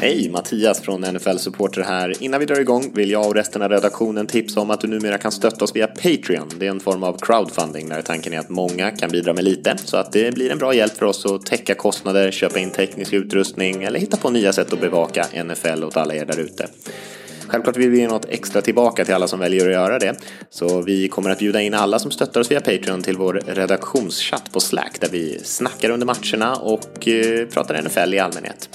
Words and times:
Hej! 0.00 0.30
Mattias 0.30 0.80
från 0.80 1.00
NFL 1.00 1.36
Supporter 1.36 1.82
här. 1.82 2.22
Innan 2.22 2.40
vi 2.40 2.46
drar 2.46 2.60
igång 2.60 2.92
vill 2.94 3.10
jag 3.10 3.26
och 3.26 3.34
resten 3.34 3.62
av 3.62 3.68
redaktionen 3.68 4.26
tipsa 4.26 4.60
om 4.60 4.70
att 4.70 4.80
du 4.80 4.88
numera 4.88 5.18
kan 5.18 5.32
stötta 5.32 5.64
oss 5.64 5.76
via 5.76 5.86
Patreon. 5.86 6.48
Det 6.58 6.66
är 6.66 6.70
en 6.70 6.80
form 6.80 7.02
av 7.02 7.18
crowdfunding 7.18 7.88
där 7.88 8.02
tanken 8.02 8.32
är 8.32 8.38
att 8.38 8.48
många 8.48 8.90
kan 8.90 9.10
bidra 9.10 9.32
med 9.32 9.44
lite 9.44 9.76
så 9.84 9.96
att 9.96 10.12
det 10.12 10.34
blir 10.34 10.50
en 10.50 10.58
bra 10.58 10.74
hjälp 10.74 10.92
för 10.92 11.06
oss 11.06 11.26
att 11.26 11.46
täcka 11.46 11.74
kostnader, 11.74 12.30
köpa 12.30 12.58
in 12.58 12.70
teknisk 12.70 13.12
utrustning 13.12 13.82
eller 13.82 14.00
hitta 14.00 14.16
på 14.16 14.30
nya 14.30 14.52
sätt 14.52 14.72
att 14.72 14.80
bevaka 14.80 15.26
NFL 15.44 15.84
åt 15.84 15.96
alla 15.96 16.14
er 16.14 16.24
där 16.24 16.40
ute. 16.40 16.68
Självklart 17.46 17.76
vill 17.76 17.90
vi 17.90 17.98
ge 17.98 18.08
något 18.08 18.24
extra 18.24 18.62
tillbaka 18.62 19.04
till 19.04 19.14
alla 19.14 19.28
som 19.28 19.40
väljer 19.40 19.66
att 19.66 19.72
göra 19.72 19.98
det. 19.98 20.16
Så 20.50 20.82
vi 20.82 21.08
kommer 21.08 21.30
att 21.30 21.38
bjuda 21.38 21.60
in 21.60 21.74
alla 21.74 21.98
som 21.98 22.10
stöttar 22.10 22.40
oss 22.40 22.50
via 22.50 22.60
Patreon 22.60 23.02
till 23.02 23.16
vår 23.16 23.42
redaktionschatt 23.46 24.52
på 24.52 24.60
Slack 24.60 25.00
där 25.00 25.08
vi 25.08 25.38
snackar 25.44 25.90
under 25.90 26.06
matcherna 26.06 26.56
och 26.56 27.08
eh, 27.08 27.46
pratar 27.46 27.82
NFL 27.82 28.14
i 28.14 28.18
allmänhet. 28.18 28.68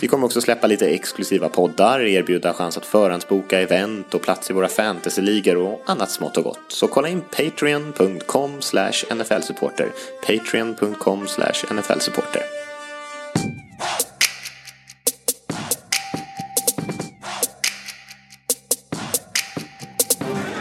Vi 0.00 0.08
kommer 0.08 0.26
också 0.26 0.40
släppa 0.40 0.66
lite 0.66 0.88
exklusiva 0.88 1.48
poddar, 1.48 2.00
erbjuda 2.00 2.54
chans 2.54 2.76
att 2.76 2.86
förhandsboka 2.86 3.60
event 3.60 4.14
och 4.14 4.22
plats 4.22 4.50
i 4.50 4.52
våra 4.52 4.68
fantasyligor 4.68 5.56
och 5.56 5.82
annat 5.86 6.10
smått 6.10 6.36
och 6.36 6.44
gott. 6.44 6.60
Så 6.68 6.88
kolla 6.88 7.08
in 7.08 7.20
patreon.com 7.20 8.50
nflsupporter. 9.10 9.92
Patreon.com 10.26 11.26
nflsupporter. 11.70 12.42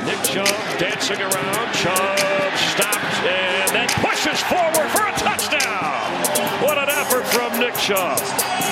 Nick 0.06 0.24
Chubb 0.24 0.80
dancing 0.80 1.22
around. 1.22 1.74
Chubb 1.74 2.54
stops 2.74 3.18
and 3.28 3.70
then 3.76 3.88
pushes 3.88 4.40
forward 4.44 4.90
for 4.92 5.04
a 5.04 5.14
touchdown. 5.18 5.94
What 6.62 6.78
an 6.78 6.90
effort 6.90 7.26
from 7.26 7.60
Nick 7.60 7.76
Chubb. 7.76 8.63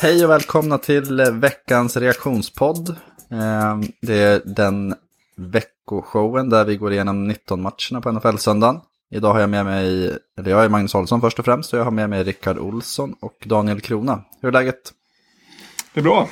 Hej 0.00 0.24
och 0.24 0.30
välkomna 0.30 0.78
till 0.78 1.20
eh, 1.20 1.30
veckans 1.32 1.96
reaktionspodd. 1.96 2.88
Eh, 3.30 3.78
Det 4.02 4.14
är 4.22 4.42
den 4.44 4.94
veckoshowen 5.36 6.50
där 6.50 6.64
vi 6.64 6.76
går 6.76 6.92
igenom 6.92 7.28
19 7.28 7.62
matcherna 7.62 8.00
på 8.02 8.12
NFL-söndagen. 8.12 8.80
Idag 9.10 9.32
har 9.32 9.40
jag 9.40 9.50
med 9.50 9.64
mig, 9.64 10.16
eller 10.38 10.50
jag 10.50 10.64
är 10.64 10.68
Magnus 10.68 10.94
Olsson 10.94 11.20
först 11.20 11.38
och 11.38 11.44
främst, 11.44 11.72
och 11.72 11.78
jag 11.78 11.84
har 11.84 11.90
med 11.90 12.10
mig 12.10 12.24
Rickard 12.24 12.58
Olsson 12.58 13.14
och 13.20 13.36
Daniel 13.44 13.80
Krona. 13.80 14.24
Hur 14.40 14.48
är 14.48 14.52
läget? 14.52 14.92
Det 15.94 16.00
är 16.00 16.04
bra. 16.04 16.28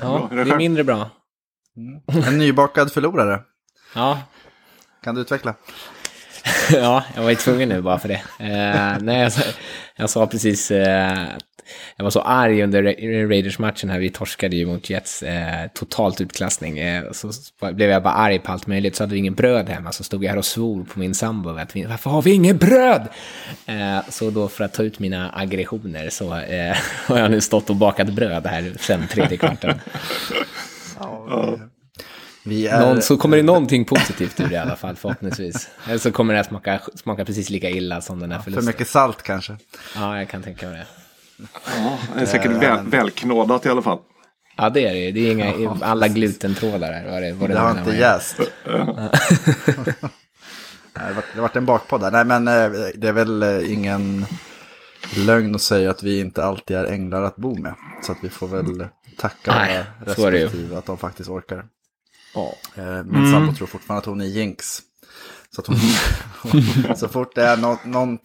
Ja, 0.00 0.02
Bra. 0.18 0.28
Är 0.32 0.36
det 0.36 0.44
det 0.44 0.50
är 0.50 0.56
mindre 0.56 0.84
bra. 0.84 1.10
En 2.26 2.38
nybakad 2.38 2.92
förlorare. 2.92 3.40
Ja, 3.94 4.22
Kan 5.04 5.14
du 5.14 5.20
utveckla? 5.20 5.54
ja 6.72 7.04
jag 7.14 7.22
var 7.22 7.30
ju 7.30 7.36
tvungen 7.36 7.68
nu 7.68 7.80
bara 7.82 7.98
för 7.98 8.08
det. 8.08 8.22
Eh, 8.38 8.98
nej, 9.02 9.20
jag, 9.22 9.32
sa- 9.32 9.50
jag 9.96 10.10
sa 10.10 10.26
precis 10.26 10.70
eh, 10.70 11.28
jag 11.96 12.04
var 12.04 12.10
så 12.10 12.20
arg 12.20 12.62
under 12.62 12.82
Ra- 12.82 13.28
Raiders-matchen 13.28 13.90
här. 13.90 13.98
Vi 13.98 14.10
torskade 14.10 14.56
ju 14.56 14.66
mot 14.66 14.90
Jets. 14.90 15.22
Eh, 15.22 15.66
totalt 15.74 16.20
utklassning. 16.20 16.78
Eh, 16.78 17.04
så 17.12 17.30
blev 17.72 17.90
jag 17.90 18.02
bara 18.02 18.14
arg 18.14 18.38
på 18.38 18.52
allt 18.52 18.66
möjligt. 18.66 18.96
Så 18.96 19.02
hade 19.02 19.12
vi 19.12 19.18
ingen 19.18 19.34
bröd 19.34 19.68
hemma. 19.68 19.92
Så 19.92 20.04
stod 20.04 20.24
jag 20.24 20.30
här 20.30 20.38
och 20.38 20.44
svor 20.44 20.84
på 20.84 20.98
min 20.98 21.14
sambo. 21.14 21.50
Att 21.58 21.76
vi, 21.76 21.84
Varför 21.84 22.10
har 22.10 22.22
vi 22.22 22.30
ingen 22.32 22.56
bröd? 22.58 23.08
Eh, 23.66 23.98
så 24.10 24.30
då 24.30 24.48
för 24.48 24.64
att 24.64 24.74
ta 24.74 24.82
ut 24.82 24.98
mina 24.98 25.30
aggressioner 25.34 26.10
så 26.10 26.34
eh, 26.38 26.76
har 27.06 27.18
jag 27.18 27.30
nu 27.30 27.40
stått 27.40 27.70
och 27.70 27.76
bakat 27.76 28.08
bröd 28.12 28.46
här 28.46 28.72
sen 28.80 29.08
tredje 29.08 29.36
kvarten. 29.36 29.80
Vi 32.44 32.66
är... 32.66 32.80
Någon, 32.80 33.02
så 33.02 33.16
kommer 33.16 33.36
det 33.36 33.42
någonting 33.42 33.84
positivt 33.84 34.40
ur 34.40 34.46
det 34.48 34.54
i 34.54 34.58
alla 34.58 34.76
fall 34.76 34.96
förhoppningsvis. 34.96 35.68
Eller 35.88 35.98
så 35.98 36.12
kommer 36.12 36.34
det 36.34 36.40
att 36.40 36.46
smaka, 36.46 36.80
smaka 36.94 37.24
precis 37.24 37.50
lika 37.50 37.70
illa 37.70 38.00
som 38.00 38.20
den 38.20 38.30
här 38.32 38.38
För 38.38 38.44
förlusten. 38.44 38.66
mycket 38.66 38.88
salt 38.88 39.22
kanske. 39.22 39.56
Ja, 39.94 40.18
jag 40.18 40.28
kan 40.28 40.42
tänka 40.42 40.68
mig 40.68 40.78
det. 40.78 40.86
Ja, 41.66 41.98
det 42.14 42.20
är 42.20 42.26
säkert 42.26 42.50
väl, 42.50 42.86
välknådat 42.86 43.66
i 43.66 43.68
alla 43.68 43.82
fall. 43.82 43.98
Ja, 44.56 44.70
det 44.70 44.80
är 44.86 44.94
det. 44.94 45.12
Det 45.12 45.20
är 45.20 45.32
inga, 45.32 45.76
alla 45.86 46.08
glutentrådar 46.08 46.92
här. 46.92 47.10
Vad 47.10 47.22
det, 47.22 47.32
vad 47.32 47.48
det 47.50 47.54
Det 47.54 47.60
har 47.60 47.74
är 47.74 47.78
inte 47.78 47.96
jäst. 47.96 48.36
Nej, 50.96 51.14
det 51.14 51.34
har 51.34 51.40
varit- 51.42 51.56
en 51.56 51.66
bakpodd 51.66 52.00
där. 52.00 52.10
Nej, 52.10 52.24
men 52.24 52.48
eh, 52.48 52.70
det 52.94 53.08
är 53.08 53.12
väl 53.12 53.42
eh, 53.42 53.72
ingen 53.72 54.26
lögn 55.16 55.54
att 55.54 55.62
säga 55.62 55.90
att 55.90 56.02
vi 56.02 56.20
inte 56.20 56.44
alltid 56.44 56.76
är 56.76 56.84
änglar 56.84 57.22
att 57.22 57.36
bo 57.36 57.58
med. 57.58 57.74
Så 58.02 58.12
att 58.12 58.18
vi 58.22 58.28
får 58.28 58.48
väl 58.48 58.86
tacka 59.18 59.52
Nej, 59.54 59.84
våra 60.16 60.30
respektive 60.32 60.78
att 60.78 60.86
de 60.86 60.98
faktiskt 60.98 61.30
orkar. 61.30 61.64
Ja. 62.34 62.54
Eh, 62.74 63.04
Min 63.04 63.32
sambo 63.32 63.54
tror 63.54 63.66
fortfarande 63.66 63.98
att 63.98 64.06
hon 64.06 64.20
är 64.20 64.24
jinx. 64.26 64.78
Så, 65.50 65.60
att 65.60 65.66
hon, 65.66 65.76
så 66.96 67.08
fort 67.08 67.34
det 67.34 67.42
är 67.44 67.56
någon, 67.56 67.76
någon, 67.84 68.18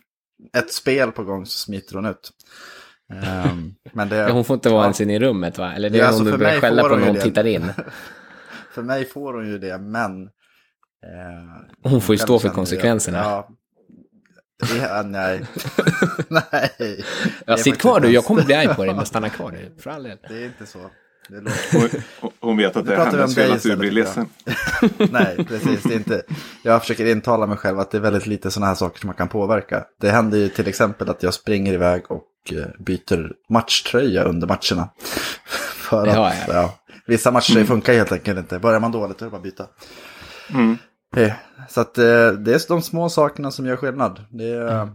ett 0.57 0.73
spel 0.73 1.12
på 1.12 1.23
gång 1.23 1.46
så 1.46 1.57
smiter 1.59 1.96
hon 1.96 2.06
ut. 2.06 2.31
Ehm, 3.14 3.74
men 3.94 4.09
det, 4.09 4.16
Ja, 4.16 4.31
Hon 4.31 4.46
får 4.46 4.53
inte 4.53 4.69
vara 4.69 4.84
ens 4.84 5.02
inne 5.02 5.16
i 5.16 5.19
rummet 5.19 5.58
va? 5.58 5.74
Eller 5.74 5.90
det 5.90 5.97
är 5.97 6.00
Ja, 6.00 6.03
ja, 6.03 6.08
alltså, 6.08 6.24
hon 6.24 6.31
för 6.31 6.38
börjar 6.38 6.52
mig 6.52 6.62
skälla 6.62 6.81
får 6.81 6.90
på 6.90 6.96
hon 6.96 7.00
när 7.02 7.08
ju 7.08 7.12
hon 7.12 7.16
det. 7.19 7.24
tittar 7.24 7.44
in. 7.47 7.72
För 8.74 8.81
mig 8.84 9.06
får 9.06 9.34
hon 9.34 9.47
ju 9.47 9.58
det, 9.59 9.78
men... 9.78 10.24
eh, 10.24 11.90
Hon 11.91 12.02
får 12.02 12.14
ju 12.16 12.19
stå 12.19 12.28
för 12.28 12.40
känner 12.40 12.50
jag- 12.50 12.56
konsekvenserna. 12.56 13.18
Ja, 13.18 13.47
ja, 14.80 15.03
nej. 15.06 15.41
nej. 16.28 16.44
Ja, 16.80 17.03
Det 17.46 17.52
är 17.52 17.56
sitt 17.58 17.78
kvar 17.78 18.00
du. 18.00 18.09
Jag 18.12 18.25
kommer 18.25 18.44
bli 18.44 18.53
arg 18.56 18.75
på 18.75 18.86
dig, 18.86 18.96
men 18.96 19.06
stanna 19.06 19.30
kvar 19.30 19.52
nu. 19.52 19.72
För 19.80 19.90
all 19.90 20.03
del. 20.03 20.18
Det 20.30 20.38
är 20.38 20.46
inte 20.46 20.66
så. 20.66 20.80
Det 21.30 21.40
låter... 21.41 22.03
Hon, 22.22 22.31
hon 22.40 22.58
vet 22.58 22.75
att 22.75 22.85
det 22.85 22.94
är 22.96 22.97
hennes 23.06 23.14
om 23.30 23.30
fel 23.30 23.44
att 23.46 23.50
du 23.52 23.56
istället, 23.58 23.80
blir 23.80 23.91
ledsen. 23.91 24.25
jag. 25.00 25.09
Nej, 25.12 25.46
precis. 25.47 25.84
Det 25.84 25.94
är 25.94 25.97
inte... 25.97 26.22
Jag 26.64 26.81
försöker 26.81 27.06
intala 27.06 27.47
mig 27.47 27.58
själv 27.58 27.80
att 27.80 27.91
det 27.91 27.97
är 27.97 28.02
väldigt 28.02 28.28
lite 28.28 28.52
sådana 28.52 28.68
här 28.68 28.75
saker 28.75 29.00
som 29.00 29.08
man 29.08 29.16
kan 29.16 29.28
påverka. 29.28 29.85
Det 30.02 30.09
händer 30.12 30.38
ju 30.38 30.50
till 30.50 30.68
exempel 30.68 31.09
att 31.09 31.24
jag 31.24 31.34
springer 31.34 31.74
iväg 31.74 32.12
och 32.12 32.24
byter 32.79 33.31
matchtröja 33.49 34.23
under 34.23 34.47
matcherna. 34.47 34.89
För 35.75 36.07
att, 36.07 36.15
Ja, 36.15 36.33
ja, 36.47 36.53
ja. 36.53 36.73
vissa 37.05 37.31
matcher 37.31 37.63
funkar 37.65 37.93
helt 37.93 38.11
enkelt 38.11 38.39
inte. 38.39 38.59
Börjar 38.59 38.79
man 38.79 38.91
dåligt 38.91 39.17
då 39.17 39.25
är 39.25 39.27
det 39.27 39.31
bara 39.31 39.37
att 39.37 39.43
byta. 39.43 39.65
Mm. 40.53 40.77
Eh, 41.15 41.33
Så 41.69 41.81
att 41.81 41.97
eh, 41.97 42.03
det 42.31 42.53
är 42.53 42.67
de 42.67 42.81
små 42.81 43.09
sakerna 43.09 43.51
som 43.51 43.65
gör 43.65 43.75
skillnad. 43.75 44.25
Det 44.29 44.49
är, 44.49 44.89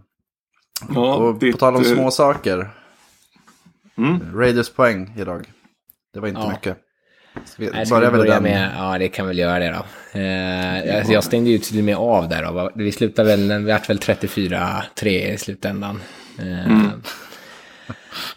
Ja, 0.95 1.15
och 1.15 1.39
ditt, 1.39 1.53
på 1.53 1.59
tal 1.59 1.77
om 1.77 1.83
eh, 1.83 1.89
små 1.89 2.11
saker. 2.11 2.71
Mm. 3.99 4.37
Raiders 4.39 4.71
poäng 4.71 5.15
idag. 5.19 5.45
Det 6.15 6.21
var 6.21 6.29
inte 6.29 6.41
Ja. 6.41 6.51
mycket. 6.51 6.77
Ska 7.45 7.63
vi 7.63 7.71
Nej, 7.71 7.87
ska 7.87 7.95
vi 7.95 8.01
börja 8.01 8.11
med 8.11 8.19
börja 8.21 8.35
den? 8.35 8.43
med, 8.43 8.73
ja 8.79 8.99
det 8.99 9.09
kan 9.09 9.27
väl 9.27 9.39
göra 9.39 9.59
det 9.59 9.69
då. 10.13 10.19
Eh, 10.21 10.97
alltså, 10.99 11.13
jag 11.13 11.25
stängde 11.25 11.51
ju 11.51 11.59
till 11.59 11.79
och 11.79 11.85
med 11.85 11.97
av 11.97 12.29
där 12.29 12.43
då. 12.43 12.71
Vi 12.75 12.93
slutade 12.93 13.37
väl, 13.37 13.59
vi 13.65 13.73
vart 13.73 13.91
väl 13.91 13.99
34-3 13.99 15.07
i 15.33 15.39
slutändan. 15.39 16.01
Eh, 16.39 16.87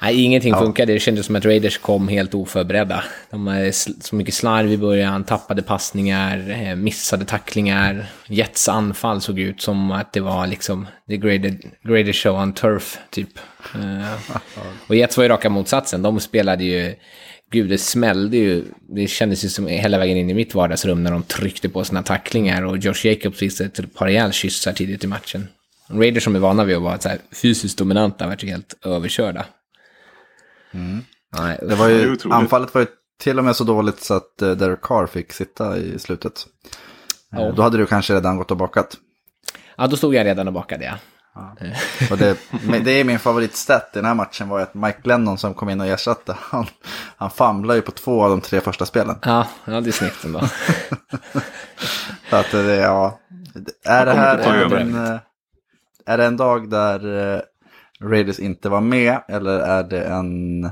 Nej, 0.02 0.24
ingenting 0.24 0.53
funkade. 0.53 0.94
Det 0.94 1.00
kändes 1.00 1.25
som 1.25 1.36
att 1.36 1.46
Raiders 1.46 1.78
kom 1.78 2.08
helt 2.08 2.34
oförberedda. 2.34 3.03
De 3.30 3.47
hade 3.47 3.74
så 3.74 4.16
mycket 4.16 4.34
slarv 4.34 4.72
i 4.72 4.78
början, 4.78 5.24
tappade 5.24 5.62
passningar, 5.62 6.50
eh, 6.50 6.75
missade 6.75 7.25
tacklingar. 7.25 8.06
Jets 8.28 8.70
anfall 8.70 9.22
såg 9.22 9.40
ut 9.40 9.62
som 9.62 9.91
att 9.91 10.14
det 10.14 10.20
var 10.20 10.47
liksom 10.47 10.88
the 11.08 11.18
greatest, 11.18 12.24
show 12.24 12.41
on 12.41 12.53
turf, 12.53 12.97
typ. 13.09 13.40
Eh, 13.75 14.38
och 14.88 14.96
Jets 14.96 15.18
var 15.18 15.24
ju 15.24 15.30
raka 15.30 15.50
motsatsen. 15.50 16.02
De 16.02 16.20
spelade 16.20 16.64
ju... 16.64 16.96
Gud, 17.52 17.70
det 17.70 17.78
smällde 17.78 18.38
ju. 18.38 18.64
Det 18.96 19.08
kändes 19.08 19.46
ju 19.46 19.50
som 19.50 19.68
hela 19.68 19.97
vägen 19.97 20.18
in 20.18 20.30
i 20.30 20.34
mitt 20.34 20.56
vardagsrum 20.56 21.03
när 21.03 21.12
de 21.12 21.24
tryckte 21.24 21.70
på 21.70 21.84
sina 21.84 22.03
tacklingar. 22.03 22.66
Och 22.66 22.78
Josh 22.78 23.05
Jacobs 23.05 23.38
fick 23.38 23.61
ett 23.61 23.94
par 23.94 24.05
rejäl 24.05 24.32
kyssar 24.32 24.73
tidigt 24.73 25.03
i 25.03 25.08
matchen. 25.08 25.47
Raiders 25.90 26.23
som 26.23 26.35
är 26.35 26.40
vana 26.40 26.64
vid 26.64 26.76
att 26.76 26.82
vara 26.82 27.00
så 27.00 27.09
fysiskt 27.41 27.78
dominanta 27.78 28.28
vart 28.28 28.44
helt 28.44 28.78
överkörda. 28.85 29.46
Nej, 31.38 31.59
Det 31.62 31.76
var 31.76 31.88
Det 31.88 31.94
ju, 31.94 32.14
otroligt. 32.14 32.35
anfallet 32.35 32.73
var 32.73 32.82
ju 32.82 32.88
till 33.20 33.38
och 33.40 33.46
med 33.46 33.56
så 33.56 33.64
dåligt 33.64 34.03
så 34.03 34.14
att 34.14 34.41
uh, 34.41 34.52
Derek 34.52 34.82
Carr 34.82 35.08
fick 35.08 35.34
sitta 35.34 35.78
i 35.78 36.00
slutet. 36.00 36.46
Eh, 37.34 37.41
Ja. 37.41 37.52
Då 37.52 37.62
hade 37.62 37.78
du 37.78 37.85
kanske 37.85 38.14
redan 38.16 38.38
gått 38.38 38.52
och 38.52 38.58
bakat. 38.58 38.97
Ja, 39.78 39.88
då 39.88 39.97
stod 39.97 40.16
jag 40.16 40.26
redan 40.26 40.47
och 40.47 40.53
bakade, 40.53 40.85
ja. 40.85 40.94
Och 42.12 42.18
det, 42.18 42.38
det 42.84 42.91
är 42.91 43.03
min 43.03 43.20
favoritstat 43.20 43.90
i 43.94 43.97
den 43.97 44.06
här 44.06 44.14
matchen 44.14 44.50
var 44.50 44.59
att 44.59 44.73
Mike 44.73 45.00
Glennon 45.03 45.38
som 45.38 45.53
kom 45.53 45.70
in 45.70 45.82
och 45.82 45.88
ersatte, 45.88 46.38
han, 46.40 46.66
han 47.17 47.29
famlade 47.29 47.78
ju 47.79 47.82
på 47.82 47.91
två 47.91 48.24
av 48.24 48.29
de 48.29 48.41
tre 48.41 48.62
första 48.62 48.85
spelen. 48.85 49.16
Ja, 49.22 49.47
ja 49.66 49.82
det 49.82 49.90
är 49.90 49.91
snyggt 49.91 50.26
ändå. 50.26 50.41
Så 52.29 52.35
att 52.35 52.52
det, 52.52 52.76
ja, 52.76 53.20
är 53.85 54.06
det 54.06 54.14
här 54.14 54.38
en, 54.76 55.06
eh, 55.06 55.20
är 56.06 56.17
det 56.17 56.26
en 56.26 56.38
dag 56.38 56.70
där 56.70 57.34
eh, 57.35 57.41
Raiders 58.03 58.40
inte 58.40 58.70
var 58.70 58.82
med 58.82 59.20
eller 59.28 59.59
är 59.59 59.84
det 59.84 60.03
en, 60.03 60.64
eh, 60.64 60.72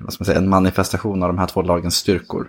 vad 0.00 0.12
ska 0.12 0.22
man 0.22 0.26
säga, 0.26 0.38
en 0.38 0.48
manifestation 0.48 1.22
av 1.22 1.28
de 1.28 1.38
här 1.38 1.46
två 1.46 1.62
lagens 1.62 1.96
styrkor? 1.96 2.48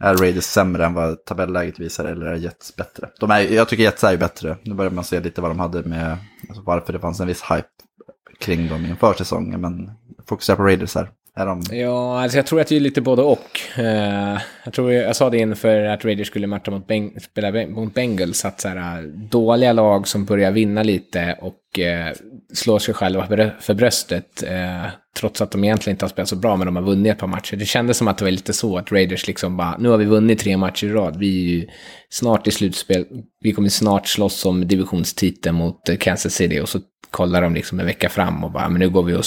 är 0.00 0.14
Raiders 0.14 0.44
sämre 0.44 0.86
än 0.86 0.94
vad 0.94 1.24
tabelläget 1.24 1.78
visar 1.78 2.04
eller 2.04 2.26
är 2.26 2.36
Jets 2.36 2.76
bättre? 2.76 3.08
De 3.20 3.30
är, 3.30 3.40
jag 3.40 3.68
tycker 3.68 3.82
Jets 3.82 4.04
är 4.04 4.16
bättre. 4.16 4.56
Nu 4.62 4.74
börjar 4.74 4.90
man 4.90 5.04
se 5.04 5.20
lite 5.20 5.40
vad 5.40 5.50
de 5.50 5.58
hade 5.58 5.82
med, 5.82 6.16
alltså 6.48 6.62
varför 6.66 6.92
det 6.92 6.98
fanns 6.98 7.20
en 7.20 7.26
viss 7.26 7.42
hype 7.42 7.68
kring 8.38 8.68
dem 8.68 8.86
inför 8.86 9.14
säsongen. 9.14 9.60
Men 9.60 9.90
fokusera 10.26 10.56
på 10.56 10.62
Raiders 10.62 10.94
här. 10.94 11.10
Är 11.38 11.46
de... 11.46 11.62
Ja, 11.70 12.22
alltså 12.22 12.38
jag 12.38 12.46
tror 12.46 12.60
att 12.60 12.66
det 12.66 12.76
är 12.76 12.80
lite 12.80 13.00
både 13.00 13.22
och. 13.22 13.60
Eh, 13.78 14.38
jag 14.64 14.72
tror 14.74 14.92
jag 14.92 15.16
sa 15.16 15.30
det 15.30 15.38
inför 15.38 15.84
att 15.84 16.04
Raiders 16.04 16.26
skulle 16.26 16.46
matcha 16.46 16.70
mot 16.70 16.86
Beng 16.86 17.20
spela 17.20 17.66
mot 17.66 17.94
Bengals, 17.94 18.44
att 18.44 18.60
så 18.60 18.68
här, 18.68 19.02
dåliga 19.30 19.72
lag 19.72 20.08
som 20.08 20.24
börjar 20.24 20.50
vinna 20.50 20.82
lite 20.82 21.38
och 21.40 21.56
slår 22.54 22.78
sig 22.78 22.94
själva 22.94 23.52
för 23.60 23.74
bröstet, 23.74 24.44
uh, 24.46 24.86
trots 25.16 25.40
att 25.40 25.50
de 25.50 25.64
egentligen 25.64 25.94
inte 25.94 26.04
har 26.04 26.10
spelat 26.10 26.28
så 26.28 26.36
bra, 26.36 26.56
men 26.56 26.66
de 26.66 26.76
har 26.76 26.82
vunnit 26.82 27.12
ett 27.12 27.18
par 27.18 27.26
matcher. 27.26 27.56
Det 27.56 27.66
kändes 27.66 27.96
som 27.96 28.08
att 28.08 28.18
det 28.18 28.24
var 28.24 28.30
lite 28.30 28.52
så, 28.52 28.78
att 28.78 28.92
Raiders 28.92 29.26
liksom 29.26 29.56
bara, 29.56 29.76
nu 29.78 29.88
har 29.88 29.96
vi 29.96 30.04
vunnit 30.04 30.38
tre 30.38 30.56
matcher 30.56 30.86
i 30.86 30.92
rad, 30.92 31.16
vi 31.16 31.28
är 31.28 31.54
ju 31.54 31.66
snart 32.10 32.46
i 32.46 32.50
slutspel, 32.50 33.06
vi 33.40 33.52
kommer 33.52 33.68
snart 33.68 34.08
slåss 34.08 34.46
om 34.46 34.68
divisionstiteln 34.68 35.56
mot 35.56 36.00
Kansas 36.00 36.34
City, 36.34 36.60
och 36.60 36.68
så 36.68 36.78
kollar 37.10 37.42
de 37.42 37.54
liksom 37.54 37.80
en 37.80 37.86
vecka 37.86 38.08
fram 38.08 38.44
och 38.44 38.52
bara, 38.52 38.68
men 38.68 38.78
nu 38.80 38.90
går 38.90 39.02
vi 39.02 39.14
och 39.14 39.24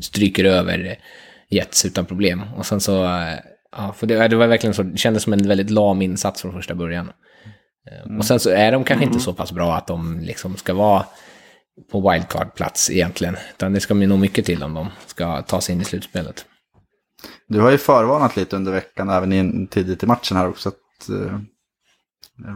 stryker 0.00 0.44
över 0.44 0.98
Jets 1.50 1.84
utan 1.84 2.04
problem. 2.06 2.42
Och 2.56 2.66
sen 2.66 2.80
så, 2.80 2.92
ja, 3.76 3.94
för 3.96 4.06
det, 4.06 4.28
det 4.28 4.36
var 4.36 4.46
verkligen 4.46 4.74
så, 4.74 4.82
det 4.82 4.98
kändes 4.98 5.22
som 5.22 5.32
en 5.32 5.48
väldigt 5.48 5.70
lam 5.70 6.02
insats 6.02 6.42
från 6.42 6.52
första 6.52 6.74
början. 6.74 7.10
Mm. 8.04 8.18
Och 8.18 8.24
sen 8.24 8.40
så 8.40 8.50
är 8.50 8.72
de 8.72 8.84
kanske 8.84 9.04
inte 9.04 9.20
så 9.20 9.34
pass 9.34 9.52
bra 9.52 9.76
att 9.76 9.86
de 9.86 10.20
liksom 10.20 10.56
ska 10.56 10.74
vara 10.74 11.04
på 11.90 12.10
wildcard-plats 12.10 12.90
egentligen. 12.90 13.36
Utan 13.54 13.72
det 13.72 13.80
ska 13.80 13.94
nog 13.94 14.18
mycket 14.18 14.44
till 14.44 14.62
om 14.62 14.74
de 14.74 14.88
ska 15.06 15.42
ta 15.42 15.60
sig 15.60 15.74
in 15.74 15.80
i 15.80 15.84
slutspelet. 15.84 16.44
Du 17.48 17.60
har 17.60 17.70
ju 17.70 17.78
förvarnat 17.78 18.36
lite 18.36 18.56
under 18.56 18.72
veckan, 18.72 19.10
även 19.10 19.32
in, 19.32 19.66
tidigt 19.66 20.02
i 20.02 20.06
matchen 20.06 20.36
här 20.36 20.48
också, 20.48 20.68
att 20.68 21.10
uh, 21.10 21.38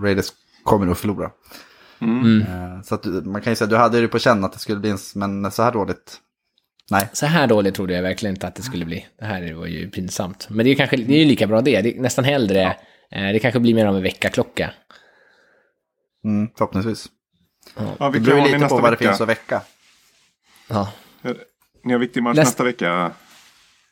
Raiders 0.02 0.32
kommer 0.64 0.86
nog 0.86 0.96
förlora. 0.96 1.30
Mm. 2.00 2.40
Uh, 2.40 2.82
så 2.82 2.94
att 2.94 3.04
man 3.04 3.42
kan 3.42 3.52
ju 3.52 3.56
säga, 3.56 3.69
du 3.69 3.76
hade 3.76 3.98
ju 3.98 4.08
på 4.08 4.19
känn 4.19 4.44
att 4.44 4.52
det 4.52 4.58
skulle 4.58 4.80
bli 4.80 4.90
en, 4.90 4.98
men 5.14 5.50
så 5.50 5.62
här 5.62 5.72
dåligt 5.72 6.20
Nej. 6.90 7.08
Så 7.12 7.26
här 7.26 7.46
dåligt 7.46 7.75
trodde 7.75 7.94
jag 7.94 8.02
verkligen 8.02 8.34
inte 8.34 8.46
att 8.46 8.54
det 8.54 8.62
skulle 8.62 8.84
bli. 8.84 9.06
Det 9.18 9.25
här 9.25 9.52
var 9.52 9.66
ju 9.66 9.90
pinsamt. 9.90 10.48
Men 10.50 10.64
det 10.64 10.70
är, 10.70 10.75
kanske, 10.75 10.96
det 10.96 11.14
är 11.14 11.18
ju 11.18 11.25
lika 11.25 11.46
bra 11.46 11.60
det. 11.60 11.80
det 11.82 11.96
är 11.96 12.00
nästan 12.00 12.25
hellre. 12.25 12.76
Ja. 13.10 13.18
Eh, 13.18 13.32
det 13.32 13.38
kanske 13.38 13.60
blir 13.60 13.75
mer 13.75 13.86
av 13.86 13.96
en 13.96 14.02
veckaklocka. 14.02 14.70
Mm, 16.25 16.48
förhoppningsvis. 16.56 17.06
Ja. 17.76 17.82
Ja, 17.99 18.11
det 18.11 18.20
beror 18.20 18.44
lite 18.44 18.69
på 18.69 18.79
vad 18.79 18.93
det 18.93 18.97
finns 18.97 19.20
att 19.20 19.29
väcka. 19.29 19.61
Ja. 20.69 20.93
Ni 21.85 21.93
har 21.93 22.00
viktig 22.00 22.23
match 22.23 22.37
Näst... 22.37 22.49
nästa 22.49 22.64
vecka. 22.64 23.12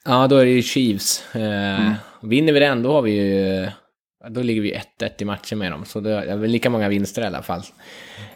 Ja, 0.05 0.27
då 0.27 0.37
är 0.37 0.45
det 0.45 0.51
ju 0.51 0.63
Chiefs. 0.63 1.25
Eh, 1.35 1.81
mm. 1.81 1.95
Vinner 2.23 2.53
vi 2.53 2.61
den, 2.61 2.83
då 2.83 2.93
har 2.93 3.03
vi 3.03 3.11
ju 3.11 3.71
då 4.29 4.43
ligger 4.43 4.63
vi 4.63 4.81
1-1 5.01 5.11
i 5.19 5.25
matchen 5.25 5.59
med 5.59 5.73
dem. 5.73 5.85
Så 5.85 6.01
det 6.01 6.11
är 6.11 6.37
väl 6.37 6.51
lika 6.51 6.71
många 6.71 6.89
vinster 6.89 7.23
i 7.23 7.27
alla 7.27 7.43
fall. 7.43 7.63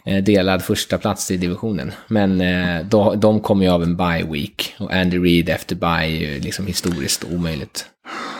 Eh, 0.05 0.25
delad 0.25 0.65
första 0.65 0.99
plats 0.99 1.31
i 1.31 1.37
divisionen. 1.37 1.93
Men 2.07 2.41
eh, 2.41 2.87
då, 2.87 3.15
de 3.15 3.41
kommer 3.41 3.65
ju 3.65 3.71
av 3.71 3.83
en 3.83 3.97
bye 3.97 4.25
week. 4.33 4.75
Och 4.79 4.93
Andy 4.93 5.19
Reid 5.19 5.49
efter 5.49 5.77
bye 5.77 5.89
är 5.89 6.35
ju 6.35 6.41
liksom 6.41 6.67
historiskt 6.67 7.25
omöjligt. 7.25 7.87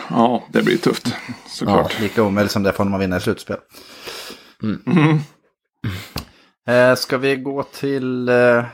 Ja, 0.09 0.43
det 0.51 0.63
blir 0.63 0.77
tufft. 0.77 1.13
Såklart. 1.47 1.95
Ja, 1.97 2.03
lika 2.03 2.23
omöjligt 2.23 2.51
som 2.51 2.63
det 2.63 2.73
får 2.73 2.83
när 2.83 2.91
man 2.91 2.99
vinner 2.99 3.17
i 3.17 3.21
slutspel. 3.21 3.57
Mm. 4.63 4.81
Mm. 4.87 5.19
Eh, 6.67 6.95
ska 6.95 7.17
vi 7.17 7.35
gå 7.35 7.63
till 7.63 8.29
eh, 8.29 8.65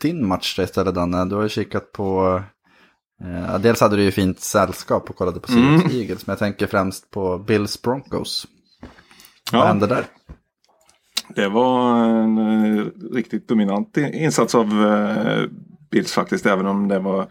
din 0.00 0.26
match 0.26 0.58
istället, 0.58 0.94
Danne? 0.94 1.24
Du 1.24 1.34
har 1.34 1.42
ju 1.42 1.48
kikat 1.48 1.92
på 1.92 2.42
Eh, 3.24 3.58
dels 3.58 3.80
hade 3.80 3.96
du 3.96 4.02
ju 4.02 4.10
fint 4.10 4.40
sällskap 4.40 5.10
och 5.10 5.16
kollade 5.16 5.40
på 5.40 5.48
Sirius 5.48 5.84
mm. 5.84 5.96
Eagles, 5.96 6.26
men 6.26 6.32
jag 6.32 6.38
tänker 6.38 6.66
främst 6.66 7.10
på 7.10 7.38
Bills 7.38 7.82
Broncos. 7.82 8.46
Vad 9.52 9.62
ja. 9.62 9.66
hände 9.66 9.86
där? 9.86 10.04
Det 11.28 11.48
var 11.48 12.04
en 12.04 12.90
riktigt 13.12 13.48
dominant 13.48 13.96
insats 13.96 14.54
av 14.54 14.68
Bills 15.90 16.12
faktiskt, 16.12 16.46
även 16.46 16.66
om 16.66 16.88
det 16.88 16.98
var 16.98 17.26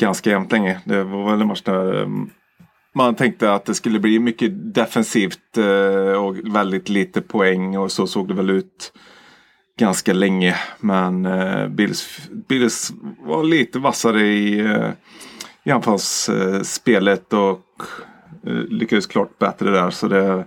ganska 0.00 0.30
jämnt 0.30 0.52
länge. 0.52 0.80
Det 0.84 1.04
var 1.04 1.30
väl 1.30 1.40
en 1.40 1.46
match 1.46 1.62
där 1.62 2.08
man 2.94 3.14
tänkte 3.14 3.52
att 3.52 3.64
det 3.64 3.74
skulle 3.74 4.00
bli 4.00 4.18
mycket 4.18 4.74
defensivt 4.74 5.58
och 6.18 6.54
väldigt 6.54 6.88
lite 6.88 7.20
poäng 7.20 7.78
och 7.78 7.92
så 7.92 8.06
såg 8.06 8.28
det 8.28 8.34
väl 8.34 8.50
ut 8.50 8.92
ganska 9.78 10.12
länge. 10.12 10.56
Men 10.80 11.26
eh, 11.26 11.68
Bills, 11.68 12.28
Bills 12.48 12.92
var 13.20 13.44
lite 13.44 13.78
vassare 13.78 14.22
i, 14.22 14.60
eh, 14.60 14.90
i 15.64 15.70
anfallsspelet 15.70 17.32
och 17.32 17.60
eh, 18.46 18.52
lyckades 18.52 19.06
klart 19.06 19.38
bättre 19.38 19.70
där. 19.70 19.90
Så 19.90 20.08
det, 20.08 20.44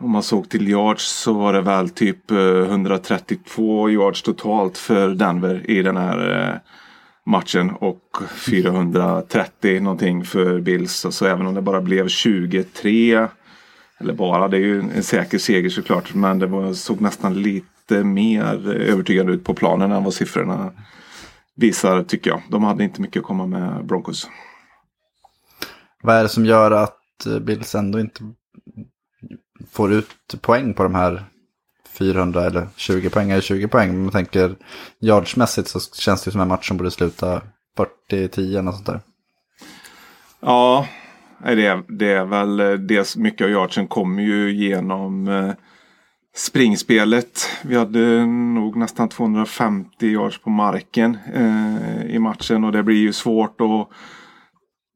om 0.00 0.10
man 0.10 0.22
såg 0.22 0.48
till 0.48 0.68
yards 0.68 1.04
så 1.04 1.32
var 1.32 1.52
det 1.52 1.60
väl 1.60 1.88
typ 1.88 2.30
eh, 2.30 2.38
132 2.38 3.90
yards 3.90 4.22
totalt 4.22 4.78
för 4.78 5.08
Denver 5.08 5.70
i 5.70 5.82
den 5.82 5.96
här 5.96 6.48
eh, 6.48 6.58
matchen 7.26 7.70
och 7.70 8.16
430 8.46 9.80
någonting 9.80 10.24
för 10.24 10.60
Bills. 10.60 11.06
Så 11.10 11.26
även 11.26 11.46
om 11.46 11.54
det 11.54 11.62
bara 11.62 11.80
blev 11.80 12.08
23 12.08 13.28
eller 14.00 14.14
bara, 14.14 14.48
det 14.48 14.56
är 14.56 14.60
ju 14.60 14.80
en 14.80 15.02
säker 15.02 15.38
seger 15.38 15.70
såklart. 15.70 16.14
Men 16.14 16.38
det 16.38 16.46
var, 16.46 16.72
såg 16.72 17.00
nästan 17.00 17.42
lite 17.42 17.66
lite 17.90 18.04
mer 18.04 18.68
övertygande 18.68 19.32
ut 19.32 19.44
på 19.44 19.54
planen 19.54 19.92
än 19.92 20.04
vad 20.04 20.14
siffrorna 20.14 20.72
visar 21.56 22.02
tycker 22.02 22.30
jag. 22.30 22.42
De 22.48 22.64
hade 22.64 22.84
inte 22.84 23.00
mycket 23.00 23.20
att 23.20 23.26
komma 23.26 23.46
med 23.46 23.86
Broncos. 23.86 24.28
Vad 26.02 26.16
är 26.16 26.22
det 26.22 26.28
som 26.28 26.46
gör 26.46 26.70
att 26.70 27.26
Bills 27.40 27.74
ändå 27.74 28.00
inte 28.00 28.20
får 29.70 29.92
ut 29.92 30.06
poäng 30.40 30.74
på 30.74 30.82
de 30.82 30.94
här 30.94 31.24
400 31.88 32.46
eller 32.46 32.68
20 32.76 33.10
poäng 33.10 33.30
eller 33.30 33.42
20 33.42 33.68
poäng. 33.68 33.88
Men 33.88 34.02
man 34.02 34.12
tänker 34.12 34.56
yardsmässigt 35.00 35.68
så 35.68 35.80
känns 35.80 36.24
det 36.24 36.30
som 36.30 36.40
en 36.40 36.48
match 36.48 36.68
som 36.68 36.76
borde 36.76 36.90
sluta 36.90 37.42
40-10 38.10 38.58
eller 38.58 38.72
sånt 38.72 38.86
där. 38.86 39.00
Ja, 40.40 40.86
det 41.44 41.66
är, 41.66 41.82
det 41.88 42.12
är 42.12 42.24
väl 42.24 42.86
det 42.86 43.16
mycket 43.16 43.44
av 43.44 43.50
yardsen 43.50 43.88
kommer 43.88 44.22
ju 44.22 44.52
genom 44.52 45.28
eh, 45.28 45.52
springspelet. 46.36 47.48
Vi 47.62 47.76
hade 47.76 48.26
nog 48.26 48.76
nästan 48.76 49.08
250 49.08 50.06
yards 50.06 50.38
på 50.38 50.50
marken 50.50 51.18
eh, 51.34 52.04
i 52.14 52.18
matchen 52.18 52.64
och 52.64 52.72
det 52.72 52.82
blir 52.82 52.96
ju 52.96 53.12
svårt 53.12 53.60
att 53.60 53.88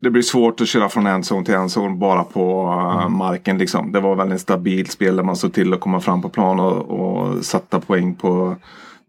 det 0.05 0.11
blir 0.11 0.23
svårt 0.23 0.61
att 0.61 0.69
köra 0.69 0.89
från 0.89 1.07
en 1.07 1.25
zon 1.25 1.45
till 1.45 1.55
en 1.55 1.71
zon 1.71 1.99
bara 1.99 2.25
på 2.25 2.69
uh, 2.69 3.03
mm. 3.03 3.19
marken. 3.19 3.59
Liksom. 3.59 3.93
Det 3.93 4.01
var 4.01 4.17
väldigt 4.17 4.41
stabilt 4.41 4.91
spel 4.91 5.17
där 5.17 5.23
man 5.23 5.37
såg 5.37 5.53
till 5.53 5.73
att 5.73 5.81
komma 5.81 6.01
fram 6.01 6.23
på 6.23 6.29
plan 6.29 6.61
och, 6.61 6.77
och 6.77 7.45
sätta 7.45 7.81
poäng 7.81 8.15
på 8.15 8.57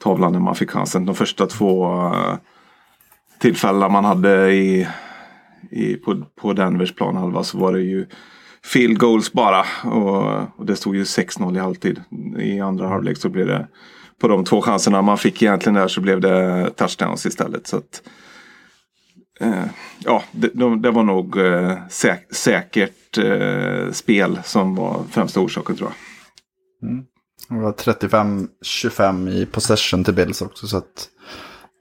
tavlan 0.03 0.31
när 0.31 0.39
man 0.39 0.55
fick 0.55 0.71
chansen. 0.71 1.05
De 1.05 1.15
första 1.15 1.47
två 1.47 1.87
uh, 2.07 2.35
tillfällena 3.39 3.89
man 3.89 4.05
hade 4.05 4.53
i, 4.53 4.87
i, 5.71 5.95
på, 5.95 6.23
på 6.41 6.53
Denvers 6.53 6.95
planhalva 6.95 7.43
så 7.43 7.57
var 7.57 7.73
det 7.73 7.81
ju 7.81 8.05
field 8.65 8.97
goals 8.99 9.33
bara. 9.33 9.65
Och, 9.83 10.59
och 10.59 10.65
det 10.65 10.75
stod 10.75 10.95
ju 10.95 11.03
6-0 11.03 11.55
i 11.55 11.59
halvtid. 11.59 12.01
I 12.39 12.59
andra 12.59 12.87
halvlek 12.87 13.17
så 13.17 13.29
blev 13.29 13.47
det 13.47 13.67
på 14.21 14.27
de 14.27 14.45
två 14.45 14.61
chanserna 14.61 15.01
man 15.01 15.17
fick 15.17 15.41
egentligen 15.41 15.73
där 15.73 15.87
så 15.87 16.01
blev 16.01 16.21
det 16.21 16.69
touchdowns 16.75 17.25
istället. 17.25 17.67
Så 17.67 17.77
att, 17.77 18.01
eh, 19.39 19.65
ja, 19.99 20.23
det, 20.31 20.49
de, 20.53 20.81
det, 20.81 20.91
var 20.91 21.03
nog 21.03 21.37
eh, 21.37 21.87
säk, 21.89 22.35
säkert 22.35 23.17
eh, 23.17 23.91
spel 23.91 24.39
som 24.43 24.75
var 24.75 25.03
främsta 25.11 25.39
orsaken 25.39 25.75
tror 25.75 25.89
jag. 25.89 26.89
Mm. 26.89 27.05
Det 27.49 27.55
var 27.55 27.71
35-25 27.71 29.29
i 29.29 29.45
possession 29.45 30.03
till 30.03 30.13
Bills 30.13 30.41
också 30.41 30.67
så 30.67 30.77
att 30.77 31.09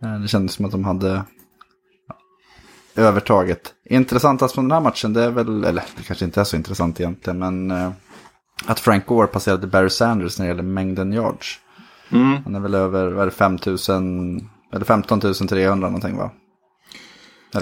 eh, 0.03 0.21
det 0.21 0.29
kändes 0.29 0.55
som 0.55 0.65
att 0.65 0.73
de 0.73 0.85
hade 0.85 1.25
övertaget. 2.97 3.74
Intressantast 3.91 4.55
från 4.55 4.69
den 4.69 4.73
här 4.73 4.81
matchen, 4.81 5.13
det 5.13 5.23
är 5.23 5.31
väl, 5.31 5.65
eller 5.65 5.83
det 5.97 6.03
kanske 6.03 6.25
inte 6.25 6.41
är 6.41 6.45
så 6.45 6.57
intressant 6.57 7.01
egentligen, 7.01 7.39
men 7.39 7.71
eh, 7.71 7.91
att 8.67 8.81
Frank 8.81 9.07
Gore 9.07 9.27
passerade 9.27 9.67
Barry 9.67 9.91
Sanders 9.91 10.39
när 10.39 10.47
det 10.47 10.49
gäller 10.49 10.63
mängden 10.63 11.13
yards. 11.13 11.59
Mm. 12.13 12.37
Han 12.45 12.55
är 12.55 12.61
väl 12.61 12.75
över, 12.75 13.07
vad 13.11 13.23
är 13.23 13.27
det, 13.27 13.31
5 13.31 13.59
000, 13.67 13.79
eller 14.73 14.85
15 14.85 15.21
300 15.21 15.89
någonting 15.89 16.17
va? 16.17 16.31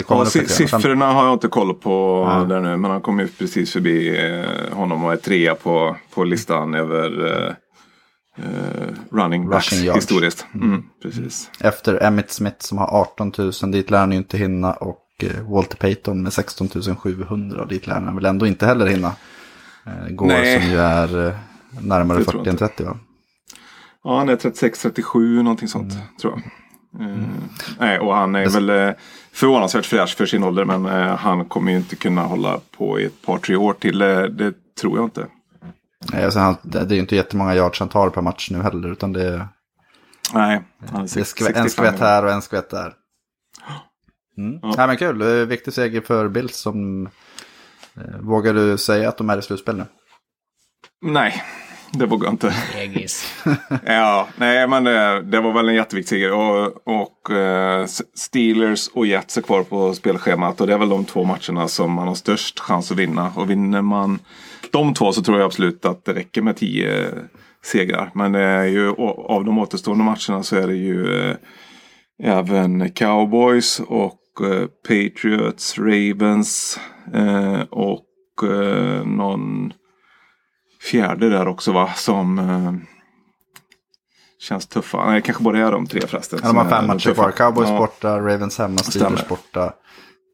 Ja, 0.09 0.25
siffrorna 0.27 1.13
har 1.13 1.25
jag 1.25 1.33
inte 1.33 1.49
koll 1.49 1.75
på 1.75 2.27
ja. 2.31 2.45
där 2.45 2.61
nu, 2.61 2.77
men 2.77 2.91
han 2.91 3.01
kom 3.01 3.21
ju 3.21 3.29
precis 3.29 3.73
förbi 3.73 4.19
eh, 4.19 4.77
honom 4.77 5.05
och 5.05 5.13
är 5.13 5.17
trea 5.17 5.55
på, 5.55 5.97
på 6.15 6.25
listan 6.25 6.75
över 6.75 7.37
eh, 7.47 7.55
Uh, 8.39 8.95
running 9.11 9.49
backs 9.49 9.73
historiskt. 9.73 10.47
Mm, 10.55 10.69
mm, 10.69 10.83
precis. 11.03 11.51
Efter 11.61 12.03
Emmett 12.03 12.31
Smith 12.31 12.57
som 12.59 12.79
har 12.79 12.87
18 12.87 13.33
000, 13.39 13.73
dit 13.73 13.91
lär 13.91 13.99
han 13.99 14.13
ju 14.13 14.19
inte 14.19 14.39
hinna. 14.39 14.73
Och 14.73 14.99
Eh, 15.23 15.51
Walter 15.51 15.77
Payton 15.77 16.23
med 16.23 16.33
16 16.33 16.69
700 16.97 17.65
dit 17.65 17.87
lär 17.87 17.95
han 17.95 18.15
väl 18.15 18.25
ändå 18.25 18.47
inte 18.47 18.67
heller 18.67 18.87
hinna. 18.87 19.13
Eh, 19.87 20.09
Går 20.09 20.27
Nej. 20.27 20.61
som 20.61 20.71
ju 20.71 20.79
är 20.79 21.29
eh, 21.29 21.35
närmare 21.81 22.25
40 22.25 22.49
än 22.49 22.57
30 22.57 22.85
va? 22.85 22.99
Ja, 24.05 24.19
han 24.19 24.29
är 24.29 24.37
36-37 24.37 25.43
någonting 25.43 25.69
sånt 25.69 25.93
mm. 25.93 26.05
tror 26.21 26.33
jag. 26.33 26.43
Mm. 27.07 27.25
Nej, 27.79 27.99
och 27.99 28.15
han 28.15 28.35
är 28.35 28.49
väl 28.49 28.95
förvånansvärt 29.33 29.87
fräsch 29.87 30.17
för 30.17 30.27
sin 30.27 30.45
ålder 30.45 30.65
men 30.65 30.85
han 31.19 31.45
kommer 31.45 31.73
ju 31.73 31.79
inte 31.79 31.97
kunna 31.97 32.23
hålla 32.23 32.61
på 32.77 33.01
i 33.01 33.05
ett 33.05 33.23
par 33.27 33.39
tre 33.39 33.57
år 33.57 33.73
till. 33.73 33.99
Det 33.99 34.55
tror 34.81 34.99
jag 34.99 35.07
inte. 35.07 35.27
Nej, 36.13 36.25
alltså 36.25 36.39
han, 36.39 36.57
det 36.63 36.79
är 36.79 36.93
ju 36.93 36.99
inte 36.99 37.17
jättemånga 37.17 37.55
yards 37.55 37.81
han 37.81 37.89
tar 37.89 38.11
per 38.11 38.23
match 38.23 38.51
nu 38.51 38.63
heller. 38.63 38.93
Utan 38.93 39.13
det 39.13 39.29
är, 39.29 39.49
Nej, 40.35 40.63
han 40.91 40.95
är 40.95 40.99
det 40.99 41.05
är 41.05 41.07
60, 41.07 41.45
skv- 41.45 41.47
en 41.47 41.55
65 41.55 41.69
skvätt 41.69 42.01
här 42.01 42.25
och 42.25 42.33
en 42.33 42.43
skvätt 42.43 42.71
där. 42.71 42.93
Mm. 44.39 44.59
Ja. 44.63 44.75
Ja. 44.77 44.87
men 44.87 44.97
kul, 44.97 45.23
Eh, 45.23 45.29
viktig 45.29 45.75
seger 45.75 46.01
för 46.01 46.29
Bills 46.29 46.57
som... 46.57 47.07
Eh, 47.97 48.21
vågar 48.21 48.55
du 48.55 48.79
säga 48.79 49.09
att 49.09 49.19
de 49.19 49.31
är 49.31 49.39
i 49.39 49.43
slutspel 49.43 49.77
nu? 49.77 49.85
Nej, 51.05 51.43
det 51.93 52.07
vågar 52.07 52.27
jag 52.27 52.35
inte. 52.35 52.55
Ja, 53.87 54.29
nej 54.37 54.69
men 54.69 54.85
det, 54.85 55.23
det 55.23 55.41
var 55.41 55.53
väl 55.53 55.69
en 55.69 55.75
jätteviktig 55.75 56.09
seger. 56.09 56.33
Och, 56.33 56.89
och 56.89 57.31
eh, 57.31 57.87
Steelers 58.15 58.89
och 58.89 59.07
Jets 59.07 59.39
är 59.39 59.43
kvar 59.43 59.63
på 59.63 59.95
spelschemat. 59.95 60.61
Och 60.61 60.67
det 60.67 60.73
är 60.75 60.79
väl 60.79 60.89
de 60.89 61.05
två 61.05 61.25
matcherna 61.25 61.69
som 61.69 61.93
man 61.93 62.09
har 62.09 62.15
störst 62.15 62.61
chans 62.61 62.91
att 62.91 62.97
vinna. 62.97 63.33
Och 63.37 63.51
vinner 63.51 63.83
man 63.83 64.19
de 64.71 64.95
två 64.95 65.13
så 65.13 65.23
tror 65.23 65.39
jag 65.39 65.47
absolut 65.47 65.85
att 65.85 66.05
det 66.05 66.15
räcker 66.15 66.43
med 66.43 66.57
tio 66.57 67.09
segrar. 67.65 68.11
Men 68.15 68.33
det 68.33 68.41
är 68.41 68.65
ju, 68.65 68.91
av 69.29 69.45
de 69.45 69.59
återstående 69.59 70.05
matcherna 70.05 70.43
så 70.43 70.57
är 70.57 70.67
det 70.67 70.77
ju 70.77 71.29
eh, 71.29 71.37
även 72.23 72.91
Cowboys 72.91 73.81
och 73.81 74.05
eh, 74.05 74.22
Patriots, 74.89 75.79
Ravens 75.79 76.81
eh, 77.15 77.61
och 77.61 78.09
eh, 78.43 79.05
någon 79.07 79.73
fjärde 80.91 81.29
där 81.29 81.49
också 81.49 81.73
va 81.73 81.93
som 81.97 82.39
eh, 82.39 82.73
känns 84.41 84.67
tuffa. 84.67 85.11
Nej, 85.11 85.23
kanske 85.23 85.43
bara 85.43 85.59
är 85.59 85.73
de 85.73 85.87
tre 85.87 86.01
förresten. 86.07 86.39
Ja, 86.43 86.49
de 86.49 86.57
har 86.57 86.69
fem 86.69 86.87
matcher 86.87 87.15
kvar. 87.15 87.31
Cowboys 87.31 87.69
ja. 87.69 87.79
borta, 87.79 88.19
Ravens 88.19 88.59
hemma, 88.59 88.79
Steelers 88.79 89.29
borta, 89.29 89.73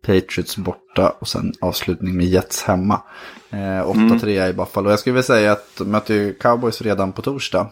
Patriots 0.07 0.57
borta 0.57 1.15
och 1.19 1.29
sen 1.29 1.53
avslutning 1.61 2.17
med 2.17 2.27
Jets 2.27 2.63
hemma. 2.63 3.03
Eh, 3.51 3.57
8-3 3.57 4.49
i 4.49 4.53
Buffalo. 4.53 4.91
Jag 4.91 4.99
skulle 4.99 5.15
vilja 5.15 5.23
säga 5.23 5.53
att 5.53 5.77
de 5.79 5.85
möter 5.85 6.15
ju 6.15 6.35
Cowboys 6.35 6.83
redan 6.83 7.13
på 7.13 7.23
torsdag. 7.23 7.71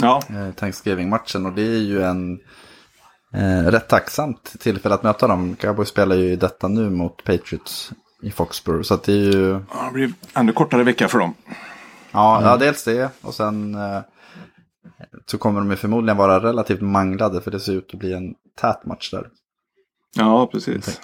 Ja, 0.00 0.22
eh, 0.30 0.54
Thanksgiving-matchen. 0.54 1.46
Och 1.46 1.52
det 1.52 1.62
är 1.62 1.78
ju 1.78 2.02
en 2.02 2.38
eh, 3.34 3.70
rätt 3.70 3.88
tacksamt 3.88 4.60
tillfälle 4.60 4.94
att 4.94 5.02
möta 5.02 5.26
dem. 5.26 5.56
Cowboys 5.56 5.88
spelar 5.88 6.16
ju 6.16 6.36
detta 6.36 6.68
nu 6.68 6.90
mot 6.90 7.24
Patriots 7.24 7.92
i 8.22 8.30
Foxborough. 8.30 8.82
Så 8.82 8.96
det 8.96 9.12
är 9.12 9.16
ju, 9.16 9.52
det 9.52 9.92
blir 9.92 10.12
ännu 10.34 10.52
kortare 10.52 10.84
vecka 10.84 11.08
för 11.08 11.18
dem. 11.18 11.34
ja, 12.12 12.42
ja 12.42 12.56
dels 12.56 12.84
det. 12.84 13.10
Och 13.20 13.34
sen 13.34 13.74
eh, 13.74 14.00
så 15.26 15.38
kommer 15.38 15.60
de 15.60 15.70
ju 15.70 15.76
förmodligen 15.76 16.16
vara 16.16 16.40
relativt 16.40 16.80
manglade. 16.80 17.40
För 17.40 17.50
det 17.50 17.60
ser 17.60 17.72
ut 17.72 17.90
att 17.92 17.98
bli 17.98 18.12
en 18.12 18.34
tät 18.60 18.86
match 18.86 19.10
där. 19.10 19.28
Ja, 20.16 20.46
precis. 20.52 21.00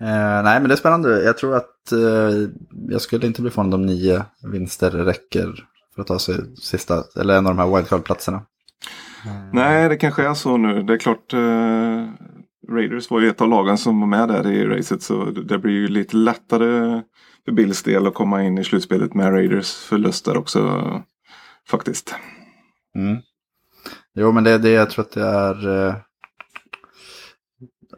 Eh, 0.00 0.42
nej, 0.42 0.60
men 0.60 0.64
det 0.64 0.74
är 0.74 0.76
spännande. 0.76 1.22
Jag 1.22 1.38
tror 1.38 1.56
att 1.56 1.92
eh, 1.92 2.48
jag 2.88 3.00
skulle 3.00 3.26
inte 3.26 3.42
bli 3.42 3.50
förvånad 3.50 3.74
om 3.74 3.86
nio 3.86 4.24
vinster 4.52 4.90
räcker 4.90 5.68
för 5.94 6.02
att 6.02 6.08
ta 6.08 6.18
sig 6.18 6.56
sista, 6.56 7.04
eller 7.16 7.38
en 7.38 7.46
av 7.46 7.56
de 7.56 7.62
här 7.62 7.76
wildcard-platserna. 7.76 8.42
Nej, 9.52 9.88
det 9.88 9.96
kanske 9.96 10.28
är 10.28 10.34
så 10.34 10.56
nu. 10.56 10.82
Det 10.82 10.92
är 10.94 10.98
klart. 10.98 11.32
Eh, 11.32 12.08
Raiders 12.74 13.10
var 13.10 13.20
ju 13.20 13.28
ett 13.28 13.40
av 13.40 13.48
lagen 13.48 13.78
som 13.78 14.00
var 14.00 14.06
med 14.06 14.28
där 14.28 14.50
i 14.50 14.66
racet. 14.66 15.02
Så 15.02 15.24
det 15.24 15.58
blir 15.58 15.72
ju 15.72 15.88
lite 15.88 16.16
lättare 16.16 17.02
för 17.44 17.52
Bills 17.52 17.82
del 17.82 18.06
att 18.06 18.14
komma 18.14 18.42
in 18.42 18.58
i 18.58 18.64
slutspelet 18.64 19.14
med 19.14 19.32
Raiders 19.32 19.74
förluster 19.74 20.36
också. 20.36 20.82
Faktiskt. 21.70 22.14
Mm. 22.96 23.16
Jo, 24.14 24.32
men 24.32 24.44
det 24.44 24.50
är 24.50 24.58
det 24.58 24.70
jag 24.70 24.90
tror 24.90 25.04
att 25.04 25.12
det 25.12 25.22
är. 25.26 25.86
Eh, 25.88 25.94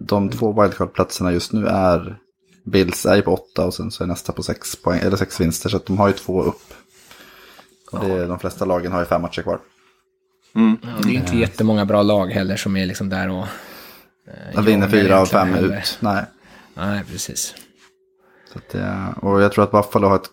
de 0.01 0.29
två 0.31 0.53
wildcard-platserna 0.63 1.33
just 1.33 1.53
nu 1.53 1.67
är 1.67 2.19
Bills 2.65 3.07
är 3.07 3.17
ju 3.17 3.23
på 3.23 3.33
åtta 3.35 3.67
och 3.67 3.75
sen 3.75 3.91
så 3.91 4.03
är 4.05 4.09
nästa 4.09 4.33
på 4.33 4.43
sex 4.43 4.83
poäng, 4.83 5.01
eller 5.01 5.17
sex 5.17 5.41
vinster. 5.41 5.69
Så 5.69 5.77
att 5.77 5.87
de 5.87 5.99
har 5.99 6.09
ju 6.09 6.15
två 6.15 6.43
upp. 6.43 6.75
Och 7.93 8.01
det, 8.01 8.13
är- 8.13 8.29
de 8.29 8.39
flesta 8.39 8.65
lagen 8.65 8.93
har 8.93 9.01
ju 9.01 9.07
fem 9.07 9.23
matcher 9.23 9.43
kvar. 9.43 9.59
Mm. 10.55 10.77
Ja, 10.83 10.89
det 11.03 11.09
är 11.09 11.15
inte 11.15 11.37
jättemånga 11.37 11.85
bra 11.85 12.03
lag 12.03 12.27
heller 12.27 12.57
som 12.57 12.77
är 12.77 12.87
liksom 12.87 13.09
där 13.09 13.31
och... 13.31 13.47
eh, 14.55 14.63
vinner 14.63 14.89
fyra 14.89 15.21
av 15.21 15.27
fem 15.27 15.49
heller. 15.49 15.79
ut. 15.79 15.99
Nej. 16.01 16.25
Nej, 16.75 17.03
precis. 17.11 17.55
Så 18.53 18.59
att 18.59 18.69
det, 18.69 19.15
och 19.23 19.43
jag 19.43 19.53
tror 19.53 19.65
att 19.65 19.71
Buffalo 19.71 20.09
har 20.09 20.17
ett, 20.17 20.31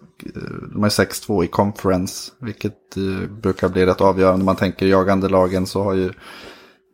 de 0.74 0.84
har 0.84 0.90
6-2 0.90 1.44
i 1.44 1.48
conference, 1.48 2.32
vilket 2.40 2.98
eh, 2.98 3.30
brukar 3.30 3.70
bli 3.70 3.86
rätt 3.86 4.02
avgörande. 4.02 4.40
Om 4.42 4.46
man 4.46 4.56
tänker 4.56 4.86
jagande 4.86 5.30
lagen 5.30 5.68
så 5.68 5.84
har 5.84 5.94
ju, 5.94 6.06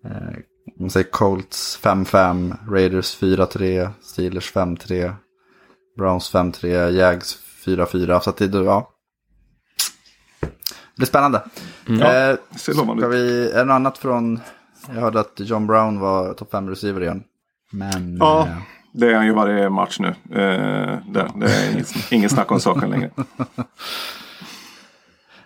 eh, 0.05 0.37
man 0.79 0.89
säger 0.89 1.09
Colts 1.09 1.79
5-5, 1.83 2.55
Raiders 2.71 3.17
4-3, 3.21 3.89
Steelers 4.01 4.53
5-3, 4.53 5.13
Browns 5.97 6.33
5-3, 6.33 6.89
Jags 6.89 7.37
4-4. 7.65 8.19
Så 8.19 8.29
att 8.29 8.37
det, 8.37 8.45
ja. 8.45 8.89
Det 10.97 10.99
blir 10.99 11.07
spännande. 11.07 11.41
Ja, 11.85 12.29
Eh, 12.29 12.37
ser 12.57 12.73
lovande 12.73 13.01
ska 13.01 13.09
vi, 13.09 13.51
är 13.51 13.57
det 13.57 13.63
något 13.63 13.73
annat 13.73 13.97
från, 13.97 14.39
jag 14.93 15.01
hörde 15.01 15.19
att 15.19 15.33
John 15.35 15.67
Brown 15.67 15.99
var 15.99 16.33
topp 16.33 16.51
5 16.51 16.69
receiver 16.69 17.01
igen. 17.01 17.23
Men, 17.71 18.17
Ja, 18.19 18.47
eh, 18.47 18.57
det 18.93 19.07
är 19.11 19.15
han 19.15 19.25
ju 19.25 19.33
varje 19.33 19.69
match 19.69 19.99
nu. 19.99 20.07
Eh, 20.07 20.97
det, 21.07 21.31
det 21.35 21.45
är 21.45 21.71
inget, 21.73 22.11
inget 22.11 22.31
snack 22.31 22.51
om 22.51 22.59
saken 22.59 22.89
längre. 22.89 23.09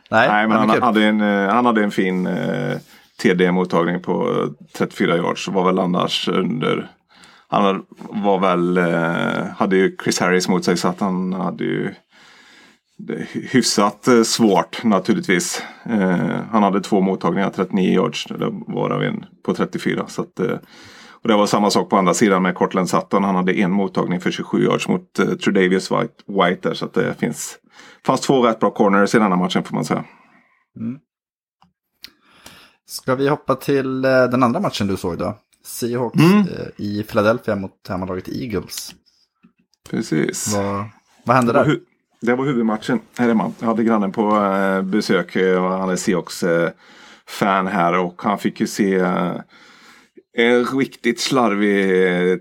nej, 0.10 0.28
Nej, 0.30 0.48
men 0.48 0.58
han 0.58 0.70
kul. 0.70 0.82
hade, 0.84 1.04
en, 1.06 1.22
eh, 1.22 1.54
han 1.54 1.66
hade 1.66 1.84
en 1.84 1.92
fin 1.92 2.28
eh, 2.28 2.78
TD-mottagning 3.22 4.00
på 4.02 4.48
34 4.78 5.18
yards. 5.18 5.48
Var 5.48 5.66
väl 5.66 5.80
annars 5.80 6.28
under... 6.28 6.92
Han 7.48 7.86
var 8.10 8.40
väl, 8.40 8.78
eh, 8.78 9.46
hade 9.58 9.76
ju 9.76 9.98
Chris 10.04 10.20
Harris 10.20 10.48
mot 10.48 10.66
sig 10.66 10.78
så 10.78 10.88
att 10.88 11.00
han 11.00 11.34
hade 11.34 11.64
ju 11.64 11.94
hyfsat 13.32 14.08
eh, 14.08 14.24
svårt 14.24 14.84
naturligtvis. 14.84 15.64
Eh, 15.86 16.40
han 16.52 16.64
hade 16.64 16.82
två 16.82 17.02
mottagningar, 17.02 17.50
39 17.50 17.94
yards, 17.94 18.28
varav 18.68 19.04
en 19.04 19.26
på 19.46 19.54
34. 19.54 20.08
Så 20.08 20.22
att, 20.22 20.40
eh, 20.40 20.58
och 21.22 21.28
det 21.28 21.36
var 21.36 21.48
samma 21.48 21.70
sak 21.70 21.90
på 21.90 21.98
andra 21.98 22.14
sidan 22.14 22.44
med 22.44 22.56
Cortland 22.56 22.90
Sutton. 22.90 23.24
Han 23.24 23.36
hade 23.36 23.54
en 23.54 23.72
mottagning 23.72 24.20
för 24.20 24.32
27 24.32 24.64
yards 24.64 24.88
mot 24.88 25.20
eh, 25.20 25.26
White, 25.26 26.14
White 26.28 26.70
där. 26.70 26.74
Så 26.74 26.86
att 26.86 26.94
det 26.94 27.14
finns, 27.20 27.58
fanns 28.06 28.22
två 28.22 28.42
rätt 28.42 28.60
bra 28.60 28.72
corners 28.72 29.16
i 29.16 29.18
den 29.18 29.32
här 29.32 29.38
matchen 29.38 29.64
får 29.64 29.76
man 29.76 29.86
säga. 29.86 30.04
Ska 32.86 33.16
vi 33.16 33.30
hoppa 33.30 33.56
till 33.56 34.02
den 34.02 34.44
andra 34.44 34.60
matchen 34.60 34.88
du 34.88 34.98
såg 34.98 35.18
då? 35.18 35.38
Seahawks 35.66 36.20
Mm. 36.20 36.46
i 36.78 37.04
Philadelphia 37.04 37.56
mot 37.56 37.88
hemmalaget 37.90 38.30
Eagles. 38.30 38.96
Precis. 39.90 40.54
Vad, 40.56 40.86
vad 41.26 41.36
hände 41.36 41.54
där? 41.54 41.80
Det 42.22 42.36
var 42.36 42.46
huvudmatchen 42.46 43.00
här 43.18 43.28
hemma. 43.28 43.52
Jag 43.60 43.68
hade 43.68 43.84
grannen 43.84 44.12
på 44.12 44.38
eh, 44.38 44.82
besök. 44.82 45.36
Eh, 45.36 45.80
han 45.80 45.90
är 45.90 45.96
Seahawks-fan 45.96 47.68
eh, 47.68 47.74
här 47.74 48.00
och 48.00 48.22
han 48.22 48.38
fick 48.38 48.60
ju 48.60 48.68
se 48.68 48.96
en 50.38 50.66
riktigt 50.66 51.20
slarvig 51.20 52.40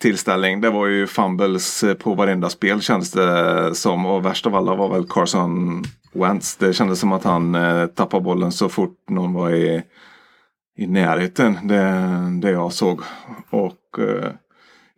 tillställning. 0.00 0.60
Det 0.60 0.70
var 0.70 0.86
ju 0.86 1.06
fumbles 1.06 1.84
på 1.98 2.14
varenda 2.14 2.50
spel 2.50 2.80
kändes 2.80 3.10
det 3.10 3.74
som. 3.74 4.06
Och 4.06 4.26
värst 4.26 4.46
av 4.46 4.54
alla 4.54 4.74
var 4.74 4.88
väl 4.88 5.06
Carson 5.08 5.82
Wentz. 6.12 6.56
Det 6.56 6.72
kändes 6.72 7.00
som 7.00 7.12
att 7.12 7.24
han 7.24 7.56
tappade 7.94 8.24
bollen 8.24 8.52
så 8.52 8.68
fort 8.68 8.98
någon 9.10 9.32
var 9.32 9.50
i, 9.50 9.82
i 10.76 10.86
närheten. 10.86 11.58
Det, 11.62 12.02
det 12.42 12.50
jag 12.50 12.72
såg. 12.72 13.00
Och 13.50 13.98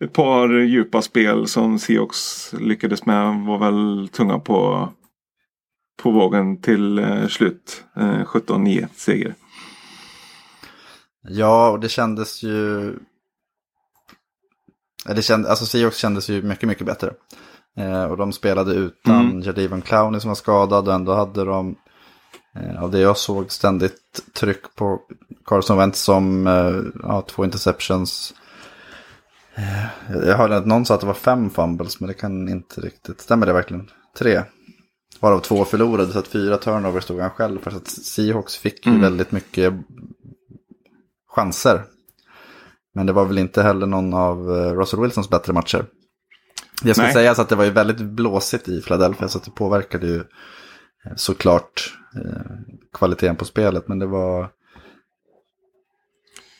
ett 0.04 0.12
par 0.12 0.48
djupa 0.48 1.02
spel 1.02 1.46
som 1.46 1.78
Seahawks 1.78 2.52
lyckades 2.58 3.06
med 3.06 3.46
var 3.46 3.58
väl 3.58 4.08
tunga 4.12 4.38
på, 4.38 4.88
på 6.02 6.10
vågen 6.10 6.60
till 6.60 6.98
eh, 6.98 7.26
slut. 7.26 7.84
Eh, 7.96 8.24
17-9 8.24 8.88
seger. 8.94 9.34
Ja, 11.28 11.70
och 11.70 11.80
det 11.80 11.88
kändes 11.88 12.42
ju... 12.42 12.94
Det 15.06 15.22
känd, 15.22 15.46
alltså 15.46 15.66
Seahawks 15.66 15.96
kändes 15.96 16.30
ju 16.30 16.42
mycket, 16.42 16.68
mycket 16.68 16.86
bättre. 16.86 17.10
Eh, 17.76 18.04
och 18.04 18.16
de 18.16 18.32
spelade 18.32 18.74
utan 18.74 19.30
Mm. 19.30 19.40
Jadivon 19.40 19.82
Clowney 19.82 20.20
som 20.20 20.28
var 20.28 20.34
skadad 20.34 20.88
och 20.88 20.94
ändå 20.94 21.14
hade 21.14 21.44
de, 21.44 21.76
eh, 22.56 22.82
av 22.82 22.90
det 22.90 22.98
jag 22.98 23.16
såg, 23.16 23.52
ständigt 23.52 24.22
tryck 24.34 24.74
på 24.74 25.00
Carson 25.44 25.78
Wentz 25.78 26.00
som 26.00 26.46
eh, 26.46 27.02
ja, 27.02 27.22
två 27.22 27.44
interceptions. 27.44 28.34
Jag 30.08 30.36
hörde 30.36 30.56
att 30.56 30.66
någon 30.66 30.86
sa 30.86 30.94
att 30.94 31.00
det 31.00 31.06
var 31.06 31.14
fem 31.14 31.50
fumbles, 31.50 32.00
men 32.00 32.08
det 32.08 32.14
kan 32.14 32.48
inte 32.48 32.80
riktigt, 32.80 33.20
stämmer 33.20 33.46
det 33.46 33.52
verkligen? 33.52 33.90
Tre. 34.18 34.42
Varav 35.20 35.40
två 35.40 35.64
förlorade, 35.64 36.12
så 36.12 36.18
att 36.18 36.28
fyra 36.28 36.56
turnovers 36.58 37.04
stod 37.04 37.20
han 37.20 37.30
själv 37.30 37.58
för. 37.60 37.70
Så 37.70 37.76
att 37.76 37.88
Seahawks 37.88 38.56
fick 38.56 38.86
Mm. 38.86 39.00
väldigt 39.00 39.32
mycket 39.32 39.74
chanser. 41.28 41.82
Men 42.94 43.06
det 43.06 43.12
var 43.12 43.24
väl 43.24 43.38
inte 43.38 43.62
heller 43.62 43.86
någon 43.86 44.14
av 44.14 44.56
eh, 44.56 44.72
Russell 44.72 45.00
Wilsons 45.00 45.30
bättre 45.30 45.52
matcher. 45.52 45.84
Det 46.82 46.94
ska 46.94 47.02
Nej. 47.02 47.12
sägas 47.12 47.38
att 47.38 47.48
det 47.48 47.56
var 47.56 47.64
ju 47.64 47.70
väldigt 47.70 48.00
blåsigt 48.00 48.68
i 48.68 48.80
Philadelphia 48.82 49.28
så 49.28 49.38
att 49.38 49.44
det 49.44 49.50
påverkade 49.50 50.06
ju 50.06 50.16
eh, 50.16 51.12
såklart 51.16 51.98
eh, 52.16 52.42
kvaliteten 52.92 53.36
på 53.36 53.44
spelet. 53.44 53.88
Men 53.88 53.98
det 53.98 54.06
var... 54.06 54.50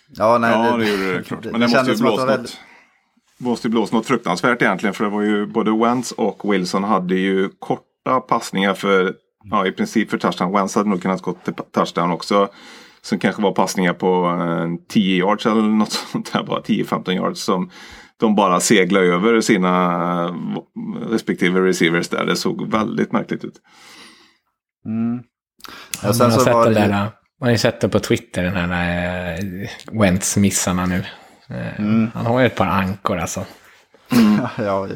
Ja, 0.08 0.38
nej, 0.38 0.50
Ja, 0.50 0.76
det 0.76 0.90
gjorde 0.90 1.16
det 1.16 1.22
klart. 1.22 1.44
Men 1.44 1.60
det, 1.60 1.68
måste 1.68 1.78
ju 1.90 1.94
det 1.94 2.04
var 2.04 2.26
något, 2.26 2.40
måste 2.40 2.56
ju 3.64 3.68
blåsa 3.68 3.96
något 3.96 4.06
fruktansvärt 4.06 4.62
egentligen. 4.62 4.94
För 4.94 5.04
det 5.04 5.10
var 5.10 5.22
ju 5.22 5.46
både 5.46 5.70
Wentz 5.78 6.12
och 6.12 6.52
Wilson 6.52 6.84
hade 6.84 7.14
ju 7.14 7.48
korta 7.58 8.20
passningar 8.20 8.74
för 8.74 9.14
ja, 9.50 9.66
i 9.66 9.72
princip 9.72 10.10
för 10.10 10.18
touchdown. 10.18 10.52
Wentz 10.52 10.74
hade 10.74 10.88
nog 10.88 11.02
kunnat 11.02 11.22
gå 11.22 11.32
till 11.32 11.54
touchdown 11.54 12.10
också. 12.10 12.48
Som 13.02 13.18
kanske 13.18 13.42
var 13.42 13.52
passningar 13.52 13.92
på 13.94 14.26
eh, 14.26 14.86
10 14.88 15.18
yards 15.18 15.46
eller 15.46 15.62
något 15.62 15.92
sånt 16.12 16.32
där. 16.32 16.42
Bara 16.42 16.60
10-15 16.60 17.12
yards 17.12 17.40
som 17.40 17.70
de 18.16 18.34
bara 18.34 18.60
seglade 18.60 19.06
över 19.06 19.40
sina 19.40 20.24
eh, 20.24 21.08
respektive 21.10 21.60
receivers 21.60 22.08
där. 22.08 22.24
Det 22.24 22.36
såg 22.36 22.70
väldigt 22.70 23.12
märkligt 23.12 23.44
ut. 23.44 23.54
Mm. 24.86 25.22
Ja, 26.02 26.12
man, 26.18 26.30
har 26.30 26.38
så 26.38 26.44
sett 26.44 26.54
var 26.54 26.66
det 26.66 26.74
där, 26.74 26.88
man 26.88 27.10
har 27.40 27.50
ju 27.50 27.58
sett 27.58 27.80
det 27.80 27.88
på 27.88 27.98
Twitter, 27.98 28.42
den 28.42 28.54
här 28.54 29.32
äh, 29.32 29.68
Wentz-missarna 29.92 30.86
nu. 30.86 31.04
Eh, 31.52 31.80
Mm. 31.80 32.10
Han 32.14 32.26
har 32.26 32.40
ju 32.40 32.46
ett 32.46 32.56
par 32.56 32.66
ankor 32.66 33.18
alltså. 33.18 33.44
ja, 34.58 34.88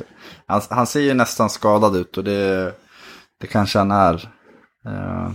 han, 0.46 0.60
han 0.70 0.86
ser 0.86 1.00
ju 1.00 1.14
nästan 1.14 1.50
skadad 1.50 1.96
ut 1.96 2.18
och 2.18 2.24
det, 2.24 2.74
det 3.40 3.46
kanske 3.46 3.78
han 3.78 3.90
är. 3.90 4.30
Eh, 4.86 5.30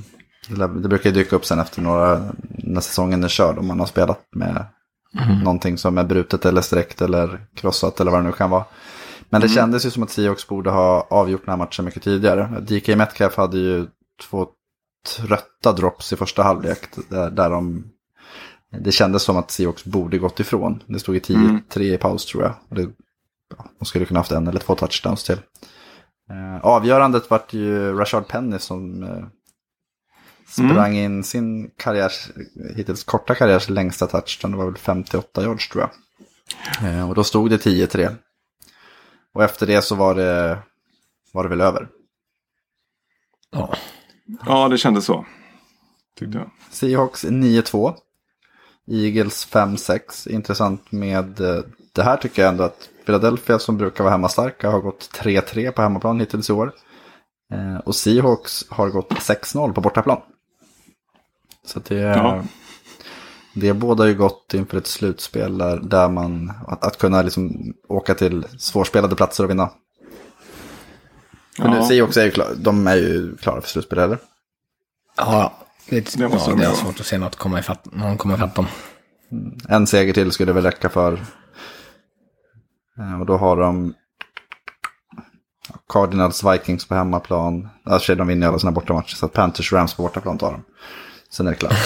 Det, 0.49 0.67
brukar 0.67 1.09
ju 1.09 1.13
dyka 1.13 1.35
upp 1.35 1.45
sen 1.45 1.59
efter 1.59 1.81
några, 1.81 2.21
när 2.49 2.81
säsongen 2.81 3.23
är 3.23 3.27
körd 3.27 3.57
om 3.57 3.67
man 3.67 3.79
har 3.79 3.87
spelat 3.87 4.19
med 4.35 4.65
någonting 5.43 5.77
som 5.77 5.97
är 5.97 6.03
brutet 6.03 6.45
eller 6.45 6.61
sträckt 6.61 7.01
eller 7.01 7.45
krossat 7.55 7.99
eller 7.99 8.11
vad 8.11 8.19
det 8.19 8.25
nu 8.27 8.31
kan 8.31 8.49
vara. 8.49 8.65
Men 9.29 9.41
det 9.41 9.49
kändes 9.49 9.85
ju 9.85 9.89
som 9.89 10.03
att 10.03 10.09
Seahawks 10.09 10.47
borde 10.47 10.69
ha 10.69 11.07
avgjort 11.09 11.45
den 11.45 11.49
här 11.51 11.57
matchen 11.57 11.85
mycket 11.85 12.03
tidigare. 12.03 12.59
DK 12.61 12.87
Metcalf 12.87 13.35
hade 13.37 13.57
ju 13.57 13.87
två 14.29 14.47
trötta 15.17 15.71
drops 15.71 16.13
i 16.13 16.15
första 16.15 16.43
halvlek 16.43 16.79
där, 17.09 17.29
där 17.29 17.49
de 17.49 17.83
det 18.79 18.91
kändes 18.91 19.23
som 19.23 19.37
att 19.37 19.51
Seahawks 19.51 19.85
borde 19.85 20.17
gått 20.17 20.39
ifrån. 20.39 20.83
Det 20.87 20.99
stod 20.99 21.15
i 21.15 21.19
10-3 21.19 21.81
i 21.81 21.97
paus 21.97 22.25
tror 22.25 22.43
jag. 22.43 22.55
Och 22.69 22.75
det, 22.75 22.89
ja, 23.57 23.65
de 23.79 23.85
skulle 23.85 24.05
kunna 24.05 24.19
haft 24.19 24.31
en 24.31 24.47
eller 24.47 24.59
två 24.59 24.75
touchdowns 24.75 25.23
till. 25.23 25.37
Eh, 26.29 26.65
avgörandet 26.65 27.29
vart 27.29 27.53
ju 27.53 27.93
Rashard 27.93 28.27
Penny 28.27 28.59
som 28.59 29.03
eh, 29.03 29.25
sprang 30.47 30.95
in 30.95 31.23
sin 31.23 31.71
karriärs, 31.77 32.29
hittills 32.75 33.03
korta 33.03 33.35
karriärs 33.35 33.69
längsta 33.69 34.07
touchdown. 34.07 34.51
Det 34.51 34.57
var 34.57 34.65
väl 34.65 34.77
58 34.77 35.43
yards 35.43 35.69
tror 35.69 35.83
jag. 35.83 35.91
Eh, 36.93 37.09
och 37.09 37.15
då 37.15 37.23
stod 37.23 37.49
det 37.49 37.57
10-3. 37.65 38.15
Och 39.33 39.43
efter 39.43 39.67
det 39.67 39.81
så 39.81 39.95
var 39.95 40.15
det, 40.15 40.59
var 41.33 41.43
det 41.43 41.49
väl 41.49 41.61
över. 41.61 41.87
Ja. 43.51 43.75
Ja, 44.45 44.67
det 44.67 44.77
kändes 44.77 45.05
så. 45.05 45.25
Tyckte 46.19 46.37
jag. 46.37 46.51
Seahawks 46.69 47.25
9-2. 47.25 47.95
Eagles 48.87 49.47
5-6. 49.51 50.27
Intressant 50.29 50.91
med 50.91 51.41
eh, 51.41 51.63
det 51.93 52.03
här 52.03 52.17
tycker 52.17 52.41
jag 52.41 52.49
ändå 52.51 52.63
att 52.63 52.89
Philadelphia 53.05 53.59
som 53.59 53.77
brukar 53.77 54.03
vara 54.03 54.11
hemmastarka 54.11 54.69
har 54.69 54.79
gått 54.79 55.09
3-3 55.13 55.71
på 55.71 55.81
hemmaplan 55.81 56.19
hittills 56.19 56.49
i 56.49 56.53
år. 56.53 56.71
Eh, 57.53 57.77
Och 57.85 57.95
Seahawks 57.95 58.65
har 58.69 58.89
gått 58.89 59.09
6-0 59.11 59.73
på 59.73 59.81
bortaplan. 59.81 60.21
Så 61.65 61.79
det, 61.79 61.95
Ja. 61.95 62.43
det 63.55 63.73
båda 63.73 64.07
ju 64.07 64.15
gott 64.15 64.53
inför 64.53 64.77
ett 64.77 64.87
slutspel 64.87 65.57
där, 65.57 65.77
där 65.77 66.09
man, 66.09 66.51
att, 66.67 66.83
att 66.83 66.97
kunna 66.97 67.21
liksom 67.21 67.73
åka 67.87 68.15
till 68.15 68.45
svårspelade 68.59 69.15
platser 69.15 69.43
och 69.43 69.49
vinna. 69.49 69.69
Men 71.57 71.71
nu 71.71 71.77
Ja. 71.77 71.87
Seahawks 71.87 72.17
är 72.17 72.23
ju 72.25 72.31
klar, 72.31 72.47
de 72.57 72.87
är 72.87 72.95
ju 72.95 73.37
klara 73.37 73.61
för 73.61 73.69
slutspel 73.69 73.99
eller? 73.99 74.17
Ja, 75.17 75.53
det, 75.89 76.13
Det 76.17 76.27
måste 76.27 76.51
ja, 76.51 76.55
de 76.55 76.61
det 76.61 76.67
är 76.67 76.73
svårt 76.73 76.99
att 76.99 77.05
se 77.05 77.17
något 77.17 77.35
komma 77.35 77.59
ifatt, 77.59 77.87
någon 77.91 78.17
komma 78.17 78.35
ifatt 78.35 78.55
dem. 78.55 78.67
En 79.69 79.87
seger 79.87 80.13
till 80.13 80.31
skulle 80.31 80.53
väl 80.53 80.63
räcka 80.63 80.89
för. 80.89 81.13
Eh, 82.99 83.19
Och 83.19 83.25
då 83.25 83.37
har 83.37 83.57
de 83.57 83.93
Cardinals 85.93 86.43
Vikings 86.43 86.87
på 86.87 86.95
hemmaplan. 86.95 87.69
Alltså 87.85 88.15
de 88.15 88.27
vinner 88.27 88.47
alla 88.47 88.59
sina 88.59 88.71
bortamatcher. 88.71 89.15
Så 89.15 89.25
att 89.25 89.33
Panthers 89.33 89.73
Rams 89.73 89.93
på 89.93 90.03
bortaplan 90.03 90.37
tar 90.37 90.51
de. 90.51 90.63
Sen 91.29 91.47
är 91.47 91.51
det 91.51 91.57
klart. 91.57 91.73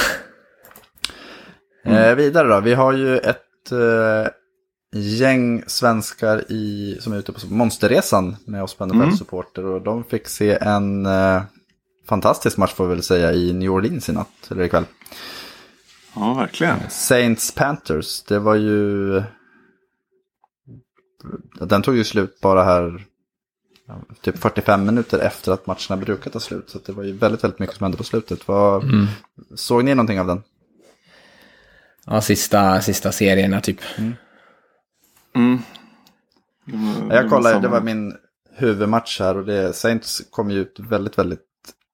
Eh, 1.87 2.15
vidare 2.15 2.47
då. 2.47 2.59
Vi 2.59 2.73
har 2.73 2.93
ju 2.93 3.17
ett 3.17 3.71
eh, 3.71 4.31
gäng 4.99 5.63
svenskar 5.67 6.51
i, 6.51 6.97
som 7.01 7.13
är 7.13 7.17
ute 7.17 7.31
på 7.31 7.39
monsterresan 7.47 8.35
med 8.45 8.63
oss 8.63 8.73
på 8.73 8.85
NFL-supporter. 8.85 9.65
Och 9.65 9.81
de 9.81 10.03
fick 10.03 10.27
se 10.27 10.57
en 10.61 11.05
eh, 11.05 11.41
fantastisk 12.07 12.57
match 12.57 12.73
får 12.73 12.87
vi 12.87 12.93
väl 12.93 13.03
säga 13.03 13.33
i 13.33 13.53
New 13.53 13.71
Orleans 13.71 14.09
i 14.09 14.13
natt. 14.13 14.51
Eller 14.51 14.63
ikväll. 14.63 14.85
Ja, 16.15 16.33
verkligen. 16.33 16.89
Saints 16.89 17.51
Panthers, 17.51 18.23
det 18.23 18.39
var 18.39 18.55
ju... 18.55 19.23
Den 21.59 21.81
tog 21.81 21.95
ju 21.95 22.03
slut 22.03 22.41
bara 22.41 22.63
här 22.63 23.05
typ 24.21 24.37
45 24.37 24.85
minuter 24.85 25.19
efter 25.19 25.51
att 25.51 25.67
matcherna 25.67 25.97
brukar 25.97 26.31
ta 26.31 26.39
slut. 26.39 26.69
Så 26.69 26.79
det 26.85 26.91
var 26.91 27.03
ju 27.03 27.11
väldigt, 27.11 27.43
väldigt 27.43 27.59
mycket 27.59 27.75
som 27.75 27.83
hände 27.83 27.97
på 27.97 28.03
slutet. 28.03 28.47
Vad... 28.47 28.83
Såg 29.55 29.83
ni 29.83 29.95
någonting 29.95 30.19
av 30.19 30.27
den? 30.27 30.43
Ja, 32.05 32.21
sista, 32.21 32.81
sista 32.81 33.11
serierna 33.11 33.61
typ. 33.61 33.79
Mm. 35.33 35.59
Jag 37.09 37.29
kollade, 37.29 37.59
det 37.59 37.67
var 37.67 37.81
min 37.81 38.17
huvudmatch 38.55 39.19
här 39.19 39.37
och 39.37 39.45
det, 39.45 39.73
Saints 39.73 40.21
kom 40.29 40.51
ju 40.51 40.59
ut 40.59 40.79
väldigt, 40.79 41.17
väldigt 41.17 41.44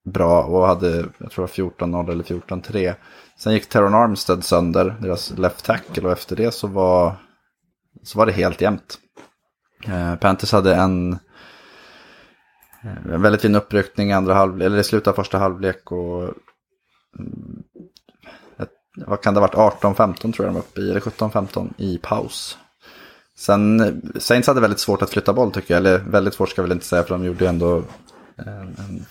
bra 0.03 0.43
och 0.43 0.67
hade, 0.67 1.05
jag 1.17 1.31
tror 1.31 1.47
det 1.47 1.61
var 1.61 1.71
14-0 1.87 2.11
eller 2.11 2.23
14-3. 2.23 2.95
Sen 3.37 3.53
gick 3.53 3.69
Teron 3.69 3.93
Armstead 3.93 4.43
sönder, 4.43 4.95
deras 5.01 5.37
left 5.37 5.65
tackle, 5.65 6.03
och 6.03 6.11
efter 6.11 6.35
det 6.35 6.51
så 6.51 6.67
var, 6.67 7.15
så 8.03 8.17
var 8.17 8.25
det 8.25 8.31
helt 8.31 8.61
jämnt. 8.61 8.97
Eh, 9.87 10.15
Panthers 10.15 10.51
hade 10.51 10.75
en, 10.75 11.13
eh, 12.83 13.13
en 13.13 13.21
väldigt 13.21 13.41
fin 13.41 13.55
uppryckning 13.55 14.09
i 14.09 14.13
andra 14.13 14.33
halv, 14.33 14.61
eller 14.61 14.77
i 14.77 14.83
slutet 14.83 15.07
av 15.07 15.13
första 15.13 15.37
halvlek 15.37 15.91
och 15.91 16.23
mm, 17.19 17.63
ett, 18.59 18.71
vad 18.95 19.21
kan 19.21 19.33
det 19.33 19.39
ha 19.39 19.47
varit, 19.47 19.81
18-15 19.81 20.33
tror 20.33 20.33
jag 20.37 20.47
de 20.47 20.53
var 20.53 20.61
uppe 20.61 20.81
i, 20.81 20.89
eller 20.89 20.99
17-15 20.99 21.73
i 21.77 21.97
paus. 21.97 22.57
Sen, 23.37 23.79
eh, 23.79 24.19
Saints 24.19 24.47
hade 24.47 24.61
väldigt 24.61 24.79
svårt 24.79 25.01
att 25.01 25.09
flytta 25.09 25.33
boll 25.33 25.51
tycker 25.51 25.73
jag. 25.73 25.79
Eller 25.79 25.97
väldigt 25.97 26.33
svårt 26.33 26.49
ska 26.49 26.61
jag 26.61 26.67
väl 26.67 26.71
inte 26.71 26.85
säga 26.85 27.03
för 27.03 27.09
de 27.09 27.25
gjorde 27.25 27.43
ju 27.43 27.49
ändå 27.49 27.83
en, 28.35 28.47
en, 28.47 29.05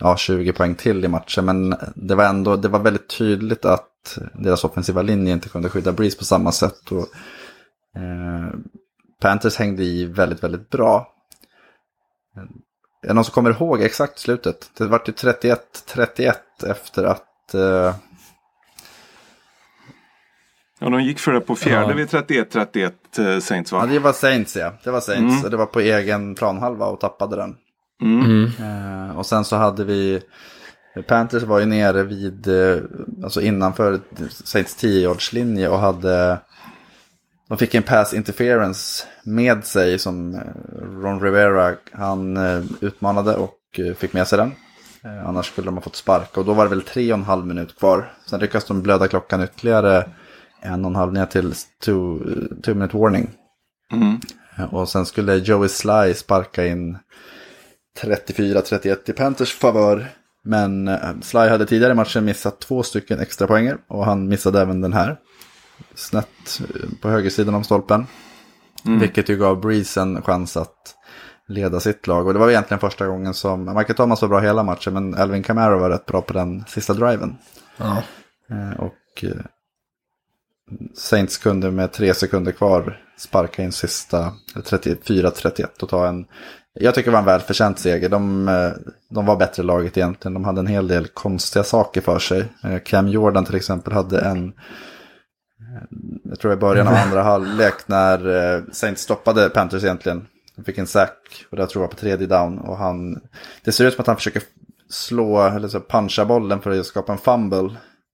ja, 0.00 0.16
20 0.16 0.52
poäng 0.52 0.74
till 0.74 1.04
i 1.04 1.08
matchen. 1.08 1.44
Men 1.44 1.74
det 1.94 2.14
var 2.14 2.24
ändå 2.24 2.56
det 2.56 2.68
var 2.68 2.78
väldigt 2.78 3.08
tydligt 3.08 3.64
att 3.64 4.18
deras 4.32 4.64
offensiva 4.64 5.02
linje 5.02 5.32
inte 5.32 5.48
kunde 5.48 5.68
skydda 5.68 5.92
Breeze 5.92 6.18
på 6.18 6.24
samma 6.24 6.52
sätt. 6.52 6.92
Och, 6.92 7.08
eh, 8.00 8.54
Panthers 9.20 9.56
hängde 9.56 9.84
i 9.84 10.04
väldigt, 10.04 10.42
väldigt 10.42 10.70
bra. 10.70 11.10
Är 13.02 13.08
det 13.08 13.14
någon 13.14 13.24
som 13.24 13.32
kommer 13.34 13.50
ihåg 13.50 13.82
exakt 13.82 14.18
slutet? 14.18 14.70
Det 14.78 14.86
var 14.86 15.02
ju 15.06 15.12
31-31 15.12 16.34
efter 16.66 17.04
att... 17.04 17.54
Eh, 17.54 17.94
Ja, 20.78 20.90
de 20.90 21.02
gick 21.02 21.18
för 21.18 21.32
det 21.32 21.40
på 21.40 21.56
fjärde 21.56 21.90
Ja. 21.90 21.96
vid 21.96 22.08
31-31 22.08 22.92
eh, 23.18 23.40
Saints 23.40 23.72
ja, 23.72 23.78
va? 23.78 23.86
det 23.86 23.98
var 23.98 24.12
Saints 24.12 24.56
ja. 24.56 24.72
Det 24.84 24.90
var 24.90 25.00
Saints. 25.00 25.38
Mm. 25.38 25.50
Det 25.50 25.56
var 25.56 25.66
på 25.66 25.80
egen 25.80 26.34
planhalva 26.34 26.86
och 26.86 27.00
tappade 27.00 27.36
den. 27.36 27.56
Mm. 28.02 28.44
Eh, 28.44 29.18
och 29.18 29.26
sen 29.26 29.44
så 29.44 29.56
hade 29.56 29.84
vi, 29.84 30.22
Panthers 31.06 31.42
var 31.42 31.60
ju 31.60 31.66
nere 31.66 32.02
vid, 32.02 32.48
eh, 32.48 32.82
alltså 33.24 33.40
innanför 33.40 34.00
Saints 34.30 34.76
10 34.76 35.16
linje 35.32 35.68
och 35.68 35.78
hade, 35.78 36.38
de 37.48 37.58
fick 37.58 37.74
en 37.74 37.82
pass 37.82 38.14
interference 38.14 39.06
med 39.24 39.64
sig 39.64 39.98
som 39.98 40.34
eh, 40.34 40.40
Ron 41.02 41.20
Rivera, 41.20 41.74
han 41.92 42.36
eh, 42.36 42.62
utmanade 42.80 43.36
och 43.36 43.80
fick 43.96 44.12
med 44.12 44.28
sig 44.28 44.38
den. 44.38 44.52
Annars 45.26 45.46
skulle 45.46 45.64
de 45.64 45.74
ha 45.74 45.82
fått 45.82 45.96
sparka 45.96 46.40
och 46.40 46.46
då 46.46 46.54
var 46.54 46.64
det 46.64 46.70
väl 46.70 46.82
tre 46.82 47.12
och 47.12 47.18
en 47.18 47.24
halv 47.24 47.46
minut 47.46 47.78
kvar. 47.78 48.12
Sen 48.26 48.40
lyckades 48.40 48.64
de 48.64 48.82
blöda 48.82 49.08
klockan 49.08 49.42
ytterligare 49.42 50.08
en 50.60 50.84
och 50.84 50.90
en 50.90 50.96
halv 50.96 51.12
ner 51.12 51.26
till 51.26 51.54
two, 51.84 52.18
two 52.62 52.74
minute 52.74 52.96
warning. 52.96 53.30
Mm. 53.92 54.20
Och 54.70 54.88
sen 54.88 55.06
skulle 55.06 55.36
Joey 55.36 55.68
Sly 55.68 56.14
sparka 56.14 56.66
in 56.66 56.98
34-31 58.02 59.10
i 59.10 59.12
Panthers 59.12 59.52
favör. 59.54 60.08
Men 60.44 60.88
eh, 60.88 61.20
Sly 61.22 61.40
hade 61.40 61.66
tidigare 61.66 61.92
i 61.92 61.96
matchen 61.96 62.24
missat 62.24 62.60
två 62.60 62.82
stycken 62.82 63.20
extra 63.20 63.46
poänger 63.46 63.78
och 63.88 64.04
han 64.04 64.28
missade 64.28 64.60
även 64.60 64.80
den 64.80 64.92
här. 64.92 65.16
Snett 65.94 66.60
eh, 66.60 66.88
på 67.00 67.08
högersidan 67.08 67.54
om 67.54 67.64
stolpen. 67.64 68.06
Vilket 69.00 69.28
ju 69.28 69.36
gav 69.36 69.60
Breeze 69.60 70.00
en 70.00 70.22
chans 70.22 70.56
att 70.56 70.94
leda 71.48 71.80
sitt 71.80 72.06
lag. 72.06 72.26
Och 72.26 72.32
det 72.32 72.38
var 72.38 72.50
egentligen 72.50 72.80
första 72.80 73.06
gången 73.06 73.34
som, 73.34 73.64
Michael 73.64 73.94
Thomas 73.96 74.22
var 74.22 74.28
bra 74.28 74.40
hela 74.40 74.62
matchen 74.62 74.94
men 74.94 75.14
Alvin 75.14 75.42
Kamara 75.42 75.76
var 75.76 75.90
rätt 75.90 76.06
bra 76.06 76.22
på 76.22 76.32
den 76.32 76.64
sista 76.68 76.94
driven. 76.94 77.36
Ja. 77.76 78.02
Eh, 78.50 78.80
Och 78.80 79.24
Saints 80.94 81.38
kunde 81.38 81.70
med 81.70 81.92
tre 81.92 82.14
sekunder 82.14 82.52
kvar 82.52 83.00
sparka 83.18 83.62
in 83.62 83.72
sista 83.72 84.32
34-31 84.54 85.82
och 85.82 85.88
ta 85.88 86.06
en, 86.08 86.26
jag 86.80 86.94
tycker 86.94 87.10
det 87.10 87.12
var 87.12 87.18
en 87.18 87.24
välförtjänt 87.24 87.78
seger. 87.78 88.08
De, 88.08 88.48
eh, 88.48 88.70
de 89.10 89.26
var 89.26 89.36
bättre 89.36 89.62
laget 89.62 89.96
egentligen. 89.96 90.34
De 90.34 90.44
hade 90.44 90.60
en 90.60 90.66
hel 90.66 90.88
del 90.88 91.06
konstiga 91.06 91.64
saker 91.64 92.00
för 92.00 92.18
sig. 92.18 92.44
Eh, 92.64 92.78
Cam 92.78 93.08
Jordan 93.08 93.44
till 93.44 93.54
exempel 93.54 93.92
hade 93.92 94.20
en, 94.20 94.52
jag 96.24 96.38
tror 96.38 96.52
i 96.52 96.56
början 96.56 96.88
av 96.88 96.94
andra 97.06 97.22
halvlek 97.22 97.74
när 97.86 98.36
eh, 98.56 98.62
Saints 98.72 99.02
stoppade 99.02 99.48
Panthers 99.48 99.84
egentligen. 99.84 100.26
Han 100.56 100.64
fick 100.64 100.78
en 100.78 100.86
sack 100.86 101.44
och 101.50 101.56
det 101.56 101.66
tror 101.66 101.84
jag 101.84 101.90
på 101.90 101.96
tredje 101.96 102.26
down. 102.26 102.58
Och 102.58 102.76
han, 102.76 103.20
det 103.64 103.72
ser 103.72 103.86
ut 103.86 103.94
som 103.94 104.00
att 104.00 104.06
han 104.06 104.16
försöker 104.16 104.42
slå, 104.90 105.42
eller 105.42 105.68
så 105.68 105.80
puncha 105.80 106.24
bollen 106.24 106.60
för 106.60 106.70
att 106.70 106.86
skapa 106.86 107.12
en 107.12 107.18
fumble. 107.18 107.70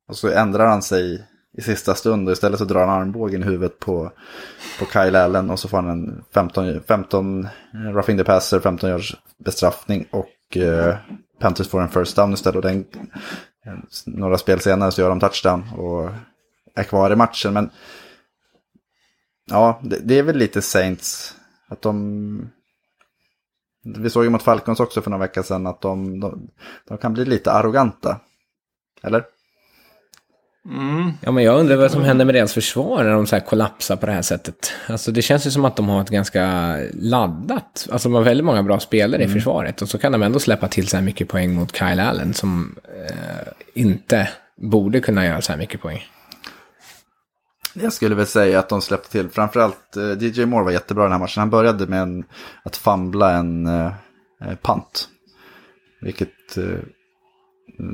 Och 0.09 0.17
så 0.17 0.29
ändrar 0.29 0.67
han 0.67 0.83
sig 0.83 1.27
i 1.53 1.63
sista 1.63 1.95
stund 1.95 2.29
och 2.29 2.33
istället 2.33 2.59
så 2.59 2.65
drar 2.65 2.87
han 2.87 3.01
armbågen 3.01 3.43
i 3.43 3.47
huvudet 3.47 3.79
på, 3.79 4.13
på 4.79 4.85
Kyle 4.85 5.17
Allen 5.17 5.51
och 5.51 5.59
så 5.59 5.69
får 5.69 5.77
han 5.77 5.89
en 5.89 6.25
15, 6.35 6.81
15 6.81 7.49
roughing 7.73 8.19
the 8.19 8.25
passer, 8.25 8.61
15 8.61 8.91
yards 8.91 9.17
bestraffning 9.39 10.07
och 10.11 10.57
eh, 10.57 10.97
Panthers 11.41 11.69
får 11.69 11.81
en 11.81 11.89
first 11.89 12.17
down 12.17 12.33
istället. 12.33 12.57
Och 12.57 12.63
den, 12.63 12.85
några 14.07 14.39
spel 14.39 14.61
senare 14.61 14.93
så 14.93 15.01
gör 15.01 15.09
de 15.09 15.21
touchdown 15.21 15.65
och 15.77 16.11
är 16.75 16.85
kvar 16.85 17.11
i 17.11 17.17
matchen. 17.17 17.53
Men 17.53 17.71
ja, 19.45 19.81
det, 19.83 19.99
det 20.03 20.19
är 20.19 20.23
väl 20.23 20.37
lite 20.37 20.63
Saints 20.63 21.37
att 21.69 21.83
de... 21.83 22.51
Vi 23.83 24.11
såg 24.11 24.25
ju 24.25 24.31
mot 24.31 24.43
Falcons 24.43 24.81
också 24.81 25.03
för 25.03 25.11
några 25.11 25.27
veckor 25.27 25.43
sedan 25.43 25.67
att 25.67 25.81
de, 25.81 26.21
de, 26.21 26.51
de 26.89 26.99
kan 26.99 27.13
bli 27.13 27.25
lite 27.25 27.53
arroganta. 27.53 28.21
Eller? 29.03 29.25
Mm. 30.69 31.13
Ja, 31.21 31.31
men 31.31 31.45
jag 31.45 31.61
undrar 31.61 31.77
vad 31.77 31.91
som 31.91 32.03
händer 32.03 32.25
med 32.25 32.35
deras 32.35 32.55
försvar 32.55 33.05
när 33.05 33.11
de 33.11 33.27
så 33.27 33.37
här 33.37 33.47
kollapsar 33.47 33.97
på 33.97 34.07
det 34.07 34.13
här 34.13 34.23
sättet. 34.23 34.73
Alltså 34.87 35.13
det 35.13 35.23
känns 35.23 35.47
ju 35.47 35.51
som 35.51 35.65
att 35.65 35.77
de 35.77 35.89
har 35.89 36.01
ett 36.01 36.11
ganska 36.11 36.77
laddat, 36.93 37.89
alltså 37.93 38.09
de 38.09 38.15
har 38.15 38.23
väldigt 38.23 38.45
många 38.47 38.63
bra 38.63 38.81
spelare 38.81 39.23
mm. 39.23 39.31
i 39.31 39.35
försvaret. 39.35 39.83
Och 39.83 39.89
så 39.89 39.99
kan 39.99 40.13
de 40.13 40.23
ändå 40.23 40.39
släppa 40.39 40.69
till 40.69 40.89
så 40.89 40.97
här 40.97 41.05
mycket 41.05 41.29
poäng 41.29 41.55
mot 41.55 41.77
Kyle 41.77 42.01
Allen 42.01 42.35
som 42.35 42.77
eh, 43.09 43.53
inte 43.75 44.29
borde 44.57 45.01
kunna 45.01 45.27
göra 45.27 45.41
så 45.41 45.53
här 45.53 45.59
mycket 45.59 45.81
poäng. 45.81 46.03
Jag 47.75 47.93
skulle 47.93 48.15
väl 48.15 48.27
säga 48.27 48.59
att 48.59 48.69
de 48.69 48.83
släppte 48.83 49.11
till, 49.11 49.29
framförallt 49.29 49.97
eh, 49.97 50.23
DJ 50.23 50.45
Moore 50.45 50.65
var 50.65 50.71
jättebra 50.71 51.03
den 51.03 51.13
här 51.13 51.19
matchen. 51.19 51.41
Han 51.41 51.51
började 51.51 51.87
med 51.87 52.03
en, 52.03 52.25
att 52.63 52.77
famla 52.77 53.33
en 53.33 53.67
eh, 53.67 53.93
eh 54.47 54.55
pant. 54.63 55.09
Vilket 56.01 56.57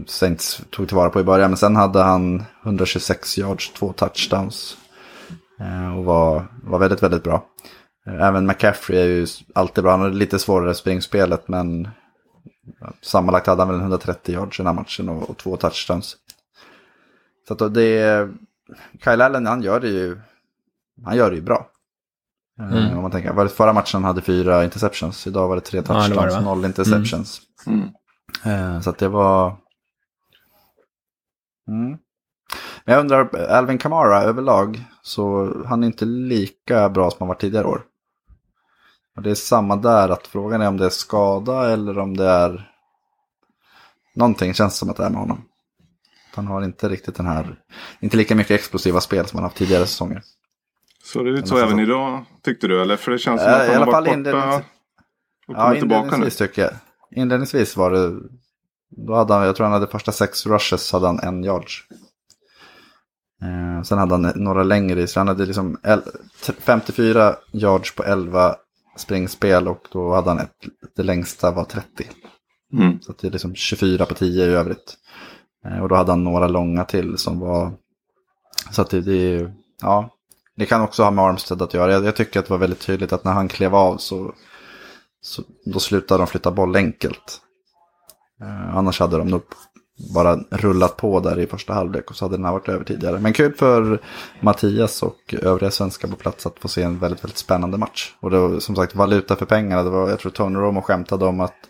Saints 0.07 0.63
tog 0.71 0.89
tillvara 0.89 1.11
på 1.11 1.21
i 1.21 1.25
början. 1.25 1.51
Men 1.51 1.57
sen 1.57 1.77
hade 1.77 2.03
han 2.03 2.45
126 2.63 3.39
yards, 3.39 3.73
två 3.73 3.93
touchdowns. 3.93 4.77
Eh, 5.61 5.99
och 5.99 6.05
var, 6.05 6.47
var 6.63 6.79
väldigt, 6.79 7.03
väldigt 7.03 7.25
bra. 7.25 7.45
Eh, 8.07 8.23
även 8.23 8.47
McCaffrey 8.47 8.99
är 8.99 9.07
ju 9.07 9.27
alltid 9.55 9.85
bra. 9.85 9.91
Han 9.91 10.01
hade 10.01 10.15
lite 10.15 10.39
svårare 10.39 10.75
springspelet 10.75 11.49
men 11.49 11.89
sammanlagt 13.03 13.47
hade 13.47 13.63
han 13.63 13.69
väl 13.69 13.81
130 13.81 14.35
yards 14.35 14.61
i 14.61 14.63
den 14.63 14.67
här 14.67 14.83
matchen 14.83 15.09
och, 15.09 15.31
och 15.31 15.37
två 15.37 15.57
touchdowns. 15.57 16.17
Så 17.49 17.55
att 17.55 17.75
det 17.75 18.29
Kyle 19.05 19.21
Allen 19.23 19.47
han 19.47 19.63
gör 19.63 19.81
det 19.81 19.89
ju, 19.89 20.21
han 21.05 21.17
gör 21.17 21.31
det 21.31 21.37
ju 21.37 21.43
bra. 21.43 21.67
Eh, 22.61 22.73
mm. 22.73 22.97
Om 22.97 23.03
man 23.03 23.11
tänker, 23.11 23.33
var 23.33 23.47
förra 23.47 23.73
matchen 23.73 24.05
hade 24.05 24.23
fyra 24.23 24.65
interceptions, 24.65 25.27
idag 25.27 25.49
var 25.49 25.55
det 25.55 25.61
tre 25.61 25.83
touchdowns, 25.83 26.17
ja, 26.17 26.23
det 26.23 26.35
det, 26.35 26.41
noll 26.41 26.65
interceptions. 26.65 27.41
Mm. 27.67 27.89
Mm. 28.45 28.83
Så 28.83 28.91
att 28.91 28.99
det 28.99 29.09
var, 29.09 29.57
Mm. 31.69 31.99
Men 32.85 32.95
jag 32.95 33.01
undrar, 33.01 33.49
Alvin 33.49 33.79
Kamara 33.79 34.23
överlag, 34.23 34.85
så 35.03 35.53
han 35.67 35.83
är 35.83 35.87
inte 35.87 36.05
lika 36.05 36.89
bra 36.89 37.11
som 37.11 37.17
han 37.19 37.29
varit 37.29 37.41
tidigare 37.41 37.67
år. 37.67 37.83
Och 39.17 39.23
det 39.23 39.31
är 39.31 39.35
samma 39.35 39.77
där, 39.77 40.09
att 40.09 40.27
frågan 40.27 40.61
är 40.61 40.69
om 40.69 40.77
det 40.77 40.85
är 40.85 40.91
skada 40.91 41.73
eller 41.73 41.99
om 41.99 42.17
det 42.17 42.29
är 42.29 42.71
någonting 44.15 44.55
känns 44.55 44.77
som 44.77 44.91
att 44.91 44.97
det 44.97 45.05
är 45.05 45.11
med 45.11 45.21
honom. 45.21 45.45
Han 46.35 46.47
har 46.47 46.63
inte 46.63 46.89
riktigt 46.89 47.15
den 47.15 47.27
här, 47.27 47.57
inte 48.01 48.17
lika 48.17 48.35
mycket 48.35 48.51
explosiva 48.51 49.01
spel 49.01 49.27
som 49.27 49.37
han 49.37 49.45
haft 49.45 49.57
tidigare 49.57 49.87
säsonger. 49.87 50.23
Så 51.05 51.23
det 51.23 51.31
ut 51.31 51.49
så 51.49 51.59
även 51.59 51.79
idag 51.79 52.25
tyckte 52.43 52.69
du? 52.69 52.83
Eller 52.83 52.97
för 52.97 53.13
det 53.13 53.19
känns 53.19 53.43
som 53.43 53.51
att 53.51 53.69
han 53.69 53.77
har 53.77 53.87
varit 53.87 54.05
borta 54.05 54.15
inlednings... 54.15 54.65
och 55.49 55.55
kommit 55.55 55.75
ja, 55.75 55.81
tillbaka 55.81 56.17
nu. 56.17 56.31
tycker 56.31 56.63
jag. 56.63 56.73
Inledningsvis 57.11 57.77
var 57.77 57.91
det 57.91 58.21
då 58.91 59.15
hade 59.15 59.35
han, 59.35 59.47
jag 59.47 59.57
tror 59.57 59.65
han 59.65 59.73
hade 59.73 59.87
första 59.87 60.13
sex 60.13 60.47
rushes 60.47 60.93
hade 60.93 61.07
han 61.07 61.21
en 61.21 61.45
yards. 61.45 61.83
Eh, 63.43 63.83
sen 63.83 63.99
hade 63.99 64.15
han 64.15 64.33
några 64.37 64.63
längre 64.63 65.07
så 65.07 65.21
han 65.21 65.29
hade 65.29 65.47
liksom 65.47 65.79
54 66.59 67.37
yards 67.53 67.95
på 67.95 68.05
11 68.05 68.57
springspel 68.97 69.69
och 69.69 69.89
då 69.93 70.15
hade 70.15 70.29
han 70.29 70.39
ett, 70.39 70.57
det 70.97 71.03
längsta 71.03 71.51
var 71.51 71.65
30. 71.65 71.87
Mm. 72.73 73.01
Så 73.01 73.15
det 73.21 73.27
är 73.27 73.31
liksom 73.31 73.55
24 73.55 74.07
på 74.07 74.15
10 74.15 74.45
i 74.45 74.49
övrigt. 74.49 74.97
Eh, 75.65 75.83
och 75.83 75.89
då 75.89 75.95
hade 75.95 76.13
han 76.13 76.25
några 76.25 76.49
långa 76.49 76.85
till 76.85 77.19
som 77.19 77.41
var, 77.41 77.73
så 78.71 78.83
att 78.83 78.91
det, 78.91 79.01
det 79.01 79.53
ja, 79.83 80.11
det 80.57 80.67
kan 80.67 80.81
också 80.81 81.03
ha 81.03 81.11
med 81.11 81.25
Armstead 81.25 81.63
att 81.63 81.75
göra. 81.75 81.93
Jag, 81.93 82.05
jag, 82.05 82.17
tycker 82.17 82.41
att 82.41 82.47
det 82.47 82.51
var 82.53 82.59
väldigt 82.59 82.81
tydligt 82.81 83.13
att 83.13 83.25
när 83.25 83.33
han 83.33 83.49
klev 83.49 83.75
av 83.75 83.97
så, 83.97 84.35
så 85.21 85.43
då 85.65 85.81
slutade 85.81 86.21
de 86.21 86.27
flytta 86.27 86.51
boll 86.51 86.77
enkelt. 86.77 87.41
Eh, 88.43 88.77
annars 88.77 89.01
hade 89.01 89.19
de 89.19 89.29
nog 89.29 89.43
bara 90.15 90.37
rullat 90.51 90.97
på 90.97 91.21
där 91.21 91.39
i 91.39 91.47
första 91.47 91.73
halvlek 91.75 92.11
och 92.11 92.17
så 92.17 92.25
hade 92.25 92.37
den 92.37 92.45
här 92.45 92.53
varit 92.53 92.69
över 92.69 92.85
tidigare. 92.85 93.19
Men 93.19 93.33
kul 93.33 93.53
för 93.55 94.01
Mattias 94.41 95.03
och 95.03 95.35
övriga 95.43 95.71
svenskar 95.71 96.09
på 96.09 96.17
plats 96.17 96.47
att 96.47 96.59
få 96.59 96.69
se 96.69 96.83
en 96.83 96.99
väldigt, 96.99 97.25
väldigt 97.25 97.39
spännande 97.39 97.79
match. 97.79 98.15
Och 98.21 98.31
det 98.31 98.39
var 98.39 98.59
som 98.61 98.77
sagt 98.77 98.95
valuta 98.95 99.37
för 99.37 99.47
pengarna. 99.47 99.83
Det 99.83 99.91
var, 99.91 100.11
jag 100.11 100.19
tror 100.19 100.33
Tony 100.33 100.59
Romo 100.59 100.83
skämtade 100.83 101.25
om 101.25 101.41
att 101.41 101.69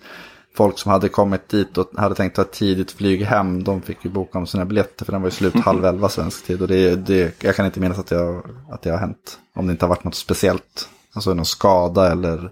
folk 0.56 0.78
som 0.78 0.92
hade 0.92 1.08
kommit 1.08 1.48
dit 1.48 1.78
och 1.78 1.90
hade 1.96 2.14
tänkt 2.14 2.36
ta 2.36 2.42
ett 2.42 2.52
tidigt 2.52 2.90
flyg 2.90 3.22
hem, 3.22 3.64
de 3.64 3.82
fick 3.82 4.04
ju 4.04 4.10
boka 4.10 4.38
om 4.38 4.46
sina 4.46 4.64
biljetter 4.64 5.04
för 5.04 5.12
den 5.12 5.22
var 5.22 5.28
ju 5.28 5.32
slut 5.32 5.54
halv 5.54 5.84
elva 5.84 6.08
svensk 6.08 6.46
tid. 6.46 6.62
Och 6.62 6.68
det, 6.68 6.96
det, 6.96 7.42
jag 7.42 7.56
kan 7.56 7.66
inte 7.66 7.80
minnas 7.80 7.98
att, 7.98 8.10
jag, 8.10 8.42
att 8.70 8.82
det 8.82 8.90
har 8.90 8.98
hänt. 8.98 9.38
Om 9.54 9.66
det 9.66 9.70
inte 9.70 9.84
har 9.84 9.88
varit 9.88 10.04
något 10.04 10.14
speciellt. 10.14 10.88
Alltså 11.14 11.34
någon 11.34 11.44
skada 11.44 12.12
eller 12.12 12.50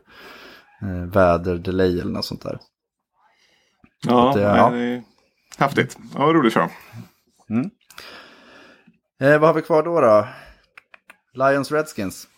eh, 0.82 1.10
väderdelay 1.12 2.00
eller 2.00 2.12
något 2.12 2.24
sånt 2.24 2.42
där. 2.42 2.58
Ja, 4.06 4.32
det, 4.34 4.40
ja. 4.40 4.70
det 4.70 4.78
är 4.78 5.02
häftigt. 5.58 5.98
Ja, 6.14 6.20
roligt 6.20 6.52
för 6.52 6.60
dem. 6.60 6.70
Mm. 7.50 7.70
Eh, 9.20 9.40
vad 9.40 9.48
har 9.48 9.54
vi 9.54 9.62
kvar 9.62 9.82
då? 9.82 10.00
då? 10.00 10.26
Lions 11.34 11.72
Redskins. 11.72 12.28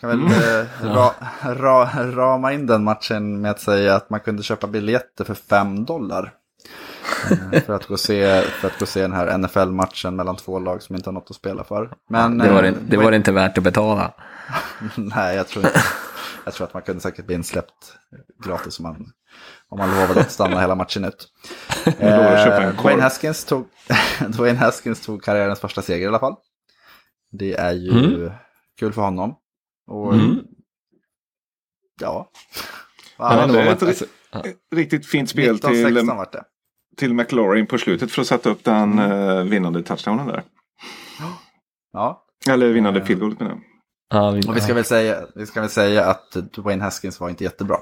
Kan 0.00 0.10
väl 0.10 0.20
mm. 0.20 0.32
eh, 0.32 0.94
ra, 0.94 1.14
ra, 1.42 2.10
rama 2.10 2.52
in 2.52 2.66
den 2.66 2.84
matchen 2.84 3.40
med 3.40 3.50
att 3.50 3.60
säga 3.60 3.94
att 3.94 4.10
man 4.10 4.20
kunde 4.20 4.42
köpa 4.42 4.66
biljetter 4.66 5.24
för 5.24 5.34
5 5.34 5.84
dollar. 5.84 6.32
Eh, 7.30 7.62
för, 7.62 7.72
att 7.72 7.86
gå 7.86 7.96
se, 7.96 8.42
för 8.42 8.68
att 8.68 8.78
gå 8.78 8.86
se 8.86 9.02
den 9.02 9.12
här 9.12 9.38
NFL-matchen 9.38 10.16
mellan 10.16 10.36
två 10.36 10.58
lag 10.58 10.82
som 10.82 10.96
inte 10.96 11.08
har 11.08 11.14
något 11.14 11.30
att 11.30 11.36
spela 11.36 11.64
för. 11.64 11.90
Men, 12.08 12.38
det 12.38 12.52
var, 12.52 12.62
det, 12.62 12.68
eh, 12.68 12.74
det 12.88 12.96
var 12.96 13.12
inte 13.12 13.32
värt 13.32 13.58
att 13.58 13.64
betala. 13.64 14.14
Nej, 14.96 15.36
jag 15.36 15.48
tror 15.48 15.66
inte. 15.66 15.80
Jag 16.44 16.54
tror 16.54 16.66
att 16.66 16.74
man 16.74 16.82
kunde 16.82 17.00
säkert 17.00 17.26
bli 17.26 17.34
insläppt 17.34 17.94
gratis 18.44 18.78
om 18.78 18.82
man 18.82 19.12
om 19.68 19.78
man 19.78 19.90
lovade 19.90 20.20
att 20.20 20.32
stanna 20.32 20.60
hela 20.60 20.74
matchen 20.74 21.04
ut. 21.04 21.28
eh, 21.98 22.82
Dwayne, 22.82 23.02
Haskins 23.02 23.44
tog, 23.44 23.68
Dwayne 24.28 24.58
Haskins 24.58 25.00
tog 25.00 25.22
karriärens 25.22 25.60
första 25.60 25.82
seger 25.82 26.04
i 26.04 26.08
alla 26.08 26.18
fall. 26.18 26.36
Det 27.30 27.54
är 27.54 27.72
ju 27.72 27.90
mm. 27.90 28.30
kul 28.78 28.92
för 28.92 29.02
honom. 29.02 29.34
Och, 29.86 30.14
mm. 30.14 30.38
Ja. 32.00 32.30
ja 33.18 33.46
det 33.46 33.52
var 33.52 33.72
ett 33.72 33.82
alltså, 33.82 34.04
riktigt 34.74 35.06
fint 35.06 35.30
spel 35.30 35.54
19, 35.54 35.72
till, 35.72 36.12
till 36.96 37.14
McLaurin 37.14 37.66
på 37.66 37.78
slutet 37.78 38.12
för 38.12 38.22
att 38.22 38.28
sätta 38.28 38.50
upp 38.50 38.64
den 38.64 38.92
mm. 38.92 39.10
uh, 39.10 39.44
vinnande 39.44 39.82
touchdownen 39.82 40.26
där. 40.26 40.44
Ja. 41.92 42.24
Eller 42.48 42.72
vinnande 42.72 43.00
uh, 43.00 43.06
field 43.06 43.20
goal 43.20 43.36
menar 43.38 43.58
Ja, 44.10 44.30
vi, 44.30 44.42
och 44.42 44.56
vi 44.56 44.60
ska, 44.60 44.74
väl 44.74 44.84
säga, 44.84 45.26
vi 45.34 45.46
ska 45.46 45.60
väl 45.60 45.70
säga 45.70 46.04
att 46.04 46.30
Dwayne 46.32 46.84
Haskins 46.84 47.20
var 47.20 47.28
inte 47.28 47.44
jättebra. 47.44 47.78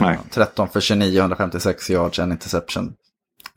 Nej. 0.00 0.18
13 0.30 0.68
för 0.68 0.80
29, 0.80 1.20
156 1.20 1.90
yards, 1.90 2.18
en 2.18 2.32
interception. 2.32 2.92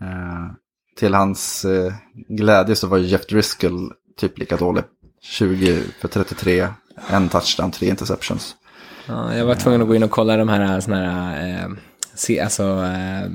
Eh, 0.01 0.51
till 0.95 1.13
hans 1.13 1.65
eh, 1.65 1.93
glädje 2.27 2.75
så 2.75 2.87
var 2.87 2.97
ju 2.97 3.05
Jeff 3.05 3.27
Driscoll 3.27 3.91
typ 4.17 4.37
lika 4.37 4.57
dålig. 4.57 4.83
20 5.21 5.81
för 5.99 6.07
33, 6.07 6.67
en 7.09 7.29
touchdown, 7.29 7.71
tre 7.71 7.89
interceptions. 7.89 8.55
Ja, 9.05 9.35
jag 9.35 9.45
var 9.45 9.55
tvungen 9.55 9.81
att 9.81 9.87
gå 9.87 9.95
in 9.95 10.03
och 10.03 10.11
kolla 10.11 10.37
de 10.37 10.49
här, 10.49 10.79
såna 10.79 11.11
här 11.11 11.63
eh, 11.63 11.69
se, 12.15 12.39
alltså, 12.39 12.63
eh, 12.63 13.31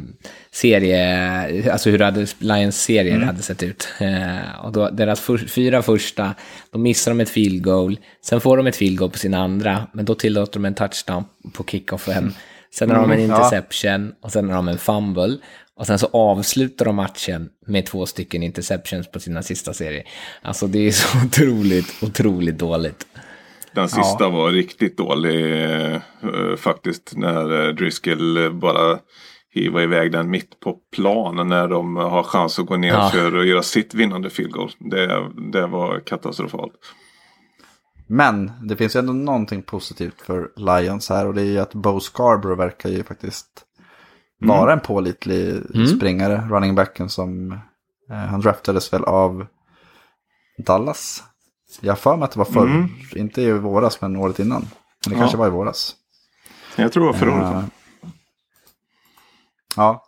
serie, 0.51 1.73
alltså 1.73 1.91
hur 1.91 1.99
hade 1.99 2.27
Lions 2.39 2.83
serier 2.83 3.15
mm. 3.15 3.27
hade 3.27 3.43
sett 3.43 3.63
ut. 3.63 3.89
Eh, 4.01 4.65
och 4.65 4.73
då, 4.73 4.91
deras 4.91 5.21
för, 5.21 5.39
fyra 5.39 5.83
första, 5.83 6.35
då 6.71 6.79
missar 6.79 7.11
de 7.11 7.21
ett 7.21 7.31
field 7.31 7.65
goal, 7.65 7.99
sen 8.25 8.41
får 8.41 8.57
de 8.57 8.67
ett 8.67 8.77
field 8.77 8.99
goal 8.99 9.11
på 9.11 9.19
sin 9.19 9.35
andra, 9.35 9.87
men 9.93 10.05
då 10.05 10.15
tillåter 10.15 10.53
de 10.53 10.65
en 10.65 10.75
touchdown 10.75 11.25
på 11.53 11.65
kickoffen. 11.65 12.19
Mm. 12.19 12.33
Sen 12.75 12.91
har 12.91 12.97
de 12.97 13.11
en 13.11 13.19
mm, 13.19 13.31
interception 13.31 14.13
och 14.23 14.33
sen 14.33 14.49
har 14.49 14.57
de 14.57 14.69
en 14.69 14.79
fumble. 14.79 15.39
Och 15.77 15.87
sen 15.87 15.99
så 15.99 16.07
avslutar 16.13 16.85
de 16.85 16.97
matchen 16.97 17.49
med 17.67 17.87
två 17.87 18.07
stycken 18.07 18.43
interceptions 18.43 19.11
på 19.11 19.21
sina 19.21 19.43
sista 19.43 19.73
serier. 19.73 20.05
Alltså 20.43 20.67
det 20.67 20.79
är 20.79 20.91
så 20.91 21.19
otroligt, 21.27 22.03
otroligt 22.03 22.59
dåligt. 22.59 23.07
Den 23.73 23.89
sista 23.89 24.25
ja. 24.25 24.31
var 24.31 24.51
riktigt 24.51 24.97
dålig 24.97 25.65
eh, 25.65 26.01
faktiskt. 26.57 27.13
När 27.17 27.67
eh, 27.69 27.75
Driscoll 27.75 28.53
bara 28.53 28.99
hiva 29.55 29.83
iväg 29.83 30.13
den 30.13 30.31
mitt 30.31 30.61
på 30.61 30.77
planen 30.97 31.49
när 31.49 31.69
de 31.69 31.97
har 31.97 32.23
chans 32.23 32.59
att 32.59 32.67
gå 32.67 32.77
ner 32.77 32.89
Ja. 32.89 33.11
för 33.13 33.37
att 33.39 33.47
göra 33.47 33.63
sitt 33.63 33.95
vinnande 33.95 34.31
field 34.31 34.53
goal. 34.53 34.71
Det, 34.79 35.31
det 35.53 35.67
var 35.67 36.01
katastrofalt. 36.01 36.73
Men 38.11 38.53
det 38.69 38.77
finns 38.77 38.97
ju 38.97 39.01
ändå 39.01 39.13
någonting 39.13 39.63
positivt 39.63 40.21
för 40.21 40.53
Lions 40.57 41.09
här 41.09 41.27
och 41.27 41.35
det 41.35 41.41
är 41.43 41.45
ju 41.47 41.59
att 41.59 41.75
Bo 41.75 42.01
Scarborough 42.01 42.59
verkar 42.59 42.89
ju 42.89 43.03
faktiskt 43.05 43.65
vara 44.41 44.73
en 44.73 44.81
pålitlig 44.81 45.63
springare, 45.97 46.49
running 46.51 46.75
backen 46.75 47.09
som 47.09 47.53
eh, 48.11 48.17
han 48.17 48.41
draftades 48.41 48.93
väl 48.93 49.05
av 49.05 49.47
Dallas. 50.67 51.25
Jag 51.81 51.93
har 51.93 51.97
för 51.97 52.17
mig 52.17 52.25
att 52.25 52.33
det 52.33 52.39
var 52.39 52.45
förr, 52.45 52.89
inte 53.17 53.43
i 53.43 53.53
våras 53.53 54.01
men 54.01 54.17
året 54.17 54.39
innan. 54.39 54.61
Men 54.61 54.69
det 55.09 55.15
Ja. 55.15 55.19
kanske 55.19 55.37
var 55.37 55.47
i 55.47 55.51
våras. 55.51 55.97
Jag 56.77 56.93
tror 56.93 57.05
det 57.07 57.13
var 57.13 57.19
förra 57.19 57.33
året. 57.35 57.53
Eh, 57.55 57.65
ja. 59.77 60.05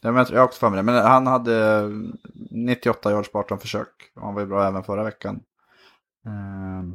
Jag 0.00 0.12
har 0.12 0.38
också 0.38 0.58
för 0.60 0.70
mig 0.70 0.76
det. 0.76 0.82
Men 0.82 1.06
han 1.06 1.26
hade 1.26 1.88
98 2.50 3.10
yards 3.10 3.32
på 3.32 3.38
18 3.38 3.58
försök. 3.58 3.88
Han 4.20 4.34
var 4.34 4.40
ju 4.40 4.46
bra 4.46 4.66
även 4.68 4.84
förra 4.84 5.04
veckan. 5.04 5.40
Ehm, 6.26 6.92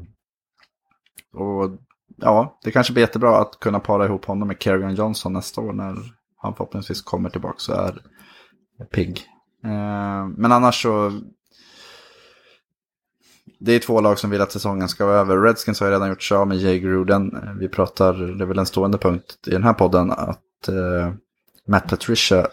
och 1.33 1.77
ja, 2.17 2.59
det 2.63 2.71
kanske 2.71 2.93
blir 2.93 3.03
jättebra 3.03 3.37
att 3.37 3.59
kunna 3.59 3.79
para 3.79 4.05
ihop 4.05 4.25
honom 4.25 4.47
med 4.47 4.57
Kerrigan 4.59 4.95
Johnson 4.95 5.33
nästa 5.33 5.61
år 5.61 5.73
när 5.73 5.95
han 6.37 6.55
förhoppningsvis 6.55 7.01
kommer 7.01 7.29
tillbaka 7.29 7.73
och 7.73 7.87
är 8.79 8.85
pigg. 8.91 9.25
Ehm, 9.63 10.31
men 10.31 10.51
annars 10.51 10.81
så... 10.81 11.21
Det 13.59 13.71
är 13.71 13.79
två 13.79 14.01
lag 14.01 14.19
som 14.19 14.29
vill 14.29 14.41
att 14.41 14.51
säsongen 14.51 14.89
ska 14.89 15.05
vara 15.05 15.17
över. 15.17 15.37
Redskins 15.37 15.79
har 15.79 15.87
ju 15.87 15.93
redan 15.93 16.09
gjort 16.09 16.23
sig 16.23 16.37
av 16.37 16.47
med 16.47 16.57
Jay 16.57 16.79
Gruden. 16.79 17.39
Vi 17.59 17.69
pratar, 17.69 18.13
det 18.13 18.43
är 18.43 18.47
väl 18.47 18.59
en 18.59 18.65
stående 18.65 18.97
punkt 18.97 19.37
i 19.47 19.49
den 19.49 19.63
här 19.63 19.73
podden, 19.73 20.11
att 20.11 20.67
eh, 20.67 21.13
Matt 21.67 21.89
Patricia 21.89 22.47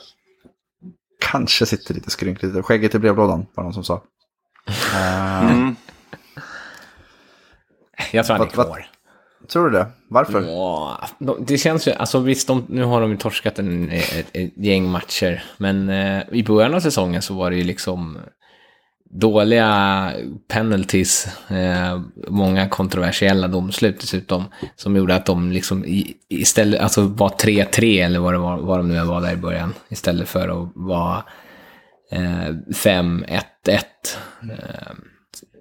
kanske 1.20 1.66
sitter 1.66 1.94
lite 1.94 2.10
skrynkligt. 2.10 2.64
Skägget 2.66 2.94
i 2.94 2.98
brevlådan, 2.98 3.46
var 3.54 3.64
någon 3.64 3.74
som 3.74 3.84
sa. 3.84 4.02
Eh, 4.94 5.50
Mm. 5.50 5.74
Jag 8.14 8.27
tror 8.27 8.37
han 8.37 8.46
är 8.46 8.50
kvar. 8.50 8.87
Tror 9.53 9.64
du 9.70 9.79
det? 9.79 9.87
Varför? 10.09 10.42
Ja, 10.42 11.00
de- 11.18 11.44
det 11.46 11.59
känns 11.59 11.88
ju, 11.88 11.92
alltså 11.92 12.18
visst, 12.18 12.46
de, 12.48 12.64
nu 12.68 12.85
har 12.85 13.00
de 13.00 13.11
ju 13.11 13.16
torskat 13.16 13.59
en, 13.59 13.90
ett, 13.90 14.27
ett 14.33 14.53
gäng 14.57 14.88
matcher, 14.88 15.44
men 15.57 15.88
eh, 15.88 16.22
i 16.33 16.42
början 16.42 16.74
av 16.74 16.81
säsongen 16.81 17.22
så 17.22 17.35
var 17.35 17.50
det 17.50 17.57
ju 17.57 17.64
liksom 17.64 18.18
dåliga 19.11 20.12
penalties, 20.48 21.27
eh, 21.50 22.00
många 22.29 22.68
kontroversiella 22.68 23.48
domslut 23.48 24.00
dessutom, 24.00 24.44
som 24.77 24.96
gjorde 24.96 25.14
att 25.14 25.27
de 25.27 25.53
liksom 25.53 25.85
i, 25.85 26.14
istället, 26.29 26.81
alltså 26.81 27.03
var 27.03 27.29
3-3 27.29 28.05
eller 28.05 28.18
vad, 28.18 28.35
det 28.35 28.38
var, 28.38 28.57
vad 28.59 28.79
de 28.79 28.88
nu 28.88 29.05
var 29.05 29.20
där 29.20 29.33
i 29.33 29.37
början, 29.37 29.74
istället 29.88 30.29
för 30.29 30.48
att 30.48 30.68
vara 30.74 31.24
eh, 32.11 32.48
5-1-1. 32.70 33.42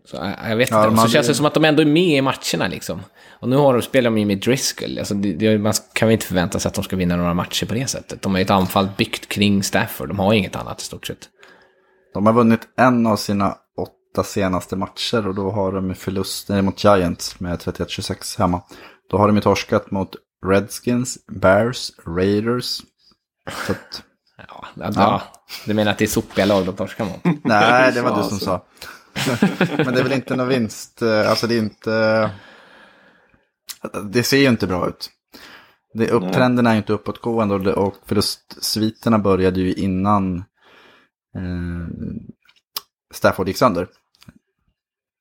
Så 0.05 0.15
jag 0.15 0.51
jag 0.51 0.55
vet 0.57 0.71
Ja, 0.71 0.87
inte, 0.87 1.01
så 1.01 1.07
känns 1.07 1.27
det 1.27 1.31
ju- 1.31 1.35
som 1.35 1.45
att 1.45 1.53
de 1.53 1.65
ändå 1.65 1.81
är 1.81 1.85
med 1.85 2.17
i 2.17 2.21
matcherna 2.21 2.67
liksom. 2.69 3.01
Och 3.29 3.49
nu 3.49 3.55
har 3.55 3.73
de, 3.73 3.81
spelar 3.81 4.09
de 4.11 4.17
ju 4.17 4.25
med 4.25 4.37
Driscoll. 4.39 4.99
Alltså, 4.99 5.13
det, 5.13 5.33
det, 5.33 5.57
man 5.57 5.73
kan 5.93 6.07
väl 6.07 6.13
inte 6.13 6.25
förvänta 6.25 6.59
sig 6.59 6.69
att 6.69 6.75
de 6.75 6.83
ska 6.83 6.95
vinna 6.95 7.15
några 7.15 7.33
matcher 7.33 7.65
på 7.65 7.73
det 7.73 7.87
sättet. 7.87 8.21
De 8.21 8.31
har 8.31 8.39
ju 8.39 8.43
ett 8.43 8.49
anfall 8.51 8.89
byggt 8.97 9.27
kring 9.29 9.63
Stafford. 9.63 10.07
De 10.07 10.19
har 10.19 10.33
inget 10.33 10.55
annat 10.55 10.81
i 10.81 10.83
stort 10.83 11.07
sett. 11.07 11.29
De 12.13 12.25
har 12.25 12.33
vunnit 12.33 12.61
en 12.77 13.07
av 13.07 13.15
sina 13.15 13.55
åtta 13.77 14.23
senaste 14.23 14.75
matcher 14.75 15.27
och 15.27 15.35
då 15.35 15.51
har 15.51 15.71
de 15.71 15.87
ju 15.89 15.93
förlust 15.93 16.49
nej, 16.49 16.61
mot 16.61 16.83
Giants 16.83 17.39
med 17.39 17.59
31-26 17.59 18.39
hemma. 18.39 18.61
Då 19.11 19.17
har 19.17 19.27
de 19.27 19.35
ju 19.35 19.41
torskat 19.41 19.91
mot 19.91 20.15
Redskins, 20.45 21.17
Bears, 21.41 21.91
Raiders. 22.07 22.81
Så 23.65 23.71
att, 23.71 24.03
Ja, 24.37 24.65
ja. 24.75 24.91
ja. 24.95 25.21
Du 25.65 25.73
menar 25.73 25.91
att 25.91 25.97
det 25.97 26.05
är 26.05 26.07
sopiga 26.07 26.45
lag 26.45 26.65
de 26.65 26.75
torskar 26.75 27.05
mot? 27.05 27.43
nej, 27.43 27.91
det 27.91 28.01
var 28.01 28.17
du 28.17 28.29
som 28.29 28.39
sa. 28.39 28.65
Men 29.77 29.93
det 29.93 29.99
är 29.99 30.03
väl 30.03 30.13
inte 30.13 30.35
någon 30.35 30.47
vinst, 30.47 31.01
eh, 31.01 31.29
alltså 31.29 31.47
det 31.47 31.55
är 31.55 31.59
inte... 31.59 32.31
Det 34.03 34.23
ser 34.23 34.37
ju 34.37 34.47
inte 34.49 34.67
bra 34.67 34.87
ut. 34.89 35.09
Det, 35.93 36.09
upptrenden 36.11 36.67
är 36.67 36.71
ju 36.71 36.77
inte 36.77 36.93
uppåtgående 36.93 37.55
och, 37.55 37.87
och 37.87 37.95
förlustsviterna 38.05 39.19
började 39.19 39.59
ju 39.59 39.73
innan 39.73 40.37
eh, 41.35 41.87
Stafford 43.13 43.47
gick 43.47 43.57
sönder. 43.57 43.87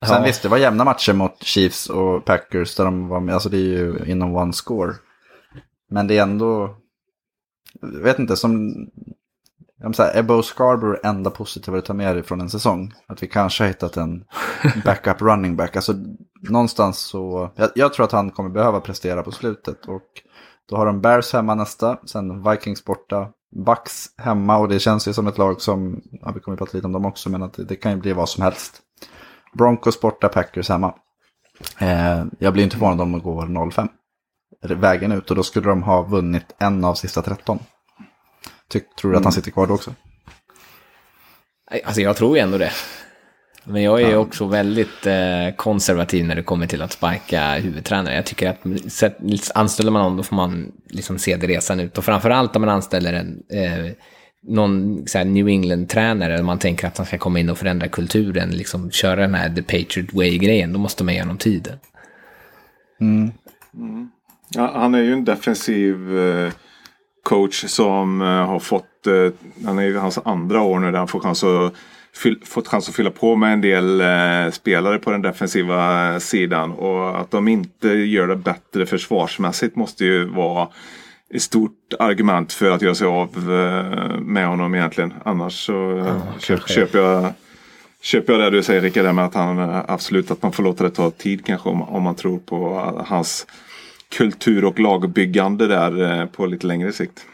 Sen 0.05 0.15
Ja. 0.17 0.23
visst, 0.23 0.41
det 0.41 0.49
var 0.49 0.57
jämna 0.57 0.83
matcher 0.83 1.13
mot 1.13 1.43
Chiefs 1.43 1.89
och 1.89 2.25
Packers 2.25 2.75
där 2.75 2.85
de 2.85 3.07
var 3.07 3.19
med, 3.19 3.33
alltså 3.33 3.49
det 3.49 3.57
är 3.57 3.61
ju 3.61 4.05
inom 4.05 4.35
one 4.35 4.53
score. 4.53 4.93
Men 5.89 6.07
det 6.07 6.17
är 6.17 6.23
ändå, 6.23 6.77
jag 7.81 7.99
vet 7.99 8.19
inte, 8.19 8.35
som, 8.35 8.75
vill 9.89 9.95
säga, 9.95 10.11
är 10.11 10.41
Scarborough 10.41 10.99
enda 11.03 11.29
positiva 11.29 11.75
du 11.75 11.81
tar 11.81 11.93
med 11.93 12.15
dig 12.15 12.23
från 12.23 12.41
en 12.41 12.49
säsong? 12.49 12.93
Att 13.07 13.23
vi 13.23 13.27
kanske 13.27 13.63
har 13.63 13.67
hittat 13.67 13.97
en 13.97 14.25
backup 14.85 15.21
running 15.21 15.55
back. 15.55 15.75
Alltså 15.75 15.93
någonstans 16.49 16.97
så, 16.97 17.51
jag, 17.55 17.69
jag 17.75 17.93
tror 17.93 18.05
att 18.05 18.11
han 18.11 18.31
kommer 18.31 18.49
behöva 18.49 18.79
prestera 18.79 19.23
på 19.23 19.31
slutet. 19.31 19.85
Och 19.85 20.07
då 20.69 20.75
har 20.75 20.85
de 20.85 21.01
Bears 21.01 21.33
hemma 21.33 21.55
nästa, 21.55 21.97
sen 22.05 22.49
Vikings 22.49 22.85
borta, 22.85 23.27
Bucks 23.65 24.05
hemma 24.17 24.57
och 24.57 24.69
det 24.69 24.79
känns 24.79 25.07
ju 25.07 25.13
som 25.13 25.27
ett 25.27 25.37
lag 25.37 25.61
som, 25.61 26.01
ja 26.11 26.31
vi 26.35 26.39
kommer 26.39 26.55
att 26.55 26.59
prata 26.59 26.77
lite 26.77 26.87
om 26.87 26.93
dem 26.93 27.05
också, 27.05 27.29
men 27.29 27.43
att 27.43 27.53
det, 27.53 27.63
det 27.63 27.75
kan 27.75 27.91
ju 27.91 27.97
bli 27.97 28.13
vad 28.13 28.29
som 28.29 28.43
helst. 28.43 28.81
Broncos 29.53 30.01
borta, 30.01 30.29
Packers 30.29 30.69
hemma. 30.69 30.93
Eh, 31.77 32.23
jag 32.39 32.53
blir 32.53 32.63
inte 32.63 32.75
förvånad 32.75 33.01
om 33.01 33.11
de 33.11 33.21
går 33.21 33.45
0-5. 33.45 33.89
Vägen 34.61 35.11
ut 35.11 35.29
och 35.29 35.35
då 35.35 35.43
skulle 35.43 35.69
de 35.69 35.83
ha 35.83 36.01
vunnit 36.01 36.55
en 36.57 36.85
av 36.85 36.93
sista 36.93 37.21
13. 37.21 37.59
Tyck, 38.73 38.95
tror 38.95 39.11
du 39.11 39.17
att 39.17 39.23
han 39.23 39.33
sitter 39.33 39.51
kvar 39.51 39.67
då 39.67 39.73
också? 39.73 39.93
Alltså 41.83 42.01
jag 42.01 42.15
tror 42.15 42.37
ju 42.37 42.43
ändå 42.43 42.57
det. 42.57 42.71
Men 43.63 43.83
jag 43.83 44.01
är 44.01 44.07
ju 44.07 44.15
också 44.15 44.45
väldigt 44.45 45.05
eh, 45.05 45.55
konservativ 45.55 46.25
när 46.25 46.35
det 46.35 46.43
kommer 46.43 46.67
till 46.67 46.81
att 46.81 46.91
sparka 46.91 47.53
huvudtränare. 47.53 48.15
Jag 48.15 48.25
tycker 48.25 48.49
att 48.49 48.59
anställer 49.55 49.91
man 49.91 50.01
någon 50.01 50.17
då 50.17 50.23
får 50.23 50.35
man 50.35 50.71
liksom 50.89 51.19
se 51.19 51.35
det 51.35 51.47
resan 51.47 51.79
ut. 51.79 51.97
Och 51.97 52.05
framförallt 52.05 52.55
om 52.55 52.61
man 52.61 52.69
anställer 52.69 53.13
en, 53.13 53.43
eh, 53.49 53.91
någon 54.47 55.07
så 55.07 55.17
här, 55.17 55.25
New 55.25 55.47
England-tränare 55.47 56.39
och 56.39 56.45
man 56.45 56.59
tänker 56.59 56.87
att 56.87 56.97
han 56.97 57.05
ska 57.05 57.17
komma 57.17 57.39
in 57.39 57.49
och 57.49 57.57
förändra 57.57 57.87
kulturen, 57.87 58.51
liksom 58.51 58.91
köra 58.91 59.21
den 59.21 59.35
här 59.35 59.49
The 59.49 59.61
Patriot 59.61 60.13
Way-grejen, 60.13 60.73
då 60.73 60.79
måste 60.79 61.03
man 61.03 61.13
ge 61.13 61.21
honom 61.21 61.37
tiden. 61.37 61.77
Ja, 64.49 64.71
han 64.75 64.95
är 64.95 65.01
ju 65.01 65.13
en 65.13 65.25
defensiv 65.25 66.19
eh, 66.19 66.51
coach 67.23 67.65
som 67.67 68.21
eh, 68.21 68.27
har 68.27 68.59
fått, 68.59 69.07
eh, 69.07 69.65
han 69.65 69.79
är 69.79 69.83
ju 69.83 69.97
hans 69.97 70.19
andra 70.25 70.61
år 70.61 70.79
nu 70.79 70.91
där 70.91 70.97
han 70.97 71.07
får 71.07 71.19
chans 71.19 71.43
att, 71.43 71.73
fått 72.45 72.67
chans 72.67 72.89
att 72.89 72.95
fylla 72.95 73.11
på 73.11 73.35
med 73.35 73.53
en 73.53 73.61
del 73.61 74.01
eh, 74.01 74.51
spelare 74.51 74.99
på 74.99 75.11
den 75.11 75.21
defensiva 75.21 76.19
sidan. 76.19 76.71
Och 76.71 77.19
att 77.19 77.31
de 77.31 77.47
inte 77.47 77.87
gör 77.87 78.27
det 78.27 78.35
bättre 78.35 78.85
försvarsmässigt 78.85 79.75
måste 79.75 80.05
ju 80.05 80.25
vara 80.25 80.67
ett 81.33 81.41
stort 81.41 81.93
argument 81.99 82.53
för 82.53 82.71
att 82.71 82.81
göra 82.81 82.95
sig 82.95 83.07
av 83.07 83.29
eh, 83.37 84.19
med 84.19 84.47
honom 84.47 84.75
egentligen. 84.75 85.13
Annars 85.25 85.65
så 85.65 85.97
eh, 85.97 86.21
kanske. 86.39 86.73
köper 86.73 86.99
jag 86.99 87.33
Köper 88.01 88.33
jag 88.33 88.41
det 88.41 88.49
du 88.49 88.63
säger 88.63 88.81
Rickard, 88.81 89.15
med 89.15 89.25
att 89.25 89.33
han 89.33 89.59
absolut 89.87 90.31
att 90.31 90.41
man 90.41 90.51
får 90.51 90.63
låta 90.63 90.83
det 90.83 90.89
ta 90.89 91.11
tid 91.11 91.45
kanske 91.45 91.69
om, 91.69 91.81
om 91.81 92.03
man 92.03 92.15
tror 92.15 92.39
på 92.39 92.69
hans 93.07 93.47
kultur 94.17 94.65
och 94.65 94.79
lagbyggande 94.79 95.67
där 95.67 96.19
eh, 96.21 96.25
på 96.25 96.45
lite 96.45 96.67
längre 96.67 96.93
sikt. 96.93 97.25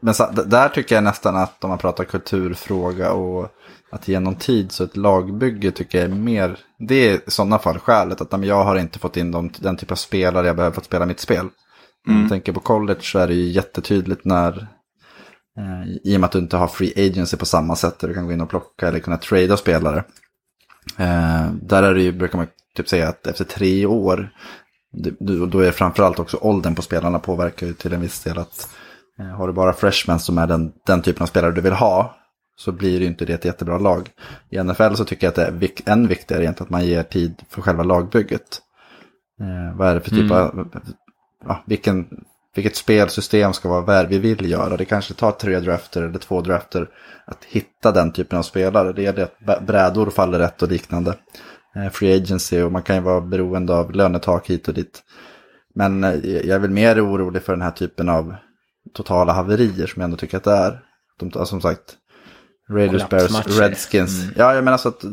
Men 0.00 0.14
så, 0.14 0.30
där 0.46 0.68
tycker 0.68 0.94
jag 0.94 1.04
nästan 1.04 1.36
att 1.36 1.64
om 1.64 1.70
man 1.70 1.78
pratar 1.78 2.04
kulturfråga 2.04 3.12
och 3.12 3.48
att 3.90 4.08
ge 4.08 4.20
någon 4.20 4.34
tid 4.34 4.72
så 4.72 4.84
ett 4.84 4.96
lagbygge 4.96 5.70
tycker 5.70 5.98
jag 5.98 6.10
är 6.10 6.14
mer, 6.14 6.58
det 6.78 6.94
är 6.94 7.14
i 7.14 7.20
sådana 7.26 7.58
fall 7.58 7.78
skälet 7.78 8.20
att 8.20 8.44
jag 8.44 8.64
har 8.64 8.76
inte 8.76 8.98
fått 8.98 9.16
in 9.16 9.30
de, 9.30 9.50
den 9.58 9.76
typ 9.76 9.90
av 9.90 9.96
spelare 9.96 10.46
jag 10.46 10.56
behöver 10.56 10.74
för 10.74 10.80
att 10.80 10.86
spela 10.86 11.06
mitt 11.06 11.20
spel. 11.20 11.48
Om 12.08 12.22
du 12.22 12.28
tänker 12.28 12.52
på 12.52 12.60
college 12.60 13.00
så 13.02 13.18
är 13.18 13.26
det 13.26 13.34
ju 13.34 13.50
jättetydligt 13.50 14.24
när, 14.24 14.68
eh, 15.58 15.96
i 16.04 16.16
och 16.16 16.20
med 16.20 16.24
att 16.24 16.32
du 16.32 16.38
inte 16.38 16.56
har 16.56 16.68
free 16.68 17.08
agency 17.10 17.36
på 17.36 17.46
samma 17.46 17.76
sätt 17.76 17.98
där 17.98 18.08
du 18.08 18.14
kan 18.14 18.26
gå 18.26 18.32
in 18.32 18.40
och 18.40 18.50
plocka 18.50 18.88
eller 18.88 18.98
kunna 18.98 19.16
trada 19.16 19.56
spelare. 19.56 20.04
Eh, 20.98 21.52
där 21.62 21.82
är 21.82 21.94
det 21.94 22.02
ju, 22.02 22.12
brukar 22.12 22.38
man 22.38 22.46
typ 22.76 22.88
säga 22.88 23.08
att 23.08 23.26
efter 23.26 23.44
tre 23.44 23.86
år, 23.86 24.30
då 25.50 25.60
är 25.60 25.70
framförallt 25.70 26.18
också 26.18 26.36
åldern 26.40 26.74
på 26.74 26.82
spelarna 26.82 27.18
påverkar 27.18 27.66
ju 27.66 27.72
till 27.72 27.92
en 27.92 28.00
viss 28.00 28.22
del 28.22 28.38
att 28.38 28.68
Eh, 29.18 29.26
Har 29.26 29.46
du 29.46 29.52
bara 29.52 29.72
freshmen 29.72 30.18
som 30.18 30.38
är 30.38 30.46
den, 30.46 30.72
den 30.86 31.02
typen 31.02 31.22
av 31.22 31.26
spelare 31.26 31.52
du 31.52 31.60
vill 31.60 31.72
ha 31.72 32.16
så 32.56 32.72
blir 32.72 33.00
det 33.00 33.06
inte 33.06 33.24
det 33.24 33.32
ett 33.32 33.44
jättebra 33.44 33.78
lag. 33.78 34.10
I 34.50 34.62
NFL 34.62 34.94
så 34.94 35.04
tycker 35.04 35.26
jag 35.26 35.30
att 35.30 35.36
det 35.36 35.44
är 35.46 35.52
vik- 35.52 35.82
än 35.88 36.08
viktigare 36.08 36.42
egentligen 36.42 36.66
att 36.66 36.70
man 36.70 36.86
ger 36.86 37.02
tid 37.02 37.34
för 37.48 37.62
själva 37.62 37.82
lagbygget. 37.82 38.60
Eh, 39.40 39.76
vad 39.78 39.88
är 39.88 39.94
det 39.94 40.00
för 40.00 40.10
typ 40.10 40.30
av, 40.32 40.68
ja, 41.46 41.62
vilken, 41.66 42.06
vilket 42.54 42.76
spelsystem 42.76 43.52
ska 43.52 43.68
vara 43.68 43.80
vad 43.80 44.06
vi 44.08 44.18
vill 44.18 44.50
göra. 44.50 44.76
Det 44.76 44.84
kanske 44.84 45.14
tar 45.14 45.32
tre 45.32 45.60
drafter 45.60 46.02
eller 46.02 46.18
två 46.18 46.40
drafter 46.40 46.88
att 47.26 47.44
hitta 47.44 47.92
den 47.92 48.12
typen 48.12 48.38
av 48.38 48.42
spelare. 48.42 48.92
Det 48.92 49.06
är 49.06 49.12
det 49.12 49.22
att 49.46 49.66
brädor 49.66 50.10
faller 50.10 50.38
rätt 50.38 50.62
och 50.62 50.68
liknande. 50.68 51.14
Eh, 51.76 51.90
free 51.90 52.16
agency 52.16 52.62
och 52.62 52.72
man 52.72 52.82
kan 52.82 52.96
ju 52.96 53.02
vara 53.02 53.20
beroende 53.20 53.74
av 53.74 53.92
lönetak 53.92 54.50
hit 54.50 54.68
och 54.68 54.74
dit. 54.74 55.02
Men 55.74 56.04
eh, 56.04 56.14
jag 56.24 56.48
är 56.48 56.58
väl 56.58 56.70
mer 56.70 57.06
orolig 57.06 57.42
för 57.42 57.52
den 57.52 57.62
här 57.62 57.70
typen 57.70 58.08
av 58.08 58.34
totala 58.94 59.32
haverier 59.32 59.86
som 59.86 60.00
jag 60.00 60.04
ändå 60.04 60.16
tycker 60.16 60.36
att 60.36 60.44
det 60.44 60.52
är. 60.52 60.84
De, 61.18 61.26
alltså, 61.26 61.46
som 61.46 61.60
sagt, 61.60 61.96
Raiders, 62.70 63.08
Bears. 63.08 63.58
Redskins. 63.58 64.24
Ja, 64.36 64.54
jag 64.54 64.64
menar 64.64 64.78
så 64.78 64.88
att 64.88 65.04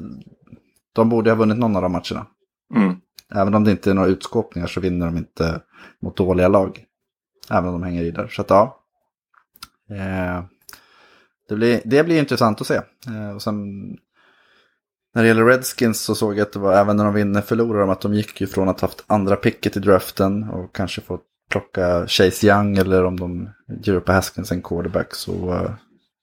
de 0.94 1.10
borde 1.10 1.32
ha 1.32 1.36
vunnit 1.36 1.58
någon 1.58 1.76
av 1.76 1.82
de 1.82 1.92
matcherna. 1.92 2.28
Mm. 2.76 2.96
Även 3.36 3.56
om 3.56 3.64
det 3.64 3.72
inte 3.72 3.90
är 3.90 3.94
några 3.94 4.08
utskåpningar 4.08 4.68
så 4.68 4.80
vinner 4.80 5.06
de 5.06 5.18
inte 5.18 5.62
mot 6.02 6.18
dåliga 6.18 6.48
lag. 6.48 6.84
Även 7.50 7.66
om 7.66 7.74
de 7.74 7.84
hänger 7.84 8.04
i 8.04 8.12
där. 8.12 8.28
Så 8.28 8.42
att 8.42 8.50
ja. 8.50 8.84
Eh, 9.90 10.44
det, 11.50 11.56
blir, 11.56 11.82
det 11.86 12.04
blir 12.04 12.20
intressant 12.20 12.62
att 12.62 12.68
se. 12.68 12.82
Eh, 13.08 13.36
och 13.36 13.42
sen, 13.42 13.58
när 15.20 15.24
det 15.24 15.28
gäller 15.28 15.46
Redskins 15.46 16.02
så 16.02 16.16
såg 16.16 16.34
jag 16.38 16.42
att 16.42 16.54
det 16.54 16.60
var, 16.60 16.74
även 16.74 16.98
när 16.98 17.04
de 17.06 17.14
vinner 17.14 17.42
förlorar 17.42 17.80
de 17.80 17.90
att 17.90 18.02
de 18.02 18.14
gick 18.14 18.42
ju 18.42 18.48
från 18.48 18.70
att 18.70 18.82
ha 18.82 18.88
haft 18.88 19.04
andra 19.08 19.36
picket 19.36 19.78
i 19.78 19.80
draften 19.80 20.44
och 20.50 20.76
kanske 20.76 21.02
fått 21.02 21.24
plocka 21.52 22.08
Chase 22.08 22.48
Young 22.48 22.78
eller 22.78 23.06
om 23.06 23.20
de 23.20 23.50
ger 23.84 23.94
upp 23.94 24.06
på 24.06 24.12
Haskins 24.12 24.52
en 24.52 24.62
quarterback 24.62 25.16
så, 25.16 25.32
eh, 25.54 25.72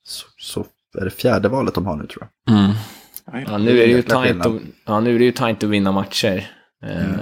så, 0.06 0.26
så 0.38 0.66
är 1.00 1.04
det 1.04 1.10
fjärde 1.10 1.48
valet 1.48 1.74
de 1.74 1.86
har 1.86 1.96
nu 1.96 2.06
tror 2.06 2.28
jag. 2.46 2.54
Ja, 3.46 3.58
nu 3.58 3.70
är 3.70 3.86
det 3.86 3.92
ju 3.92 4.02
tajt 4.02 4.46
att, 4.46 4.52
ja, 4.86 5.00
nu 5.00 5.14
är 5.14 5.18
det 5.18 5.24
ju 5.24 5.32
tajt 5.32 5.64
att 5.64 5.70
vinna 5.70 5.92
matcher. 5.92 6.50
Eh, 6.84 7.20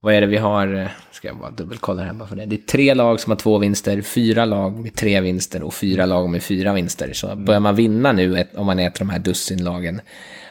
vad 0.00 0.14
är 0.14 0.20
det 0.20 0.26
vi 0.26 0.36
har? 0.36 0.74
eh, 0.74 0.88
Ska 1.10 1.28
jag 1.28 1.38
bara 1.38 1.50
dubbelkolla 1.50 2.02
här 2.02 2.12
bara 2.12 2.28
för 2.28 2.36
det. 2.36 2.46
Det 2.46 2.56
är 2.56 2.66
tre 2.66 2.94
lag 2.94 3.20
som 3.20 3.30
har 3.30 3.36
två 3.36 3.58
vinster, 3.58 4.02
fyra 4.02 4.44
lag 4.44 4.78
med 4.78 4.94
tre 4.94 5.20
vinster 5.20 5.62
och 5.62 5.74
fyra 5.74 6.06
lag 6.06 6.30
med 6.30 6.42
fyra 6.42 6.72
vinster. 6.72 7.12
Så 7.12 7.36
börjar 7.36 7.60
man 7.60 7.74
vinna 7.74 8.12
nu, 8.12 8.38
ett, 8.38 8.56
om 8.56 8.66
man 8.66 8.78
är 8.78 8.86
ett 8.86 9.00
av 9.00 9.06
de 9.06 9.12
här 9.12 9.18
dussinlagen, 9.18 10.00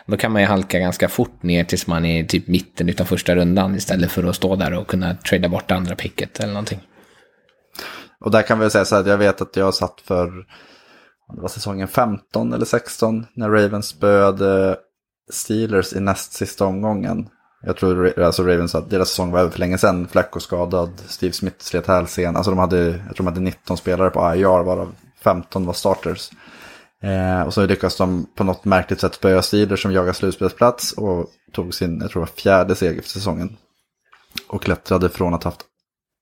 då 0.08 0.18
kan 0.18 0.32
man 0.32 0.42
ju 0.42 0.48
halka 0.48 0.80
ganska 0.80 1.10
fort 1.10 1.44
ner 1.44 1.64
tills 1.64 1.88
man 1.88 2.06
är 2.06 2.24
typ 2.24 2.48
mitten 2.48 2.90
utan 2.90 3.06
första 3.06 3.36
rundan 3.36 3.76
istället 3.76 4.12
för 4.12 4.24
att 4.24 4.36
stå 4.36 4.56
där 4.56 4.74
och 4.74 4.88
kunna 4.88 5.16
trada 5.16 5.50
bort 5.50 5.72
andra 5.72 5.96
picket 5.96 6.40
eller 6.40 6.54
någonting. 6.54 6.80
Och 8.20 8.32
där 8.32 8.42
kan 8.42 8.60
vi 8.60 8.70
säga 8.70 8.86
så 8.86 8.96
här 8.96 9.02
att 9.02 9.08
jag 9.08 9.18
vet 9.18 9.42
att 9.42 9.56
jag 9.56 9.74
satt 9.74 10.02
för, 10.02 10.28
det 11.36 11.42
var 11.42 11.48
säsongen 11.48 11.88
15 11.88 12.54
eller 12.54 12.66
16, 12.66 13.26
när 13.34 13.50
Ravens 13.50 13.88
spöade 13.88 14.70
eh, 14.70 14.76
Steelers 15.32 15.94
i 15.94 16.00
näst 16.00 16.34
sista 16.34 16.66
omgången. 16.66 17.30
Jag 17.62 17.78
tror 17.78 18.20
alltså 18.20 18.44
Ravens 18.44 18.76
att 18.76 18.90
deras 18.90 19.10
säsong 19.10 19.32
var 19.32 19.40
över 19.40 19.52
för 19.52 19.60
länge 19.60 19.78
sedan. 19.78 20.08
Flacco 20.08 20.40
skadad, 20.40 20.90
Steve 21.08 21.34
Smith 21.34 21.58
slet 21.60 21.88
hälsen. 21.88 22.36
Alltså 22.36 22.52
de 22.52 22.60
hade, 22.60 22.78
jag 22.78 23.16
tror 23.16 23.16
de 23.16 23.28
hade 23.28 23.40
19 23.40 23.78
spelare 23.78 24.10
på 24.10 24.36
IR 24.36 24.64
varav 24.64 24.96
15 25.24 25.66
var 25.66 25.74
starters. 25.74 26.30
Eh, 27.04 27.42
och 27.42 27.54
så 27.54 27.66
lyckas 27.66 27.98
de 27.98 28.28
på 28.36 28.44
något 28.44 28.66
märkligt 28.66 29.00
sätt 29.00 29.14
spöa 29.14 29.42
Steelers 29.42 29.82
som 29.82 29.94
jagar 29.94 30.14
slutspelsplats 30.14 30.92
och 30.92 31.30
tog 31.54 31.74
sin, 31.74 32.02
jag 32.02 32.12
tror 32.12 32.22
det 32.22 32.30
var 32.30 32.36
fjärde 32.36 32.76
seger 32.76 33.02
för 33.02 33.10
säsongen. 33.10 33.58
Och 34.48 34.64
klättrade 34.64 35.10
från 35.10 35.34
att 35.34 35.44
ha 35.44 35.52
haft 35.52 35.66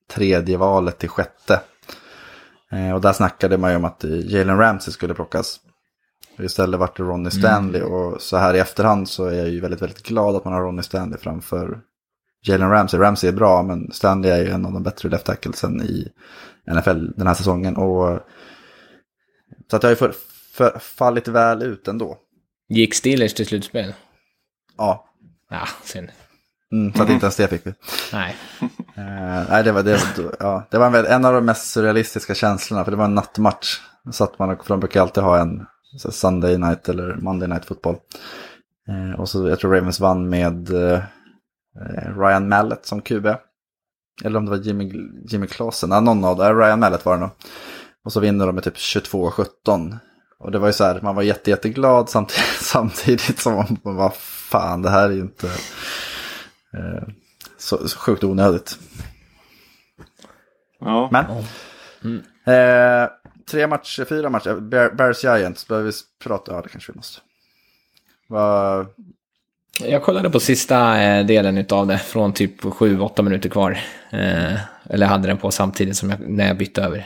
tredje 0.09 0.57
valet 0.57 0.97
till 0.97 1.09
sjätte. 1.09 1.61
Eh, 2.71 2.91
och 2.91 3.01
där 3.01 3.13
snackade 3.13 3.57
man 3.57 3.71
ju 3.71 3.77
om 3.77 3.85
att 3.85 4.03
Jalen 4.03 4.57
Ramsey 4.57 4.91
skulle 4.91 5.13
plockas. 5.13 5.59
Istället 6.39 6.79
vart 6.79 6.97
det 6.97 7.03
Ronnie 7.03 7.31
Stanley 7.31 7.81
och 7.81 8.21
så 8.21 8.38
här 8.38 8.53
i 8.53 8.59
efterhand 8.59 9.09
så 9.09 9.25
är 9.25 9.33
jag 9.33 9.49
ju 9.49 9.59
väldigt, 9.59 9.81
väldigt 9.81 10.03
glad 10.03 10.35
att 10.35 10.45
man 10.45 10.53
har 10.53 10.61
Ronnie 10.61 10.83
Stanley 10.83 11.19
framför 11.19 11.81
Jalen 12.43 12.69
Ramsey. 12.69 12.99
Ramsey 12.99 13.29
är 13.29 13.33
bra 13.33 13.63
men 13.63 13.91
Stanley 13.91 14.31
är 14.31 14.38
ju 14.38 14.49
en 14.49 14.65
av 14.65 14.73
de 14.73 14.83
bättre 14.83 15.09
left 15.09 15.25
tacklesen 15.25 15.81
i 15.81 16.07
NFL 16.73 17.05
den 17.17 17.27
här 17.27 17.33
säsongen. 17.33 17.77
Och, 17.77 18.19
så 19.71 19.75
att 19.75 19.83
jag 19.83 19.89
har 19.89 20.07
ju 20.07 20.13
för, 20.56 20.80
fallit 20.80 21.28
väl 21.28 21.62
ut 21.63 21.88
ändå. 21.88 22.18
Gick 22.70 22.94
Steelers 22.94 23.34
till 23.34 23.46
slutspel? 23.46 23.94
Ja, 24.78 25.06
Ja, 25.50 25.68
synd. 25.84 26.10
mm, 26.72 26.94
så 26.94 27.04
att 27.04 27.10
inte 27.10 27.26
ens 27.26 27.36
det 27.36 27.48
fick 27.48 27.68
vi. 27.68 27.74
Nej. 28.13 28.36
Eh, 28.98 29.50
nej, 29.50 29.63
det 29.63 29.72
var, 29.72 29.84
det, 29.84 30.02
ja, 30.39 30.68
det 30.72 30.78
var 30.78 30.88
en, 30.98 31.06
en 31.06 31.26
av 31.26 31.34
de 31.34 31.46
mest 31.46 31.72
surrealistiska 31.72 32.36
känslorna, 32.36 32.84
för 32.84 32.91
det 32.91 32.98
var 32.98 33.06
en 33.06 33.15
nattmatch. 33.15 33.80
Satt 34.12 34.39
man 34.39 34.50
och, 34.50 34.65
för 34.65 34.74
de 34.74 34.80
brukar 34.80 35.02
alltid 35.02 35.24
ha 35.24 35.39
en 35.39 35.65
så 35.98 36.12
Sunday 36.12 36.58
night 36.58 36.89
eller 36.89 37.15
Monday 37.15 37.48
night 37.50 37.65
fotboll. 37.65 37.96
Eh, 38.88 39.20
och 39.20 39.30
så, 39.30 39.48
jag 39.50 39.60
tror 39.60 39.74
Ravens 39.74 40.00
vann 40.00 40.30
med 40.30 40.70
eh, 40.70 41.02
Ryan 42.18 42.50
Mallet 42.50 42.86
som 42.86 43.02
QB. 43.02 43.26
Eller 44.24 44.38
om 44.39 44.46
det 44.46 44.52
var 44.52 44.58
Jimmy, 44.58 44.94
Jimmy 45.28 45.48
Clausen, 45.48 45.91
ja, 45.91 46.00
någon 46.00 46.26
av 46.26 46.38
dem, 46.38 46.58
Ryan 46.60 46.80
Mallet 46.80 47.06
var 47.06 47.13
det 47.15 47.22
nog. 47.22 47.30
Och 48.06 48.13
så 48.13 48.20
vinner 48.20 48.46
de 48.46 48.56
med 48.56 48.63
typ 48.63 48.76
22-17. 48.76 49.98
Och 50.38 50.52
det 50.52 50.60
var 50.60 50.67
ju 50.67 50.74
så 50.74 50.84
här, 50.84 51.02
man 51.02 51.15
var 51.15 51.24
jätte, 51.24 51.50
jätteglad 51.50 52.10
samtidigt, 52.10 52.45
samtidigt 52.62 53.39
som 53.39 53.54
man 53.54 53.78
vad 53.95 54.15
fan, 54.15 54.82
det 54.82 54.89
här 54.89 55.10
är 55.10 55.13
ju 55.13 55.21
inte 55.21 55.48
eh, 56.74 57.08
så, 57.58 57.88
så 57.88 57.98
sjukt 57.98 58.24
onödigt. 58.24 58.80
Ja. 60.80 61.10
Men. 61.12 61.26
Eh, 62.56 63.10
tre 63.52 63.67
matcher, 63.67 64.06
fyra 64.06 64.30
matcher. 64.30 64.60
Bear, 64.60 64.89
Bears 64.89 65.24
Giants, 65.24 65.67
behöver 65.67 65.91
vi 65.91 65.93
prata? 66.24 66.52
Ja, 66.52 66.62
det 66.62 66.69
kanske 66.69 66.91
vi 66.91 66.95
måste. 66.95 67.21
Vad... 68.28 68.88
Jag 69.80 70.04
kollade 70.04 70.30
på 70.30 70.39
sista 70.39 71.02
eh, 71.02 71.26
delen 71.26 71.65
av 71.69 71.88
det 71.88 71.98
från 71.98 72.34
typ 72.34 72.62
7-8 72.62 73.21
minuter 73.21 73.50
kvar. 73.50 73.71
Eh, 74.10 74.54
eller 74.89 75.06
hade 75.06 75.28
den 75.28 75.38
på 75.38 75.52
samtidigt 75.52 75.98
som 75.98 76.10
jag, 76.10 76.19
när 76.19 76.48
jag 76.48 76.58
bytte 76.58 76.82
över. 76.82 77.06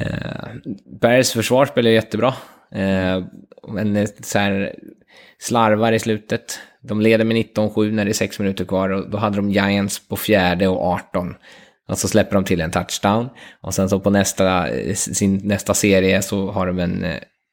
Eh, 0.00 0.48
Bergs 1.00 1.32
försvar 1.32 1.66
spelar 1.66 1.90
jättebra. 1.90 2.34
Eh, 2.72 3.24
men 3.68 4.06
så 4.22 4.38
här, 4.38 4.74
slarvar 5.38 5.92
i 5.92 5.98
slutet. 5.98 6.60
De 6.80 7.00
leder 7.00 7.24
med 7.24 7.36
19-7 7.36 7.92
när 7.92 8.04
det 8.04 8.10
är 8.10 8.12
6 8.12 8.38
minuter 8.38 8.64
kvar 8.64 8.90
och 8.90 9.10
då 9.10 9.18
hade 9.18 9.36
de 9.36 9.50
Giants 9.50 10.08
på 10.08 10.16
fjärde 10.16 10.68
och 10.68 10.86
18. 10.86 11.34
Och 11.88 11.98
så 11.98 12.08
släpper 12.08 12.34
de 12.34 12.44
till 12.44 12.60
en 12.60 12.70
touchdown. 12.70 13.28
Och 13.60 13.74
sen 13.74 13.88
så 13.88 14.00
på 14.00 14.10
nästa, 14.10 14.68
eh, 14.68 14.94
sin 14.94 15.40
nästa 15.44 15.74
serie 15.74 16.22
så 16.22 16.50
har 16.50 16.66
de 16.66 16.78
en 16.78 17.04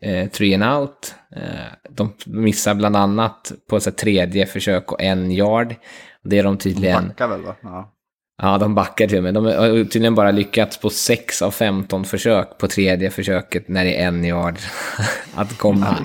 eh, 0.02 0.30
three 0.30 0.54
and 0.54 0.64
out. 0.64 1.16
Eh, 1.36 1.42
de 1.90 2.14
missar 2.26 2.74
bland 2.74 2.96
annat 2.96 3.52
på 3.70 3.80
så 3.80 3.90
här, 3.90 3.96
tredje 3.96 4.46
försök 4.46 4.92
och 4.92 5.02
en 5.02 5.32
yard. 5.32 5.76
Det 6.24 6.40
är 6.40 6.44
de 6.44 6.58
tydligen... 6.58 7.02
De 7.02 7.08
Backar 7.08 7.28
väl 7.28 7.42
va? 7.42 7.56
Ja. 7.62 7.94
Ja, 8.42 8.58
de 8.58 8.76
backar 8.76 9.08
till 9.08 9.18
och 9.18 9.24
med. 9.24 9.34
De 9.34 9.46
har 9.46 9.84
tydligen 9.84 10.16
bara 10.16 10.32
lyckats 10.32 10.78
på 10.78 10.90
6 10.90 11.42
av 11.42 11.52
15 11.52 12.06
försök 12.06 12.58
på 12.58 12.68
tredje 12.68 13.10
försöket 13.12 13.68
när 13.68 13.86
det 13.86 14.02
är 14.02 14.08
en 14.08 14.26
yard 14.26 14.58
att 15.36 15.58
komma. 15.58 15.98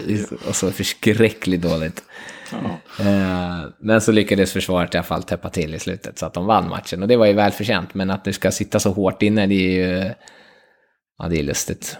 Och 0.48 0.56
så 0.56 0.70
förskräckligt 0.70 1.62
dåligt. 1.62 2.02
Eh, 3.00 3.60
Men 3.80 4.00
så 4.00 4.12
lyckades 4.12 4.52
försvaret 4.52 4.94
i 4.94 4.98
alla 4.98 5.04
fall 5.04 5.22
täppa 5.22 5.50
till 5.50 5.74
i 5.74 5.78
slutet 5.78 6.18
så 6.18 6.26
att 6.26 6.34
de 6.34 6.46
vann 6.46 6.68
matchen. 6.68 7.02
Och 7.02 7.08
det 7.08 7.16
var 7.16 7.26
ju 7.26 7.32
välförtjänt, 7.32 7.94
men 7.94 8.10
att 8.10 8.24
det 8.24 8.32
ska 8.32 8.50
sitta 8.50 8.80
så 8.80 8.90
hårt 8.92 9.22
inne, 9.22 9.46
det 9.46 9.54
är 9.54 9.86
ju... 9.86 10.10
Ja, 11.18 11.28
det 11.28 11.38
är 11.38 11.42
lustigt. 11.42 11.98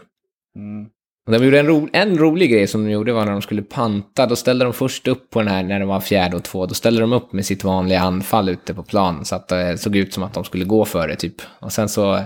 Mm. 0.57 0.91
Och 1.29 1.35
de 1.35 1.45
gjorde 1.45 1.61
en, 1.61 1.67
ro, 1.67 1.89
en 1.93 2.19
rolig 2.19 2.51
grej 2.51 2.67
som 2.67 2.85
de 2.85 2.91
gjorde 2.91 3.13
var 3.13 3.25
när 3.25 3.33
de 3.33 3.43
skulle 3.43 3.63
panta. 3.63 4.27
Då 4.27 4.37
ställde 4.37 4.65
de 4.65 4.75
först 4.75 5.09
upp 5.09 5.31
på 5.31 5.39
den 5.39 5.49
här 5.49 5.63
när 5.63 5.79
det 5.81 5.87
var 5.87 6.01
fjärde 6.01 6.37
och 6.37 6.43
två. 6.43 6.67
Då 6.67 6.75
ställde 6.75 7.01
de 7.01 7.13
upp 7.13 7.33
med 7.33 7.47
sitt 7.47 7.65
vanliga 7.65 8.01
anfall 8.01 8.49
ute 8.49 8.75
på 8.75 8.83
plan. 8.83 9.25
Så 9.25 9.35
att 9.35 9.49
det 9.49 9.79
såg 9.79 9.97
ut 9.97 10.15
som 10.15 10.23
att 10.23 10.35
de 10.35 10.45
skulle 10.45 10.65
gå 10.65 10.85
för 10.85 11.09
det 11.09 11.17
typ. 11.17 11.35
Och 11.61 11.73
sen 11.73 11.89
så 11.89 12.21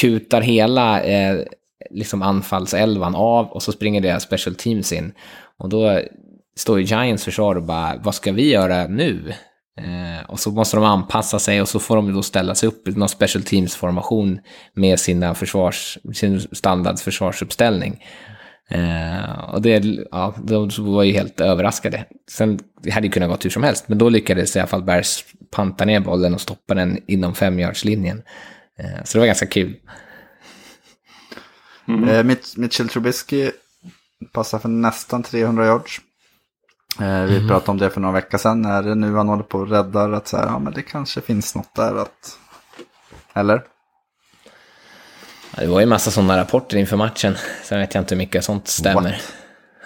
kutar 0.00 0.40
hela 0.40 1.02
eh, 1.02 1.38
liksom 1.90 2.22
anfallselvan 2.22 3.14
av 3.14 3.46
och 3.46 3.62
så 3.62 3.72
springer 3.72 4.00
deras 4.00 4.22
special 4.22 4.54
teams 4.54 4.92
in. 4.92 5.12
Och 5.58 5.68
då 5.68 6.00
står 6.56 6.80
ju 6.80 6.84
Giants 6.84 7.24
försvar 7.24 7.54
och 7.54 7.62
bara, 7.62 7.96
vad 8.02 8.14
ska 8.14 8.32
vi 8.32 8.52
göra 8.52 8.86
nu? 8.86 9.32
Eh, 9.80 10.30
och 10.30 10.40
så 10.40 10.50
måste 10.50 10.76
de 10.76 10.84
anpassa 10.84 11.38
sig 11.38 11.60
och 11.62 11.68
så 11.68 11.78
får 11.78 11.96
de 11.96 12.14
då 12.14 12.22
ställa 12.22 12.54
sig 12.54 12.66
upp 12.66 12.88
i 12.88 12.90
någon 12.90 13.08
special 13.08 13.42
teams-formation 13.42 14.40
med 14.74 15.00
sina 15.00 15.34
försvars, 15.34 15.98
sin 16.14 16.40
standardförsvarsuppställning. 16.40 18.00
Eh, 18.70 19.54
och 19.54 19.62
det, 19.62 19.84
ja, 20.10 20.34
de 20.38 20.68
var 20.78 21.02
ju 21.02 21.12
helt 21.12 21.40
överraskade. 21.40 22.04
Sen 22.30 22.58
det 22.82 22.90
hade 22.90 23.06
ju 23.06 23.12
kunnat 23.12 23.28
gått 23.28 23.44
hur 23.44 23.50
som 23.50 23.62
helst, 23.62 23.88
men 23.88 23.98
då 23.98 24.08
lyckades 24.08 24.56
i 24.56 24.58
alla 24.58 24.68
fall 24.68 24.82
Bears 24.82 25.24
panta 25.50 25.84
ner 25.84 26.00
bollen 26.00 26.34
och 26.34 26.40
stoppa 26.40 26.74
den 26.74 26.98
inom 27.06 27.34
femyardslinjen. 27.34 28.22
Eh, 28.78 29.04
så 29.04 29.18
det 29.18 29.20
var 29.20 29.26
ganska 29.26 29.46
kul. 29.46 29.76
Eh, 31.88 32.24
Mitch, 32.24 32.56
Mitchell 32.56 32.88
Trubisky 32.88 33.50
passar 34.32 34.58
för 34.58 34.68
nästan 34.68 35.22
300 35.22 35.66
yards. 35.66 36.00
Eh, 37.00 37.22
vi 37.22 37.48
pratade 37.48 37.70
om 37.70 37.78
det 37.78 37.90
för 37.90 38.00
några 38.00 38.14
veckor 38.14 38.38
sedan. 38.38 38.64
Är 38.64 38.82
det 38.82 38.94
nu 38.94 39.14
han 39.14 39.28
håller 39.28 39.42
på 39.42 39.58
och 39.58 39.70
räddar 39.70 40.12
att 40.12 40.28
så 40.28 40.36
här, 40.36 40.46
ja 40.46 40.58
men 40.58 40.72
det 40.72 40.82
kanske 40.82 41.20
finns 41.20 41.54
något 41.54 41.74
där 41.74 41.94
att... 41.94 42.38
Eller? 43.34 43.62
Det 45.60 45.66
var 45.66 45.80
ju 45.80 45.82
en 45.82 45.88
massa 45.88 46.10
sådana 46.10 46.36
rapporter 46.38 46.76
inför 46.76 46.96
matchen. 46.96 47.36
Sen 47.64 47.80
vet 47.80 47.94
jag 47.94 48.02
inte 48.02 48.14
hur 48.14 48.18
mycket 48.18 48.44
sånt 48.44 48.68
stämmer. 48.68 49.10
What? 49.10 49.32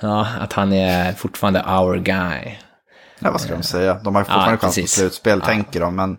Ja, 0.01 0.27
att 0.41 0.53
han 0.53 0.73
är 0.73 1.13
fortfarande 1.13 1.63
our 1.63 1.97
guy. 1.99 2.55
Ja, 3.19 3.31
vad 3.31 3.41
ska 3.41 3.55
de 3.55 3.63
säga? 3.63 3.95
De 4.05 4.15
har 4.15 4.23
fortfarande 4.23 4.51
Ja, 4.53 4.57
chans 4.57 4.77
på 4.81 4.87
slutspel, 4.87 5.39
Ja. 5.39 5.47
tänker 5.47 5.81
de. 5.81 5.97
Men 5.97 6.17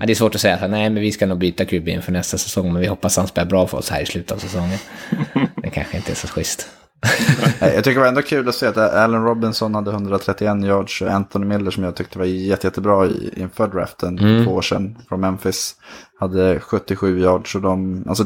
Ja, 0.00 0.06
det 0.06 0.12
är 0.12 0.14
svårt 0.14 0.34
att 0.34 0.40
säga 0.40 0.54
att 0.54 0.70
nej, 0.70 0.90
men 0.90 1.02
vi 1.02 1.12
ska 1.12 1.26
nog 1.26 1.38
byta 1.38 1.64
QB 1.64 1.88
inför 1.88 2.12
nästa 2.12 2.38
säsong, 2.38 2.72
men 2.72 2.80
vi 2.82 2.86
hoppas 2.86 3.16
han 3.16 3.26
spelar 3.26 3.48
bra 3.48 3.66
för 3.66 3.78
oss 3.78 3.90
här 3.90 4.00
i 4.00 4.06
slutet 4.06 4.32
av 4.32 4.36
säsongen. 4.38 4.78
det 5.62 5.70
kanske 5.70 5.96
inte 5.96 6.12
är 6.12 6.16
så 6.16 6.28
schysst. 6.28 6.68
jag 7.60 7.84
tycker 7.84 7.94
det 7.94 8.00
var 8.00 8.06
ändå 8.06 8.22
kul 8.22 8.48
att 8.48 8.54
se 8.54 8.66
att 8.66 8.76
Allen 8.76 9.24
Robinson 9.24 9.74
hade 9.74 9.90
131 9.90 10.64
yards 10.64 11.02
och 11.02 11.08
Anthony 11.08 11.46
Miller 11.46 11.70
som 11.70 11.84
jag 11.84 11.96
tyckte 11.96 12.18
var 12.18 12.24
jätte, 12.24 12.66
jättebra 12.66 13.06
i, 13.06 13.32
inför 13.36 13.68
draften 13.68 14.18
mm. 14.18 14.44
två 14.44 14.52
år 14.52 14.62
sedan 14.62 14.98
från 15.08 15.20
Memphis 15.20 15.76
hade 16.18 16.60
77 16.60 17.20
yards. 17.20 17.54
Och 17.54 17.60
de, 17.60 18.04
alltså, 18.08 18.24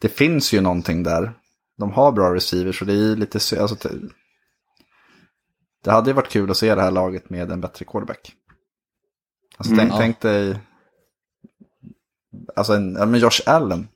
det 0.00 0.08
finns 0.08 0.52
ju 0.52 0.60
någonting 0.60 1.02
där. 1.02 1.32
De 1.78 1.92
har 1.92 2.12
bra 2.12 2.34
receivers 2.34 2.80
och 2.80 2.86
det 2.86 2.94
är 2.94 3.16
lite 3.16 3.60
alltså, 3.60 3.88
det 5.84 5.90
hade 5.90 6.10
ju 6.10 6.14
varit 6.14 6.30
kul 6.32 6.50
att 6.50 6.56
se 6.56 6.74
det 6.74 6.82
här 6.82 6.90
laget 6.90 7.30
med 7.30 7.50
en 7.50 7.60
bättre 7.60 7.84
quarterback. 7.84 8.32
Alltså, 9.56 9.72
mm, 9.72 9.78
tänk, 9.78 9.92
ja. 9.92 9.98
tänk 9.98 10.20
dig 10.20 10.56
Alltså 12.56 12.72
en, 12.72 12.92
ja, 12.92 13.06
men 13.06 13.20
Josh 13.20 13.40
Allen. 13.46 13.88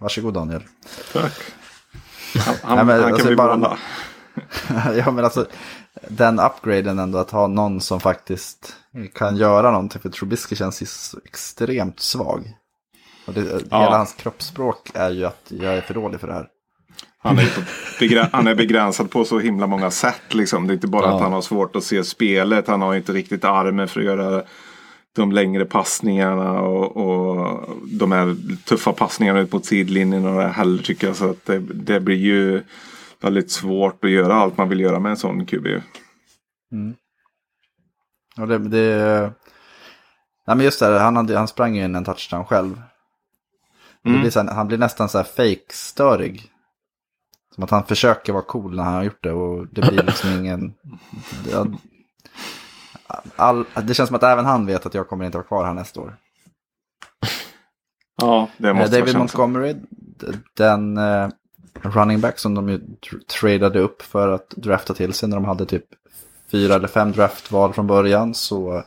Varsågod 0.00 0.34
Daniel. 0.34 0.62
Tack. 1.12 1.32
Han, 2.34 2.54
han, 2.62 2.76
Nej, 2.76 2.84
men, 2.84 3.02
han 3.02 3.12
alltså, 3.12 3.16
kan 3.16 3.26
bli 3.26 3.36
bara... 3.36 3.78
ja 4.96 5.10
men 5.10 5.24
alltså 5.24 5.46
den 6.08 6.40
upgraden 6.40 6.98
ändå 6.98 7.18
att 7.18 7.30
ha 7.30 7.46
någon 7.46 7.80
som 7.80 8.00
faktiskt 8.00 8.76
kan 9.14 9.36
göra 9.36 9.70
någonting. 9.70 10.00
För 10.00 10.08
Trubisky 10.08 10.56
känns 10.56 11.14
extremt 11.24 12.00
svag. 12.00 12.54
Och 13.26 13.34
det, 13.34 13.62
ja. 13.70 13.80
Hela 13.82 13.96
hans 13.96 14.12
kroppsspråk 14.12 14.90
är 14.94 15.10
ju 15.10 15.24
att 15.24 15.46
jag 15.48 15.74
är 15.74 15.80
för 15.80 15.94
dålig 15.94 16.20
för 16.20 16.26
det 16.26 16.34
här. 16.34 16.46
Han 17.18 17.38
är, 17.38 18.32
han 18.32 18.46
är 18.46 18.54
begränsad 18.54 19.10
på 19.10 19.24
så 19.24 19.38
himla 19.38 19.66
många 19.66 19.90
sätt. 19.90 20.34
Liksom. 20.34 20.66
Det 20.66 20.72
är 20.72 20.74
inte 20.74 20.86
bara 20.86 21.06
ja. 21.06 21.14
att 21.14 21.22
han 21.22 21.32
har 21.32 21.42
svårt 21.42 21.76
att 21.76 21.84
se 21.84 22.04
spelet. 22.04 22.68
Han 22.68 22.82
har 22.82 22.94
inte 22.94 23.12
riktigt 23.12 23.44
armen 23.44 23.88
för 23.88 24.00
att 24.00 24.06
göra 24.06 24.42
de 25.18 25.32
längre 25.32 25.64
passningarna 25.64 26.60
och, 26.60 26.96
och 26.96 27.68
de 27.92 28.12
här 28.12 28.36
tuffa 28.64 28.92
passningarna 28.92 29.40
ut 29.40 29.52
mot 29.52 29.66
sidlinjen 29.66 30.26
och 30.26 30.40
det 30.40 30.48
heller 30.48 30.82
tycker 30.82 31.06
jag. 31.06 31.16
Så 31.16 31.30
att 31.30 31.46
det, 31.46 31.58
det, 31.58 32.00
blir 32.00 32.16
ju 32.16 32.62
väldigt 33.20 33.50
svårt 33.50 34.04
att 34.04 34.10
göra 34.10 34.34
allt 34.34 34.56
man 34.56 34.68
vill 34.68 34.80
göra 34.80 35.00
med 35.00 35.10
en 35.10 35.16
sån 35.16 35.46
QB. 35.46 35.66
Mm. 36.72 36.94
Och 38.36 38.48
det, 38.48 38.58
det, 38.58 39.22
nej 40.46 40.56
men 40.56 40.60
just 40.60 40.80
det, 40.80 40.98
han, 40.98 41.16
hade, 41.16 41.38
han 41.38 41.48
sprang 41.48 41.76
ju 41.76 41.84
in 41.84 41.94
en 41.94 42.04
touchdown 42.04 42.44
själv. 42.44 42.82
Mm. 44.04 44.20
Blir 44.20 44.42
här, 44.42 44.54
han 44.54 44.68
blir 44.68 44.78
nästan 44.78 45.08
så 45.08 45.18
här 45.18 45.24
fake-störig. 45.24 46.50
Som 47.54 47.64
att 47.64 47.70
han 47.70 47.84
försöker 47.84 48.32
vara 48.32 48.42
cool 48.42 48.76
när 48.76 48.82
han 48.82 48.94
har 48.94 49.02
gjort 49.02 49.22
det 49.22 49.32
och 49.32 49.66
det 49.66 49.80
blir 49.80 50.02
liksom 50.02 50.30
ingen... 50.30 50.74
all, 53.36 53.64
det 53.82 53.94
känns 53.94 54.08
som 54.08 54.16
att 54.16 54.22
även 54.22 54.44
han 54.44 54.66
vet 54.66 54.86
att 54.86 54.94
jag 54.94 55.08
kommer 55.08 55.24
inte 55.24 55.38
vara 55.38 55.46
kvar 55.46 55.64
här 55.64 55.74
nästa 55.74 56.00
år. 56.00 56.16
Ja, 58.20 58.48
det 58.56 58.74
måste 58.74 58.96
eh, 58.96 59.00
David 59.00 59.18
Montgomery, 59.18 59.74
den 60.56 60.98
uh, 60.98 61.28
running 61.82 62.20
back 62.20 62.38
som 62.38 62.54
de 62.54 62.68
ju 62.68 62.80
tradade 63.40 63.80
upp 63.80 64.02
för 64.02 64.28
att 64.28 64.50
drafta 64.50 64.94
till 64.94 65.12
sig 65.12 65.28
när 65.28 65.36
de 65.36 65.44
hade 65.44 65.66
typ 65.66 65.84
fyra 66.50 66.74
eller 66.74 66.88
fem 66.88 67.12
draftval 67.12 67.72
från 67.72 67.86
början 67.86 68.34
så 68.34 68.84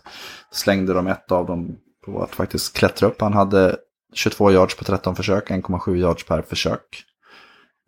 slängde 0.51 0.93
de 0.93 1.07
ett 1.07 1.31
av 1.31 1.45
dem 1.45 1.77
på 2.05 2.23
att 2.23 2.35
faktiskt 2.35 2.77
klättra 2.77 3.07
upp. 3.07 3.21
Han 3.21 3.33
hade 3.33 3.77
22 4.13 4.51
yards 4.51 4.77
på 4.77 4.83
13 4.83 5.15
försök, 5.15 5.49
1,7 5.49 5.95
yards 5.95 6.25
per 6.25 6.41
försök. 6.41 7.03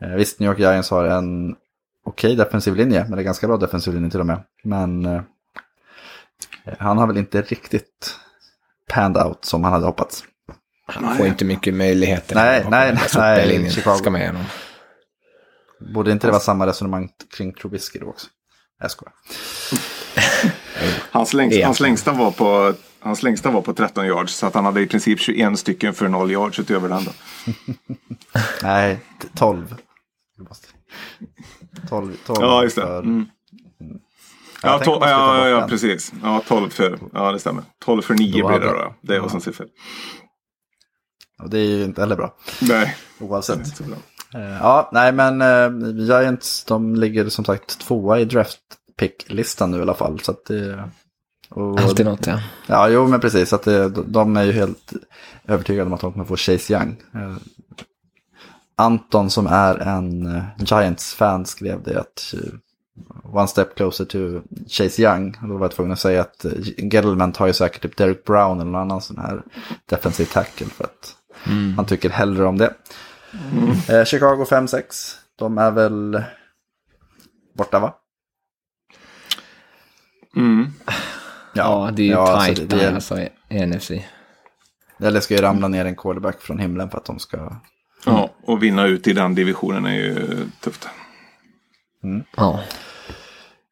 Eh, 0.01 0.15
visst, 0.15 0.39
New 0.39 0.49
York 0.49 0.59
Giants 0.59 0.91
har 0.91 1.05
en 1.05 1.55
okej 2.05 2.33
okay 2.33 2.35
defensiv 2.35 2.75
linje, 2.75 3.01
men 3.03 3.11
det 3.11 3.21
är 3.21 3.23
ganska 3.23 3.47
bra 3.47 3.57
defensiv 3.57 3.93
linje 3.93 4.09
till 4.09 4.19
och 4.19 4.25
med. 4.25 4.43
Men 4.63 5.05
eh, 5.05 5.21
han 6.79 6.97
har 6.97 7.07
väl 7.07 7.17
inte 7.17 7.41
riktigt 7.41 8.19
panned 8.89 9.17
out 9.17 9.45
som 9.45 9.63
han 9.63 9.73
hade 9.73 9.85
hoppats. 9.85 10.23
Han 10.85 11.17
får 11.17 11.27
inte 11.27 11.45
mycket 11.45 11.73
möjligheter. 11.73 12.35
Nej, 12.35 12.65
nej, 12.69 12.97
nej, 13.15 13.59
nej 13.59 13.71
Chicago. 13.71 13.97
Ska 13.97 14.09
med 14.09 14.21
igenom. 14.21 14.43
Borde 15.93 16.11
inte 16.11 16.27
det 16.27 16.31
vara 16.31 16.41
samma 16.41 16.67
resonemang 16.67 17.09
kring 17.37 17.53
Trubisky 17.53 17.99
då 17.99 18.05
också? 18.05 18.27
Jag 18.79 18.91
skojar. 18.91 19.13
hans, 21.11 21.33
längst, 21.33 21.63
hans, 21.63 21.79
längsta 21.79 22.11
var 22.11 22.31
på, 22.31 22.73
hans 22.99 23.23
längsta 23.23 23.51
var 23.51 23.61
på 23.61 23.73
13 23.73 24.05
yards. 24.05 24.33
Så 24.33 24.47
att 24.47 24.53
han 24.53 24.65
hade 24.65 24.81
i 24.81 24.87
princip 24.87 25.19
21 25.19 25.59
stycken 25.59 25.93
för 25.93 26.07
0 26.07 26.31
yards 26.31 26.59
utöver 26.59 26.89
den. 26.89 27.03
Då. 27.03 27.11
nej, 28.63 28.99
12. 29.35 29.75
12, 31.89 32.17
12 32.25 32.37
ja, 32.41 32.63
just 32.63 32.75
det. 32.75 32.81
För... 32.81 32.99
Mm. 32.99 33.25
Ja, 34.63 34.79
to- 34.79 34.97
ja, 35.01 35.47
ja, 35.49 35.67
precis. 35.67 36.13
Ja, 36.23 36.41
12 36.47 36.69
för, 36.69 36.99
ja 37.13 37.31
det 37.31 37.39
stämmer. 37.39 37.63
12 37.85 38.01
för 38.01 38.13
9 38.13 38.47
blir 38.47 38.59
det 38.59 38.65
då. 38.65 38.95
Det 39.01 39.19
var 39.19 39.29
som 39.29 39.41
siffror. 39.41 39.67
Och 41.43 41.49
det 41.49 41.59
är 41.59 41.65
ju 41.65 41.83
inte 41.83 42.01
heller 42.01 42.15
bra. 42.15 42.35
Nej. 42.61 42.97
Oavsett. 43.19 43.81
Uh, 43.81 44.57
ja, 44.59 44.89
nej 44.93 45.11
men 45.11 45.41
uh, 45.41 46.05
Giants, 46.05 46.65
de 46.65 46.95
ligger 46.95 47.29
som 47.29 47.45
sagt 47.45 47.79
tvåa 47.79 48.19
i 48.19 48.25
draft 48.25 48.59
pick-listan 48.99 49.71
nu 49.71 49.77
i 49.77 49.81
alla 49.81 49.93
fall. 49.93 50.19
Så 50.19 50.31
att 50.31 50.45
det, 50.45 50.89
och, 51.49 51.79
Alltid 51.79 52.05
något 52.05 52.27
ja. 52.27 52.39
Ja, 52.67 52.89
jo 52.89 53.07
men 53.07 53.19
precis. 53.19 53.53
Att 53.53 53.63
det, 53.63 53.89
de 53.89 54.37
är 54.37 54.43
ju 54.43 54.51
helt 54.51 54.93
övertygade 55.47 55.87
om 55.87 55.93
att 55.93 56.01
de 56.01 56.11
kommer 56.11 56.25
få 56.25 56.37
Chase 56.37 56.73
Young. 56.73 56.97
Uh, 57.15 57.37
Anton 58.75 59.29
som 59.29 59.47
är 59.47 59.75
en 59.75 60.41
Giants-fan 60.57 61.45
skrev 61.45 61.83
det 61.83 61.99
att 61.99 62.33
One 63.23 63.47
step 63.47 63.75
closer 63.75 64.05
to 64.05 64.41
Chase 64.67 65.01
Young. 65.01 65.37
Då 65.41 65.57
var 65.57 65.65
jag 65.65 65.71
tvungen 65.71 65.93
att 65.93 65.99
säga 65.99 66.21
att 66.21 66.45
Gettleman 66.77 67.31
tar 67.31 67.47
ju 67.47 67.53
säkert 67.53 67.81
typ 67.81 67.97
Derek 67.97 68.23
Brown 68.23 68.61
eller 68.61 68.71
någon 68.71 68.81
annan 68.81 69.01
sån 69.01 69.17
här 69.17 69.43
defensiv 69.85 70.25
tackle 70.25 70.67
för 70.67 70.83
att 70.83 71.15
mm. 71.47 71.73
han 71.75 71.85
tycker 71.85 72.09
hellre 72.09 72.45
om 72.45 72.57
det. 72.57 72.73
Mm. 73.51 73.69
Eh, 73.89 74.05
Chicago 74.05 74.45
5-6. 74.49 75.15
De 75.35 75.57
är 75.57 75.71
väl 75.71 76.23
borta 77.57 77.79
va? 77.79 77.93
Mm. 80.35 80.67
Ja, 80.83 81.85
ja, 81.85 81.91
det 81.91 82.01
är 82.01 82.05
ju 82.05 82.11
ja, 82.11 82.31
alltså, 82.31 82.39
tajt 82.39 82.59
alltså, 82.59 82.77
där 82.77 82.93
alltså, 82.93 83.19
i 83.49 83.65
NFC. 83.65 83.91
Eller 84.99 85.19
ska 85.19 85.35
ju 85.35 85.41
ramla 85.41 85.67
ner 85.67 85.85
en 85.85 85.95
quarterback 85.95 86.41
från 86.41 86.59
himlen 86.59 86.89
för 86.89 86.97
att 86.97 87.05
de 87.05 87.19
ska... 87.19 87.55
Ja, 88.05 88.29
och 88.43 88.63
vinna 88.63 88.85
ut 88.85 89.07
i 89.07 89.13
den 89.13 89.35
divisionen 89.35 89.85
är 89.85 89.93
ju 89.93 90.37
tufft. 90.59 90.87
Mm. 92.03 92.23
Ja. 92.37 92.59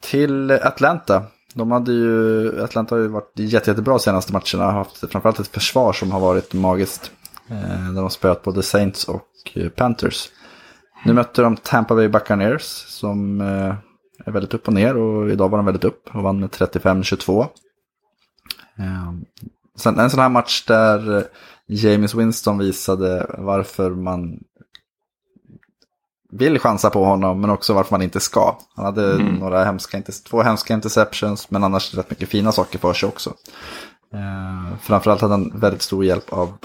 Till 0.02 0.52
Atlanta. 0.52 1.24
De 1.54 1.72
hade 1.72 1.92
ju, 1.92 2.64
Atlanta 2.64 2.96
har 2.96 3.02
ju 3.02 3.08
varit 3.08 3.32
jätte, 3.36 3.70
jättebra 3.70 4.00
senaste 4.00 4.34
matcherna. 4.34 4.72
Haft 4.72 4.98
framförallt 4.98 5.40
ett 5.40 5.48
försvar 5.48 5.94
som 5.94 6.12
har 6.12 6.20
varit 6.20 6.54
magiskt. 6.54 7.12
Eh, 7.48 7.56
där 7.58 7.94
de 7.94 7.98
har 7.98 8.10
spöat 8.10 8.44
både 8.44 8.64
Saints 8.64 9.04
och 9.04 9.28
eh, 9.54 9.70
Panthers. 9.70 10.30
Nu 11.06 11.14
mötte 11.14 11.42
de 11.42 11.58
Tampa 11.58 11.96
Bay 11.96 12.08
Buccaneers 12.08 12.62
som 12.88 13.42
eh, 13.42 13.76
är 14.26 14.32
väldigt 14.32 14.54
upp 14.54 14.68
och 14.68 14.74
ner. 14.74 14.98
Och 14.98 15.30
idag 15.30 15.50
var 15.50 15.58
de 15.58 15.66
väldigt 15.66 15.84
upp 15.84 16.16
och 16.16 16.24
vann 16.24 16.40
med 16.40 16.50
35-22. 16.50 17.42
Eh, 18.78 19.14
sen 19.78 20.00
en 20.00 20.10
sån 20.10 20.20
här 20.20 20.30
match 20.30 20.66
där 20.68 21.18
eh, 21.18 21.24
James 21.68 22.16
Winston 22.16 22.58
visade 22.58 23.36
varför 23.38 23.90
man 23.90 24.40
vill 26.32 26.60
chansa 26.60 26.90
på 26.90 27.06
honom 27.06 27.42
men 27.42 27.50
också 27.50 27.74
varför 27.74 27.94
man 27.94 28.02
inte 28.02 28.20
ska. 28.20 28.58
Han 28.76 28.86
hade 28.86 29.14
mm. 29.14 29.36
några 29.36 29.64
hemska, 29.64 30.02
två 30.30 30.42
hemska 30.42 30.74
interceptions 30.74 31.52
men 31.52 31.64
annars 31.64 31.94
rätt 31.94 32.10
mycket 32.10 32.30
fina 32.30 32.52
saker 32.52 32.80
för 32.80 32.94
sig 32.94 33.10
också. 33.10 33.34
Eh, 34.14 34.78
framförallt 34.82 35.22
hade 35.22 35.34
han 35.34 35.60
väldigt 35.60 35.82
stor 35.82 36.06
hjälp 36.06 36.34
av 36.34 36.58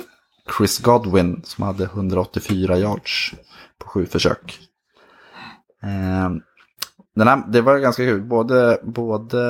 Chris 0.59 0.79
Godwin 0.79 1.41
som 1.45 1.65
hade 1.65 1.85
184 1.85 2.79
yards 2.79 3.35
på 3.79 3.89
sju 3.89 4.07
försök. 4.07 4.59
Eh, 5.83 6.31
den 7.15 7.29
här, 7.29 7.43
det 7.49 7.61
var 7.61 7.79
ganska 7.79 8.03
kul, 8.03 8.23
både, 8.23 8.81
både 8.85 9.43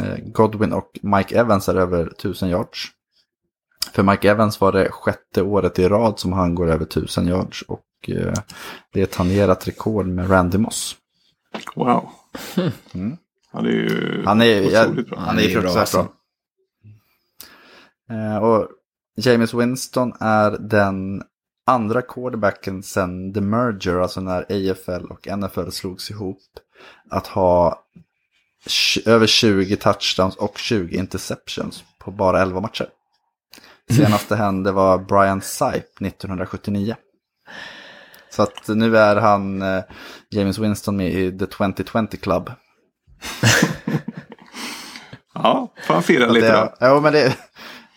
eh, 0.00 0.16
Godwin 0.32 0.72
och 0.72 0.98
Mike 1.02 1.38
Evans 1.40 1.68
är 1.68 1.74
över 1.74 2.06
1000 2.06 2.48
yards. 2.48 2.88
För 3.92 4.02
Mike 4.02 4.30
Evans 4.30 4.60
var 4.60 4.72
det 4.72 4.90
sjätte 4.90 5.42
året 5.42 5.78
i 5.78 5.88
rad 5.88 6.18
som 6.18 6.32
han 6.32 6.54
går 6.54 6.70
över 6.70 6.84
1000 6.84 7.28
yards 7.28 7.62
och 7.62 7.80
det 8.92 9.00
är 9.00 9.06
tangerat 9.06 9.68
rekord 9.68 10.06
med 10.06 10.30
Randy 10.30 10.58
Moss. 10.58 10.96
Wow. 11.74 12.10
Mm. 12.94 13.16
Han 13.52 13.66
är 13.66 13.70
ju 13.70 14.22
han 14.26 14.42
är, 14.42 14.66
otroligt 14.66 15.08
bra. 15.08 15.18
Han 15.18 15.38
är 15.38 15.48
fruktansvärt 15.48 15.92
bra. 15.92 16.08
Eh, 18.16 18.36
och 18.36 18.68
James 19.16 19.54
Winston 19.54 20.12
är 20.20 20.50
den 20.50 21.22
andra 21.66 22.02
quarterbacken 22.02 22.82
sen 22.82 23.34
The 23.34 23.40
Merger, 23.40 23.98
alltså 24.00 24.20
när 24.20 24.42
AFL 24.42 25.04
och 25.10 25.38
NFL 25.38 25.70
slogs 25.70 26.10
ihop, 26.10 26.42
att 27.10 27.26
ha 27.26 27.84
över 29.06 29.26
20 29.26 29.76
touchdowns 29.76 30.36
och 30.36 30.58
20 30.58 30.96
interceptions 30.96 31.84
på 31.98 32.10
bara 32.10 32.42
11 32.42 32.60
matcher. 32.60 32.88
Senaste 33.90 34.36
hände 34.36 34.72
var 34.72 34.98
Brian 34.98 35.40
Sipe 35.40 36.06
1979. 36.06 36.96
Så 38.40 38.44
att 38.44 38.68
nu 38.68 38.96
är 38.98 39.16
han 39.16 39.62
eh, 39.62 39.82
James 40.30 40.58
Winston 40.58 40.96
med 40.96 41.12
i 41.12 41.38
The 41.38 41.46
2020 41.46 42.16
Club. 42.22 42.50
ja, 45.34 45.74
får 45.86 45.94
han 45.94 46.02
fira 46.02 46.26
lite 46.26 46.52
då. 46.52 46.74
Ja, 46.80 47.00
men 47.00 47.12
det, 47.12 47.36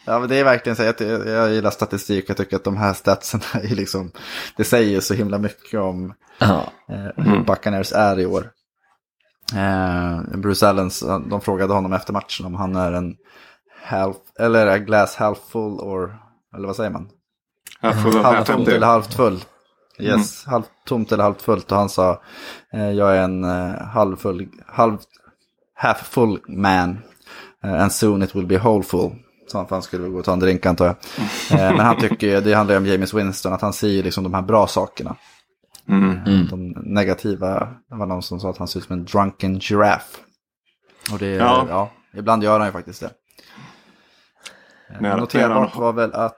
Ja, 0.05 0.19
men 0.19 0.29
det 0.29 0.35
är 0.35 0.43
verkligen 0.43 0.75
så. 0.75 0.83
Jag, 0.83 1.01
jag 1.27 1.51
gillar 1.51 1.71
statistik. 1.71 2.25
Jag 2.27 2.37
tycker 2.37 2.55
att 2.55 2.63
de 2.63 2.77
här 2.77 2.93
statsen 2.93 3.41
är 3.53 3.75
liksom, 3.75 4.11
det 4.57 4.63
säger 4.63 4.99
så 4.99 5.13
himla 5.13 5.37
mycket 5.37 5.79
om 5.79 6.13
Ja. 6.39 6.63
eh, 6.89 7.23
hur 7.25 7.43
Buccaneers 7.43 7.91
är 7.91 8.19
i 8.19 8.25
år. 8.25 8.49
Eh, 9.55 10.37
Bruce 10.37 10.67
Allens, 10.67 11.03
de 11.29 11.41
frågade 11.41 11.73
honom 11.73 11.93
efter 11.93 12.13
matchen 12.13 12.45
om 12.45 12.55
han 12.55 12.75
är 12.75 12.91
en 12.91 13.15
half, 13.83 14.15
eller 14.39 14.77
glass 14.77 15.15
half 15.15 15.37
full 15.49 15.79
or, 15.79 16.17
eller 16.55 16.67
vad 16.67 16.75
säger 16.75 16.89
man? 16.89 17.09
Halvt 17.81 18.23
halv 18.23 18.43
tomt 18.43 18.67
eller 18.67 18.87
halvt 18.87 19.13
full. 19.13 19.43
Yes, 19.99 20.45
halvt 20.45 20.71
tomt 20.85 21.11
eller 21.11 21.23
halvt 21.23 21.41
fullt. 21.41 21.71
Och 21.71 21.77
han 21.77 21.89
sa, 21.89 22.21
eh, 22.73 22.91
jag 22.91 23.17
är 23.17 23.23
en 23.23 23.43
eh, 23.43 23.81
halvfull, 23.81 24.49
halv, 24.67 24.97
half 25.75 26.07
full 26.07 26.39
man. 26.47 26.99
Eh, 27.63 27.81
and 27.81 27.91
soon 27.91 28.23
it 28.23 28.35
will 28.35 28.45
be 28.45 28.57
whole 28.57 28.83
full. 28.83 29.11
Så 29.47 29.57
han, 29.57 29.67
för 29.67 29.75
han 29.75 29.83
skulle 29.83 30.09
gå 30.09 30.19
och 30.19 30.25
ta 30.25 30.33
en 30.33 30.39
drink 30.39 30.65
antar 30.65 30.85
jag. 30.85 30.95
Men 31.75 31.79
han 31.79 31.99
tycker, 31.99 32.41
det 32.41 32.53
handlar 32.53 32.75
ju 32.75 32.77
om 32.77 32.85
James 32.85 33.13
Winston, 33.13 33.53
att 33.53 33.61
han 33.61 33.73
säger 33.73 34.03
liksom 34.03 34.23
de 34.23 34.33
här 34.33 34.41
bra 34.41 34.67
sakerna. 34.67 35.15
De 36.49 36.69
negativa, 36.69 37.59
det 37.89 37.95
var 37.95 38.05
någon 38.05 38.23
som 38.23 38.39
sa 38.39 38.49
att 38.49 38.57
han 38.57 38.67
ser 38.67 38.79
ut 38.79 38.85
som 38.85 38.93
en 38.93 39.05
drunken 39.05 39.59
giraffe. 39.59 40.17
Och 41.11 41.19
det, 41.19 41.27
ja. 41.27 41.65
Ja. 41.69 41.91
ibland 42.13 42.43
gör 42.43 42.59
han 42.59 42.67
ju 42.67 42.71
faktiskt 42.71 42.99
det. 43.01 43.11
När 44.99 45.17
Noterbart 45.17 45.75
var 45.75 45.93
väl 45.93 46.13
att, 46.13 46.37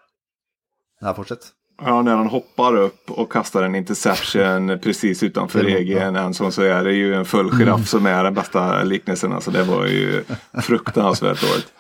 ja 1.02 1.14
fortsätt. 1.14 1.55
Ja, 1.82 2.02
när 2.02 2.16
han 2.16 2.28
hoppar 2.28 2.76
upp 2.76 3.12
och 3.12 3.32
kastar 3.32 3.64
en 3.64 3.76
interception 3.76 4.80
precis 4.84 5.24
utanför 5.24 5.60
Mm. 5.60 5.76
egen 5.76 6.16
en 6.16 6.34
sån 6.34 6.52
så 6.52 6.62
är 6.62 6.84
det 6.84 6.94
ju 6.94 7.14
en 7.16 7.26
full 7.26 7.52
giraff 7.52 7.88
som 7.88 8.06
är 8.06 8.24
den 8.24 8.34
bästa 8.34 8.84
liknelsen. 8.84 9.34
Alltså 9.34 9.52
det 9.52 9.64
var 9.64 9.86
ju 9.86 10.24
fruktansvärt 10.62 11.42
dåligt. 11.42 11.74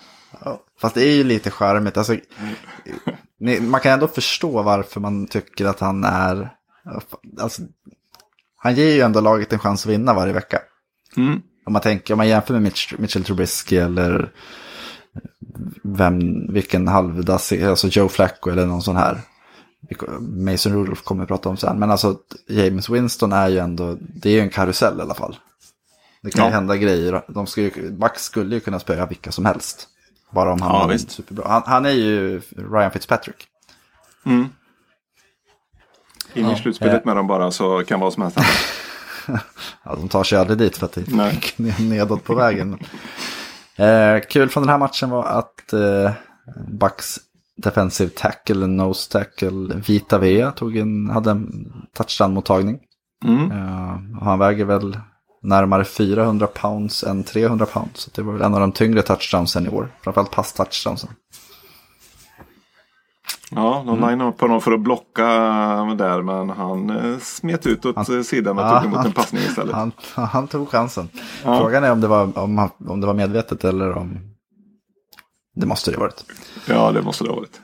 Ja, 0.43 0.61
fast 0.81 0.95
det 0.95 1.03
är 1.03 1.11
ju 1.11 1.23
lite 1.23 1.51
charmigt. 1.51 1.97
Alltså, 1.97 2.17
man 3.61 3.81
kan 3.81 3.91
ändå 3.91 4.07
förstå 4.07 4.61
varför 4.61 4.99
man 4.99 5.27
tycker 5.27 5.65
att 5.65 5.79
han 5.79 6.03
är... 6.03 6.49
Alltså, 7.39 7.61
han 8.57 8.75
ger 8.75 8.93
ju 8.93 9.01
ändå 9.01 9.21
laget 9.21 9.53
en 9.53 9.59
chans 9.59 9.85
att 9.85 9.91
vinna 9.91 10.13
varje 10.13 10.33
vecka. 10.33 10.59
Mm. 11.17 11.41
Om 11.65 11.73
man 11.73 11.81
tänker, 11.81 12.13
om 12.13 12.17
man 12.17 12.27
jämför 12.27 12.53
med 12.53 12.63
Mitch, 12.63 12.93
Mitchell 12.97 13.23
Trubisky 13.23 13.77
eller 13.77 14.31
vem, 15.83 16.47
vilken 16.53 16.87
halvdass, 16.87 17.51
alltså 17.51 17.87
Joe 17.87 18.09
Flacco 18.09 18.49
eller 18.49 18.65
någon 18.65 18.81
sån 18.81 18.95
här. 18.95 19.21
Mason 20.19 20.73
Rudolph 20.73 21.01
kommer 21.03 21.23
vi 21.23 21.27
prata 21.27 21.49
om 21.49 21.57
sen. 21.57 21.79
Men 21.79 21.91
alltså 21.91 22.17
James 22.47 22.89
Winston 22.89 23.33
är 23.33 23.47
ju 23.47 23.57
ändå, 23.59 23.97
det 23.99 24.29
är 24.29 24.33
ju 24.33 24.39
en 24.39 24.49
karusell 24.49 24.99
i 24.99 25.01
alla 25.01 25.13
fall. 25.13 25.35
Det 26.21 26.31
kan 26.31 26.45
ju 26.45 26.49
Ja. 26.51 26.55
hända 26.55 26.77
grejer. 26.77 27.21
De 27.27 27.47
skulle, 27.47 27.71
Bucks 27.91 28.23
skulle 28.23 28.55
ju 28.55 28.61
kunna 28.61 28.79
spöa 28.79 29.05
vilka 29.05 29.31
som 29.31 29.45
helst. 29.45 29.87
Bara 30.31 30.51
om 30.53 30.61
han 30.61 30.75
Ja, 30.75 30.87
var 30.87 30.97
superbra. 30.97 31.47
Han, 31.47 31.63
han 31.65 31.85
är 31.85 31.89
ju 31.89 32.41
Ryan 32.71 32.91
Fitzpatrick. 32.91 33.47
In 36.33 36.49
i 36.49 36.55
slutspelet 36.55 37.05
med 37.05 37.15
dem 37.15 37.27
bara 37.27 37.51
så 37.51 37.83
kan 37.83 37.99
vad 37.99 38.13
som 38.13 38.23
helst. 38.23 38.37
Ja, 39.83 39.95
de 39.95 40.09
tar 40.09 40.23
sig 40.23 40.37
aldrig 40.37 40.57
dit 40.57 40.77
för 40.77 40.85
att 40.85 40.91
det 40.91 41.01
är 41.01 41.81
nedåt 41.89 42.23
på 42.23 42.35
vägen. 42.35 42.79
Eh, 43.75 44.19
kul 44.29 44.49
från 44.49 44.63
den 44.63 44.69
här 44.69 44.77
matchen 44.77 45.09
var 45.09 45.23
att 45.25 45.73
eh, 45.73 46.11
Bucks 46.67 47.19
defensive 47.57 48.09
tackle, 48.15 48.67
nose 48.67 49.11
tackle, 49.11 49.75
Vita 49.87 50.17
Vea 50.17 50.51
tog 50.51 50.77
en, 50.77 51.09
hade 51.09 51.31
en 51.31 51.71
touchdown-mottagning. 51.97 52.79
Mm. 53.25 53.51
Eh, 53.51 54.17
och 54.19 54.25
han 54.25 54.39
väger 54.39 54.65
väl 54.65 54.99
närmare 55.41 55.83
400 55.85 56.47
pounds 56.47 57.03
än 57.03 57.23
300 57.23 57.65
pounds. 57.65 57.99
Så 58.01 58.09
det 58.15 58.21
var 58.21 58.33
väl 58.33 58.41
en 58.41 58.53
av 58.53 58.59
de 58.59 58.71
tyngre 58.71 59.01
touchdownsen 59.01 59.65
i 59.65 59.69
år. 59.69 59.91
Framförallt 60.01 60.31
pass-touchdownsen. 60.31 61.09
Ja, 63.51 63.83
de 63.85 63.97
Mm. 63.97 64.09
lineade 64.09 64.29
upp 64.31 64.41
honom 64.41 64.61
för 64.61 64.71
att 64.71 64.79
blocka 64.79 65.23
där 65.97 66.21
men 66.21 66.49
han 66.49 66.89
eh, 66.89 67.17
smet 67.19 67.67
ut 67.67 67.85
åt 67.85 67.95
Han- 67.95 68.23
sidan 68.23 68.57
och 68.59 68.63
Ja, 68.65 68.75
tog 68.79 68.85
emot 68.85 68.97
han- 68.97 69.05
en 69.05 69.11
passning 69.13 69.41
istället. 69.41 69.75
Han, 69.75 69.91
han 70.15 70.47
tog 70.47 70.69
chansen. 70.69 71.09
Frågan 71.43 71.83
är 71.83 71.91
om 71.91 72.01
det, 72.01 72.07
var, 72.07 72.39
om, 72.39 72.69
om 72.87 73.01
det 73.01 73.07
var 73.07 73.13
medvetet 73.13 73.63
eller 73.63 73.91
om... 73.97 74.19
Det 75.55 75.65
måste 75.65 75.91
det 75.91 75.97
ha 75.97 76.01
varit. 76.01 76.25
Ja, 76.67 76.91
det 76.91 77.01
måste 77.01 77.23
det 77.23 77.29
ha 77.29 77.35
varit. 77.35 77.61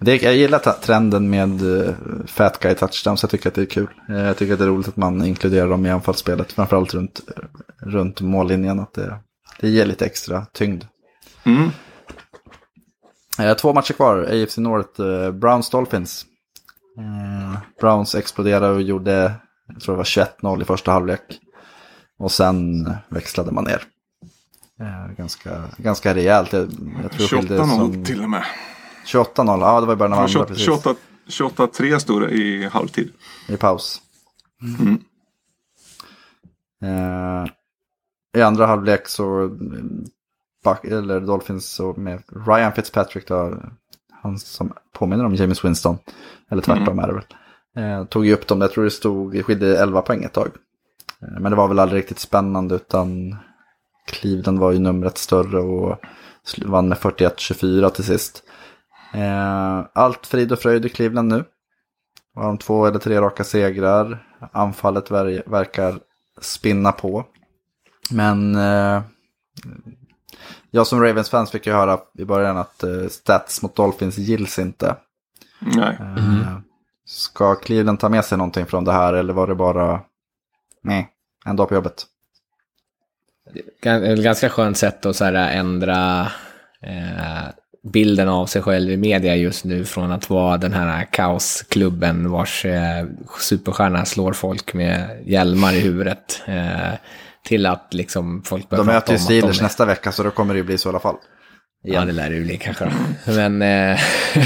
Det, 0.00 0.22
jag 0.22 0.36
gillar 0.36 0.58
trenden 0.58 1.30
med 1.30 1.62
uh, 1.62 1.94
Fat 2.26 2.60
Guy 2.60 2.74
Touchdowns. 2.74 3.22
Jag 3.22 3.30
tycker 3.30 3.48
att 3.48 3.54
det 3.54 3.62
är 3.62 3.66
kul. 3.66 3.88
Eh, 4.08 4.16
jag 4.16 4.36
tycker 4.36 4.52
att 4.52 4.58
det 4.58 4.64
är 4.64 4.68
roligt 4.68 4.88
att 4.88 4.96
man 4.96 5.24
inkluderar 5.24 5.68
dem 5.68 5.86
i 5.86 5.90
anfallsspelet. 5.90 6.52
Framförallt 6.52 6.94
runt, 6.94 7.20
eh, 7.36 7.42
runt 7.78 8.20
mållinjen. 8.20 8.80
Att 8.80 8.94
det, 8.94 9.18
det 9.60 9.68
ger 9.68 9.86
lite 9.86 10.06
extra 10.06 10.46
tyngd. 10.52 10.84
Mm. 11.44 11.70
Eh, 13.38 13.56
två 13.56 13.72
matcher 13.72 13.92
kvar. 13.92 14.18
AFC 14.18 14.58
North. 14.58 15.30
Browns 15.32 15.70
Dolphins. 15.70 16.26
Eh, 16.98 17.58
Browns 17.80 18.14
exploderade 18.14 18.68
och 18.68 18.82
gjorde, 18.82 19.34
jag 19.66 19.80
tror 19.80 19.94
det 19.94 19.96
var 19.96 20.04
21-0 20.04 20.62
i 20.62 20.64
första 20.64 20.92
halvlek. 20.92 21.40
Och 22.18 22.32
sen 22.32 22.90
växlade 23.08 23.52
man 23.52 23.64
ner. 23.64 23.82
Eh, 24.80 25.16
ganska, 25.16 25.62
ganska 25.78 26.14
rejält. 26.14 26.52
Jag, 26.52 26.62
jag 27.02 27.10
tror 27.12 27.20
det 27.20 27.36
skilde 27.36 27.58
28-0 27.58 27.66
som- 27.76 28.04
till 28.04 28.22
och 28.22 28.30
med. 28.30 28.44
28-0, 29.06 29.60
ja 29.60 29.80
det 29.80 29.86
var 29.86 29.92
i 29.92 29.96
början 29.96 30.12
av 30.12 30.18
andra 30.18 30.28
28 30.28 30.48
precis. 30.48 30.64
28 30.64 30.94
28-3 31.28 31.98
stod 31.98 32.22
det 32.22 32.30
i 32.30 32.66
halvtid. 32.66 33.12
I 33.48 33.56
paus. 33.56 34.02
Mm. 34.80 34.98
Eh, 36.82 37.46
I 38.38 38.42
andra 38.42 38.66
halvlek 38.66 39.08
så, 39.08 39.24
mm, 39.40 40.04
back, 40.64 40.84
eller 40.84 41.20
Dolphins 41.20 41.66
så 41.68 41.92
med 41.92 42.22
Ryan 42.46 42.72
Fitzpatrick 42.72 43.28
då, 43.28 43.54
han 44.22 44.38
som 44.38 44.72
påminner 44.92 45.24
om 45.24 45.34
James 45.34 45.64
Winston, 45.64 45.98
eller 46.50 46.62
tvärtom 46.62 46.98
är 46.98 47.06
det 47.06 47.12
väl, 47.14 47.24
eh, 47.84 48.04
tog 48.04 48.26
ju 48.26 48.32
upp 48.34 48.46
dem, 48.46 48.60
jag 48.60 48.72
tror 48.72 48.84
det 48.84 48.90
stod, 48.90 49.44
skilde 49.44 49.78
11 49.82 50.02
poäng 50.02 50.24
ett 50.24 50.32
tag. 50.32 50.48
Eh, 51.22 51.40
men 51.40 51.50
det 51.52 51.56
var 51.56 51.68
väl 51.68 51.78
aldrig 51.78 51.98
riktigt 52.02 52.18
spännande 52.18 52.74
utan 52.74 53.36
Cleveland 54.06 54.58
var 54.58 54.72
ju 54.72 54.78
numret 54.78 55.18
större 55.18 55.58
och 55.58 55.98
vann 56.64 56.88
med 56.88 56.98
41-24 56.98 57.90
till 57.90 58.04
sist. 58.04 58.42
Eh, 59.14 59.84
allt 59.92 60.26
frid 60.26 60.52
och 60.52 60.58
fröjd 60.58 60.86
i 60.86 60.88
Cleveland 60.88 61.28
nu. 61.28 61.44
Har 62.34 62.46
de 62.46 62.58
två 62.58 62.86
eller 62.86 62.98
tre 62.98 63.20
raka 63.20 63.44
segrar. 63.44 64.26
Anfallet 64.52 65.10
ver 65.10 65.42
verkar 65.46 65.98
spinna 66.40 66.92
på. 66.92 67.24
Men 68.10 68.54
eh, 68.54 69.02
jag 70.70 70.86
som 70.86 71.02
Ravens-fans 71.02 71.50
fick 71.50 71.66
ju 71.66 71.72
höra 71.72 71.98
i 72.18 72.24
början 72.24 72.56
att 72.56 72.82
eh, 72.82 73.08
stats 73.08 73.62
mot 73.62 73.76
Dolphins 73.76 74.18
gills 74.18 74.58
inte. 74.58 74.96
Nej. 75.58 75.98
Eh, 76.00 76.58
ska 77.04 77.54
Cleveland 77.54 78.00
ta 78.00 78.08
med 78.08 78.24
sig 78.24 78.38
någonting 78.38 78.66
från 78.66 78.84
det 78.84 78.92
här 78.92 79.14
eller 79.14 79.32
var 79.32 79.46
det 79.46 79.54
bara 79.54 80.00
nej, 80.82 81.08
en 81.44 81.56
dag 81.56 81.68
på 81.68 81.74
jobbet? 81.74 82.06
Ett 83.82 84.18
ganska 84.24 84.48
skönt 84.48 84.78
sätt 84.78 85.06
att 85.06 85.16
så 85.16 85.24
här 85.24 85.34
ändra 85.34 86.20
eh, 86.82 87.44
bilden 87.92 88.28
av 88.28 88.46
sig 88.46 88.62
själv 88.62 88.90
i 88.90 88.96
media 88.96 89.36
just 89.36 89.64
nu 89.64 89.84
från 89.84 90.12
att 90.12 90.30
vara 90.30 90.56
den 90.56 90.72
här 90.72 91.04
kaosklubben 91.12 92.30
vars 92.30 92.64
eh, 92.64 93.06
superstjärna 93.40 94.04
slår 94.04 94.32
folk 94.32 94.74
med 94.74 95.22
hjälmar 95.26 95.72
i 95.72 95.80
huvudet. 95.80 96.42
Eh, 96.46 96.92
till 97.44 97.66
att 97.66 97.88
liksom 97.94 98.42
folk 98.42 98.68
börjar 98.68 98.84
De 98.84 98.90
prata 98.90 99.12
möter 99.12 99.12
ju 99.12 99.16
om 99.18 99.18
de 99.18 99.24
Steelers 99.24 99.58
är- 99.58 99.62
nästa 99.62 99.84
vecka 99.84 100.12
så 100.12 100.22
då 100.22 100.30
kommer 100.30 100.54
det 100.54 100.58
ju 100.58 100.64
bli 100.64 100.78
så 100.78 100.88
i 100.88 100.90
alla 100.90 101.00
fall. 101.00 101.16
Ja, 101.82 102.04
det 102.04 102.12
lär 102.12 102.30
det 102.30 102.36
ju 102.36 102.44
bli 102.44 102.56
kanske. 102.56 102.92
Men, 103.26 103.62
eh, 103.62 104.00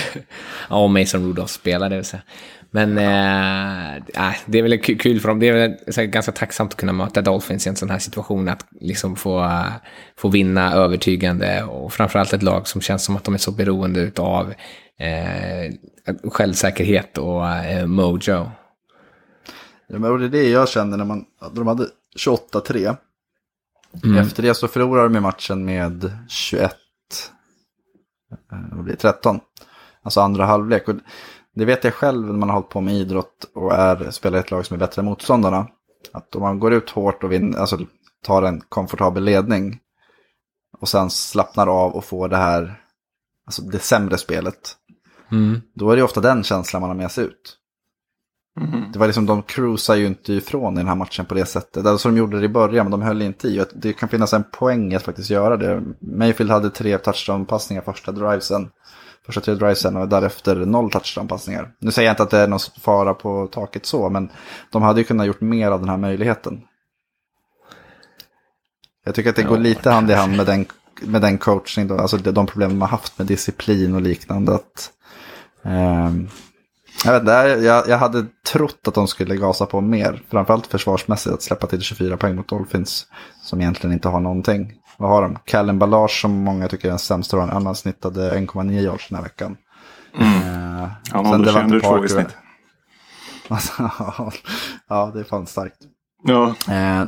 ja, 0.70 0.86
Mason 0.86 1.24
Rudolph 1.26 1.53
spelar 1.53 1.88
det 1.90 1.96
vill 1.96 2.05
säga. 2.05 2.22
Men 2.70 2.98
eh, 2.98 3.96
äh, 3.96 4.36
det 4.46 4.58
är 4.58 4.62
väl 4.62 4.72
ku- 4.72 4.98
kul 4.98 5.20
för 5.20 5.28
dem. 5.28 5.40
Det 5.40 5.48
är 5.48 5.52
väl 5.96 6.06
ganska 6.06 6.32
tacksamt 6.32 6.72
att 6.72 6.80
kunna 6.80 6.92
möta 6.92 7.22
Dolphins 7.22 7.66
i 7.66 7.70
en 7.70 7.76
sån 7.76 7.90
här 7.90 7.98
situation. 7.98 8.48
Att 8.48 8.66
liksom 8.80 9.16
få, 9.16 9.64
få 10.16 10.28
vinna 10.28 10.74
övertygande 10.74 11.62
och 11.62 11.92
framförallt 11.92 12.32
ett 12.32 12.42
lag 12.42 12.68
som 12.68 12.80
känns 12.80 13.04
som 13.04 13.16
att 13.16 13.24
de 13.24 13.34
är 13.34 13.38
så 13.38 13.52
beroende 13.52 14.12
av 14.16 14.54
eh, 14.98 15.72
självsäkerhet 16.30 17.18
och 17.18 17.48
eh, 17.48 17.86
mojo. 17.86 18.50
Ja, 19.86 19.98
men 19.98 20.20
det 20.20 20.26
är 20.26 20.28
det 20.28 20.48
jag 20.48 20.68
känner 20.68 20.96
när 20.96 21.04
man, 21.04 21.24
de 21.52 21.66
hade 21.66 21.86
28-3. 22.18 22.96
Mm. 24.04 24.16
Efter 24.16 24.42
det 24.42 24.54
så 24.54 24.68
förlorar 24.68 25.02
de 25.02 25.16
i 25.16 25.20
matchen 25.20 25.64
med 25.64 26.12
21, 26.28 26.62
eh, 28.52 28.58
vad 28.72 28.84
blir 28.84 28.94
det, 28.94 29.00
13. 29.00 29.40
Alltså 30.02 30.20
andra 30.20 30.46
halvlek. 30.46 30.88
Och 30.88 30.94
det 31.61 31.66
vet 31.66 31.84
jag 31.84 31.94
själv 31.94 32.26
när 32.26 32.32
man 32.32 32.48
har 32.48 32.56
hållit 32.56 32.68
på 32.68 32.80
med 32.80 32.94
idrott 32.94 33.50
och 33.54 33.72
är, 33.72 34.11
spelar 34.11 34.38
i 34.38 34.40
ett 34.40 34.50
lag 34.50 34.66
som 34.66 34.74
är 34.74 34.78
bättre 34.78 35.00
än 35.00 35.06
motståndarna. 35.06 35.66
Att 36.12 36.36
om 36.36 36.42
man 36.42 36.58
går 36.58 36.72
ut 36.72 36.90
hårt 36.90 37.24
och 37.24 37.32
vinner, 37.32 37.58
alltså 37.58 37.78
tar 38.24 38.42
en 38.42 38.61
komfortabel 38.68 39.24
ledning 39.24 39.78
och 40.78 40.88
sen 40.88 41.11
slappnar 41.11 41.66
av 41.66 41.92
och 41.92 42.04
får 42.04 42.28
det 42.28 42.36
här, 42.36 42.82
alltså 43.46 43.62
det 43.62 43.78
sämre 43.78 44.18
spelet. 44.18 44.76
Mm. 45.32 45.61
Då 45.74 45.90
är 45.90 45.96
det 45.96 46.02
ofta 46.02 46.20
den 46.20 46.42
känslan 46.42 46.80
man 46.80 46.90
har 46.90 46.96
med 46.96 47.11
sig 47.11 47.24
ut. 47.24 47.56
Det 48.92 48.98
var 48.98 49.06
liksom, 49.06 49.26
de 49.26 49.42
cruisar 49.42 49.96
ju 49.96 50.06
inte 50.06 50.32
ifrån 50.32 50.74
i 50.74 50.76
den 50.76 50.88
här 50.88 50.94
matchen 50.94 51.26
på 51.26 51.34
det 51.34 51.46
sättet. 51.46 51.86
Alltså 51.86 52.08
de 52.08 52.16
gjorde 52.16 52.38
det 52.38 52.44
i 52.44 52.48
början, 52.48 52.86
men 52.86 52.90
de 52.90 53.02
höll 53.02 53.22
inte 53.22 53.48
i. 53.48 53.64
Det 53.74 53.92
kan 53.92 54.08
finnas 54.08 54.32
en 54.32 54.44
poäng 54.52 54.94
att 54.94 55.02
faktiskt 55.02 55.30
göra 55.30 55.56
det. 55.56 55.82
Mayfield 56.00 56.50
hade 56.50 56.70
tre 56.70 56.98
touchdown-passningar 56.98 57.82
första 57.82 58.12
drivesen. 58.12 58.70
Första 59.26 59.40
tre 59.40 59.54
drivesen 59.54 59.96
och 59.96 60.08
därefter 60.08 60.56
noll 60.56 60.90
touchdown-passningar. 60.90 61.72
Nu 61.78 61.90
säger 61.90 62.08
jag 62.08 62.12
inte 62.12 62.22
att 62.22 62.30
det 62.30 62.38
är 62.38 62.48
någon 62.48 62.60
fara 62.80 63.14
på 63.14 63.46
taket 63.46 63.86
så, 63.86 64.10
men 64.10 64.30
de 64.70 64.82
hade 64.82 65.00
ju 65.00 65.04
kunnat 65.04 65.26
gjort 65.26 65.40
mer 65.40 65.70
av 65.70 65.80
den 65.80 65.88
här 65.88 65.96
möjligheten. 65.96 66.60
Jag 69.04 69.14
tycker 69.14 69.30
att 69.30 69.36
det 69.36 69.42
går 69.42 69.58
lite 69.58 69.90
hand 69.90 70.10
i 70.10 70.14
hand 70.14 70.36
med 70.36 70.46
den, 70.46 70.66
med 71.02 71.22
den 71.22 71.38
coaching, 71.38 71.88
då, 71.88 71.98
alltså 71.98 72.16
de 72.16 72.46
problem 72.46 72.80
har 72.80 72.88
haft 72.88 73.18
med 73.18 73.26
disciplin 73.26 73.94
och 73.94 74.00
liknande. 74.00 74.54
Att, 74.54 74.90
ehm, 75.62 76.28
jag, 77.04 77.12
vet, 77.12 77.22
inte, 77.22 77.32
jag, 77.66 77.88
jag 77.88 77.98
hade 77.98 78.26
trott 78.46 78.88
att 78.88 78.94
de 78.94 79.08
skulle 79.08 79.36
gasa 79.36 79.66
på 79.66 79.80
mer, 79.80 80.22
framförallt 80.30 80.66
försvarsmässigt, 80.66 81.34
att 81.34 81.42
släppa 81.42 81.66
till 81.66 81.80
24 81.80 82.16
poäng 82.16 82.36
mot 82.36 82.48
Dolphins, 82.48 83.06
som 83.42 83.60
egentligen 83.60 83.94
inte 83.94 84.08
har 84.08 84.20
någonting. 84.20 84.79
Vad 85.01 85.11
har 85.11 85.22
de? 85.22 85.38
Callum 85.44 85.78
Ballage 85.78 86.20
som 86.20 86.32
många 86.32 86.68
tycker 86.68 86.88
är 86.88 86.90
den 86.90 86.98
sämsta, 86.98 87.40
han 87.40 87.74
snittade 87.74 88.38
1,9 88.38 88.80
yards 88.80 89.09
den 89.09 89.16
här 89.16 89.22
veckan. 89.22 89.57
Mm. 90.14 90.82
Eh, 90.82 90.88
Han 91.12 91.26
håller 91.26 91.80
22 91.80 92.05
i 92.05 92.09
snitt. 92.09 92.36
ja, 94.88 95.11
det 95.14 95.20
är 95.20 95.24
fan 95.24 95.46
starkt. 95.46 95.78
Ja. 96.22 96.48
Eh, 96.48 97.05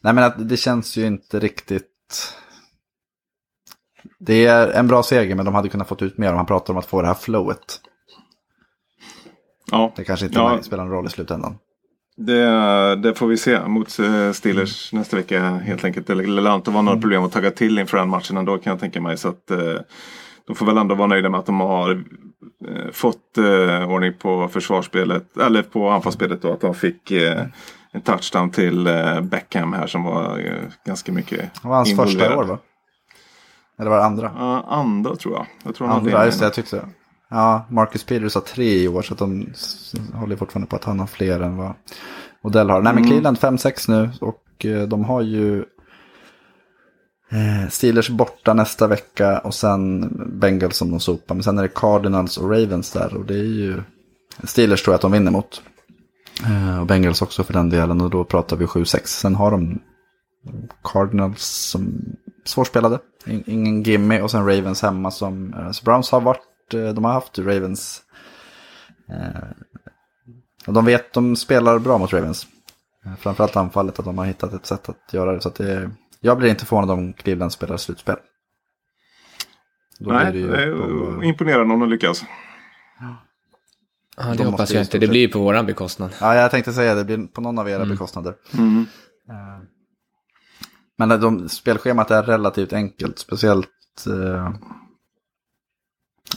nej 0.00 0.14
men 0.14 0.18
att 0.18 0.48
det 0.48 0.56
känns 0.56 0.96
ju 0.96 1.06
inte 1.06 1.40
riktigt... 1.40 2.34
Det 4.18 4.46
är 4.46 4.68
en 4.68 4.88
bra 4.88 5.02
seger 5.02 5.34
men 5.34 5.44
de 5.44 5.54
hade 5.54 5.68
kunnat 5.68 5.88
fått 5.88 6.02
ut 6.02 6.18
mer 6.18 6.30
om 6.30 6.36
man 6.36 6.46
pratar 6.46 6.72
om 6.72 6.78
att 6.78 6.86
få 6.86 7.02
det 7.02 7.08
här 7.08 7.14
flowet. 7.14 7.80
Ja. 9.70 9.92
Det 9.96 10.04
kanske 10.04 10.26
inte 10.26 10.38
ja. 10.38 10.62
spelar 10.62 10.84
någon 10.84 10.92
roll 10.92 11.06
i 11.06 11.10
slutändan. 11.10 11.58
Det, 12.16 12.96
det, 12.96 13.14
får 13.14 13.26
vi 13.26 13.36
se 13.36 13.68
mot 13.68 13.98
eh, 13.98 14.32
Steelers 14.32 14.92
mm. 14.92 15.00
nästa 15.00 15.16
vecka 15.16 15.40
helt 15.42 15.84
enkelt. 15.84 16.06
Det 16.06 16.14
lär 16.14 16.54
inte 16.54 16.70
vara 16.70 16.82
några 16.82 16.94
mm. 16.94 17.02
problem 17.02 17.24
att 17.24 17.32
tagga 17.32 17.50
till 17.50 17.78
inför 17.78 17.96
den 17.96 18.08
matchen 18.08 18.36
ändå 18.36 18.58
kan 18.58 18.70
jag 18.70 18.80
tänka 18.80 19.00
mig. 19.00 19.16
Så 19.16 19.28
att, 19.28 19.50
eh, 19.50 19.80
de 20.46 20.56
får 20.56 20.66
väl 20.66 20.78
ändå 20.78 20.94
vara 20.94 21.08
nöjda 21.08 21.28
med 21.28 21.40
att 21.40 21.46
de 21.46 21.60
har 21.60 21.90
eh, 22.68 22.90
fått 22.92 23.38
ordning 23.88 24.12
på 24.18 24.48
försvarsspelet, 24.48 25.36
eller 25.36 25.62
på 25.62 25.90
anfallsspelet 25.90 26.44
och 26.44 26.52
att 26.52 26.60
de 26.60 26.74
fick 26.74 27.10
en 27.92 28.00
touchdown 28.00 28.50
till 28.50 28.88
Beckham 29.22 29.72
här 29.72 29.86
som 29.86 30.04
var 30.04 30.40
ganska 30.86 31.12
mycket 31.12 31.38
Det 31.38 31.68
var 31.68 31.76
hans 31.76 31.90
involverad. 31.90 32.18
första 32.18 32.38
år 32.38 32.44
va? 32.44 32.58
Eller 33.78 33.90
var 33.90 33.96
det 33.96 34.04
andra? 34.04 34.32
Ja, 34.38 34.64
andra 34.68 35.16
tror 35.16 35.34
jag. 35.34 35.46
jag 35.64 35.74
tror 35.74 35.88
andra, 35.88 36.24
just 36.24 36.38
det, 36.38 36.46
jag 36.46 36.54
tyckte 36.54 36.76
det. 36.76 36.88
Ja, 37.34 37.66
Marcus 37.68 38.04
Peters 38.04 38.34
har 38.34 38.40
tre 38.40 38.82
i 38.82 38.88
år 38.88 39.02
så 39.02 39.14
de 39.14 39.46
håller 40.12 40.36
fortfarande 40.36 40.68
på 40.68 40.76
att 40.76 40.84
han 40.84 41.00
har 41.00 41.06
fler 41.06 41.40
än 41.40 41.56
vad 41.56 41.74
Odell 42.42 42.70
har. 42.70 42.82
Nej 42.82 42.94
men 42.94 43.02
mm. 43.02 43.10
Cleveland 43.10 43.36
5-6 43.36 43.90
nu 43.90 44.10
och 44.20 44.64
eh, 44.64 44.82
de 44.82 45.04
har 45.04 45.22
ju 45.22 45.58
eh, 47.30 47.68
Steelers 47.70 48.10
borta 48.10 48.54
nästa 48.54 48.86
vecka 48.86 49.38
och 49.38 49.54
sen 49.54 50.10
Bengals 50.40 50.76
som 50.76 50.90
de 50.90 51.00
sopar. 51.00 51.34
Men 51.34 51.44
sen 51.44 51.58
är 51.58 51.62
det 51.62 51.74
Cardinals 51.74 52.38
och 52.38 52.50
Ravens 52.50 52.92
där 52.92 53.16
och 53.16 53.24
det 53.24 53.34
är 53.34 53.44
ju 53.44 53.82
Steelers 54.42 54.82
tror 54.82 54.92
jag 54.92 54.96
att 54.96 55.02
de 55.02 55.12
vinner 55.12 55.30
mot. 55.30 55.62
Eh, 56.44 56.80
och 56.80 56.86
Bengals 56.86 57.22
också 57.22 57.44
för 57.44 57.52
den 57.52 57.70
delen 57.70 58.00
och 58.00 58.10
då 58.10 58.24
pratar 58.24 58.56
vi 58.56 58.66
7-6. 58.66 59.00
Sen 59.04 59.34
har 59.34 59.50
de 59.50 59.80
Cardinals 60.84 61.42
som 61.42 61.94
svårspelade. 62.44 62.98
Ingen 63.26 63.82
gimme 63.82 64.22
och 64.22 64.30
sen 64.30 64.46
Ravens 64.46 64.82
hemma 64.82 65.10
som 65.10 65.54
Browns 65.84 66.10
har 66.10 66.20
varit 66.20 66.50
Eh, 66.72 66.88
de 66.88 67.04
har 67.04 67.12
haft 67.12 67.38
Ravens. 67.38 68.02
Eh, 69.08 69.48
och 70.66 70.72
de 70.72 70.84
vet, 70.84 71.12
de 71.12 71.36
spelar 71.36 71.78
bra 71.78 71.98
mot 71.98 72.12
Ravens. 72.12 72.46
Eh, 73.06 73.14
framförallt 73.18 73.56
anfallet, 73.56 73.98
att 73.98 74.04
de 74.04 74.18
har 74.18 74.24
hittat 74.24 74.52
ett 74.52 74.66
sätt 74.66 74.88
att 74.88 75.12
göra 75.12 75.32
det. 75.32 75.40
Så 75.40 75.48
att 75.48 75.54
det, 75.54 75.90
jag 76.20 76.38
blir 76.38 76.50
inte 76.50 76.66
förvånad 76.66 76.90
om 76.90 77.12
Cleveland 77.12 77.52
spelar 77.52 77.76
slutspel. 77.76 78.16
Då 79.98 80.12
Nej, 80.12 80.32
det, 80.32 80.46
det 80.46 80.62
är 80.62 80.72
på... 80.72 81.24
imponerande 81.24 81.74
om 81.74 81.80
de 81.80 81.88
lyckas. 81.88 82.24
Ja, 84.16 84.24
det 84.24 84.34
de 84.34 84.46
hoppas 84.46 84.70
jag 84.70 84.82
inte. 84.82 84.98
Det 84.98 85.08
blir 85.08 85.28
på 85.28 85.38
våran 85.38 85.66
bekostnad. 85.66 86.10
Ja, 86.20 86.34
jag 86.34 86.50
tänkte 86.50 86.72
säga 86.72 86.94
det 86.94 87.04
blir 87.04 87.26
på 87.26 87.40
någon 87.40 87.58
av 87.58 87.68
era 87.68 87.76
mm. 87.76 87.88
bekostnader. 87.88 88.34
Mm. 88.58 88.86
Men 90.96 91.20
de, 91.20 91.48
spelschemat 91.48 92.10
är 92.10 92.22
relativt 92.22 92.72
enkelt, 92.72 93.18
speciellt 93.18 93.68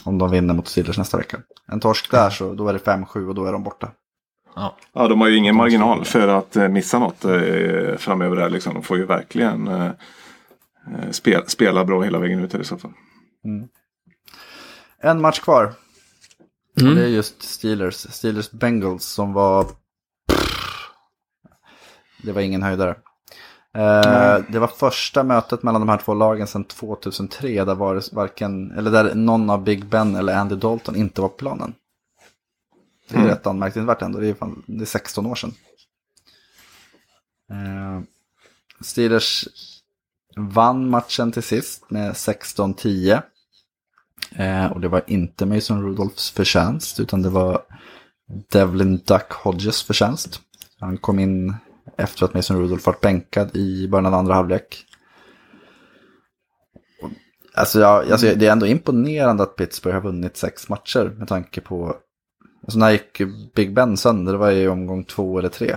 om 0.04 0.18
de 0.18 0.30
vinner 0.30 0.54
mot 0.54 0.68
Steelers 0.68 0.98
nästa 0.98 1.16
vecka. 1.16 1.38
En 1.72 1.80
torsk 1.80 2.10
där 2.10 2.30
så 2.30 2.54
då 2.54 2.68
är 2.68 2.72
det 2.72 2.78
5-7 2.78 3.28
och 3.28 3.34
då 3.34 3.44
är 3.44 3.52
de 3.52 3.62
borta. 3.62 3.90
Ja. 4.56 4.76
ja, 4.92 5.08
de 5.08 5.20
har 5.20 5.28
ju 5.28 5.36
ingen 5.36 5.56
marginal 5.56 6.04
för 6.04 6.28
att 6.28 6.56
eh, 6.56 6.68
missa 6.68 6.98
något 6.98 7.24
eh, 7.24 7.96
framöver. 7.96 8.36
Där, 8.36 8.50
liksom. 8.50 8.74
De 8.74 8.82
får 8.82 8.96
ju 8.96 9.06
verkligen 9.06 9.68
eh, 9.68 9.90
spela, 11.10 11.46
spela 11.46 11.84
bra 11.84 12.02
hela 12.02 12.18
vägen 12.18 12.44
ut 12.44 12.54
i 12.54 12.64
så 12.64 12.78
fall. 12.78 12.92
Mm. 13.44 13.68
En 15.00 15.20
match 15.20 15.40
kvar. 15.40 15.72
Mm. 16.80 16.90
Och 16.90 16.96
det 16.98 17.04
är 17.04 17.08
just 17.08 17.42
Steelers. 17.42 17.94
Steelers 17.94 18.50
Bengals 18.50 19.04
som 19.04 19.32
var... 19.32 19.66
Det 22.22 22.32
var 22.32 22.40
ingen 22.40 22.62
höjdare. 22.62 22.96
Mm. 23.78 24.44
Det 24.48 24.58
var 24.58 24.68
första 24.68 25.22
mötet 25.22 25.62
mellan 25.62 25.80
de 25.80 25.88
här 25.88 25.98
två 25.98 26.14
lagen 26.14 26.46
sedan 26.46 26.64
2003 26.64 27.64
där, 27.64 27.74
var 27.74 28.14
varken, 28.14 28.70
eller 28.70 28.90
där 28.90 29.14
någon 29.14 29.50
av 29.50 29.64
Big 29.64 29.86
Ben 29.86 30.16
eller 30.16 30.36
Andy 30.36 30.56
Dalton 30.56 30.96
inte 30.96 31.20
var 31.20 31.28
på 31.28 31.36
planen. 31.36 31.74
Det 33.08 33.14
är 33.14 33.18
mm. 33.18 33.30
rätt 33.30 33.46
anmärkningsvärt 33.46 34.02
ändå, 34.02 34.18
det 34.18 34.28
är, 34.28 34.34
fan, 34.34 34.62
det 34.66 34.84
är 34.84 34.86
16 34.86 35.26
år 35.26 35.34
sedan. 35.34 35.54
Uh, 37.52 38.02
Steelers 38.80 39.48
vann 40.36 40.90
matchen 40.90 41.32
till 41.32 41.42
sist 41.42 41.90
med 41.90 42.12
16-10. 42.12 43.22
Uh, 44.40 44.72
och 44.72 44.80
det 44.80 44.88
var 44.88 45.02
inte 45.06 45.46
Mason 45.46 45.82
Rudolphs 45.82 46.30
förtjänst 46.30 47.00
utan 47.00 47.22
det 47.22 47.30
var 47.30 47.62
Devlin 48.52 48.96
Duck 48.96 49.32
Hodges 49.32 49.82
förtjänst. 49.82 50.40
Han 50.80 50.98
kom 50.98 51.18
in 51.18 51.54
efter 51.98 52.24
att 52.24 52.34
Mason 52.34 52.60
Rudolph 52.60 52.86
varit 52.86 53.00
bänkad 53.00 53.56
i 53.56 53.88
början 53.88 54.06
av 54.06 54.14
andra 54.14 54.34
halvlek. 54.34 54.84
Alltså, 57.54 57.80
jag, 57.80 58.10
alltså 58.10 58.26
det 58.36 58.46
är 58.46 58.52
ändå 58.52 58.66
imponerande 58.66 59.42
att 59.42 59.56
Pittsburgh 59.56 59.94
har 59.94 60.02
vunnit 60.02 60.36
sex 60.36 60.68
matcher 60.68 61.14
med 61.18 61.28
tanke 61.28 61.60
på... 61.60 61.94
Alltså 62.62 62.78
när 62.78 62.90
gick 62.90 63.20
Big 63.54 63.74
Ben 63.74 63.96
sönder? 63.96 64.32
Det 64.32 64.38
var 64.38 64.50
i 64.50 64.68
omgång 64.68 65.04
två 65.04 65.38
eller 65.38 65.48
tre. 65.48 65.76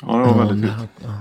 Ja, 0.00 0.16
det 0.16 0.32
var 0.32 0.46
väldigt 0.46 0.70
mm. 0.70 1.18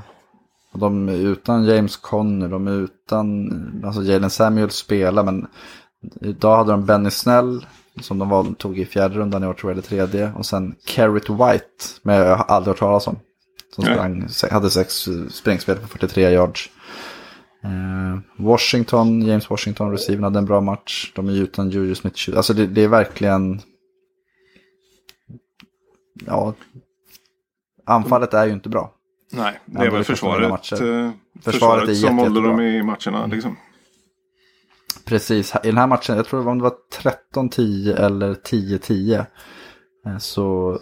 Och 0.71 0.79
de 0.79 1.09
är 1.09 1.13
utan 1.13 1.65
James 1.65 1.97
Conner, 1.97 2.47
de 2.47 2.67
är 2.67 2.71
utan... 2.71 3.49
Alltså 3.85 4.03
Jalen 4.03 4.29
Samuels 4.29 4.75
spelar, 4.75 5.23
men 5.23 5.47
idag 6.21 6.57
hade 6.57 6.71
de 6.71 6.85
Benny 6.85 7.11
Snell 7.11 7.65
som 8.01 8.19
de 8.19 8.29
var, 8.29 8.53
tog 8.53 8.79
i 8.79 8.85
fjärde 8.85 9.15
rundan 9.15 9.43
i 9.43 9.47
år 9.47 9.53
tror 9.53 9.71
jag, 9.71 9.75
eller 9.77 9.87
tredje. 9.87 10.33
Och 10.33 10.45
sen 10.45 10.75
Carrot 10.85 11.29
White, 11.29 11.83
men 12.01 12.15
jag 12.15 12.35
har 12.35 12.45
aldrig 12.45 12.71
hört 12.71 12.79
talas 12.79 13.07
om. 13.07 13.19
Som 13.75 13.83
sprang, 13.83 14.27
hade 14.51 14.69
sex 14.69 15.07
sprängspel 15.29 15.77
på 15.77 15.87
43 15.87 16.29
yards. 16.29 16.69
Eh, 17.63 18.19
Washington, 18.37 19.21
James 19.21 19.49
Washington, 19.49 19.91
receiven 19.91 20.23
hade 20.23 20.39
en 20.39 20.45
bra 20.45 20.61
match. 20.61 21.11
De 21.15 21.29
är 21.29 21.33
utan 21.33 21.69
Julius 21.69 21.97
Smith. 21.97 22.37
Alltså 22.37 22.53
det, 22.53 22.67
det, 22.67 22.81
är 22.81 22.87
verkligen... 22.87 23.61
Ja, 26.25 26.53
anfallet 27.85 28.33
är 28.33 28.45
ju 28.45 28.53
inte 28.53 28.69
bra. 28.69 28.93
Nej, 29.31 29.59
det 29.65 29.85
är 29.85 29.91
väl 29.91 30.03
försvaret, 30.03 30.51
eh, 30.51 30.57
försvaret, 30.59 31.13
försvaret 31.43 31.89
är 31.89 31.93
som 31.93 32.17
håller 32.17 32.41
dem 32.41 32.61
i 32.61 32.83
matcherna. 32.83 33.25
Liksom. 33.25 33.57
Precis, 35.05 35.55
i 35.63 35.67
den 35.67 35.77
här 35.77 35.87
matchen, 35.87 36.15
jag 36.15 36.25
tror 36.25 36.55
det 36.55 36.61
var 36.61 36.75
13-10 37.33 37.95
eller 37.95 38.33
10-10. 38.33 39.25
Eh, 40.05 40.17
så 40.17 40.77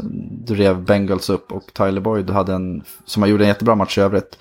drev 0.47 0.85
Bengals 0.85 1.29
upp 1.29 1.51
och 1.51 1.73
Tyler 1.73 2.01
Boyd 2.01 2.29
hade 2.29 2.53
en, 2.53 2.83
som 3.05 3.29
gjorde 3.29 3.43
en 3.43 3.47
jättebra 3.47 3.75
match 3.75 3.97
i 3.97 4.01
övrigt. 4.01 4.37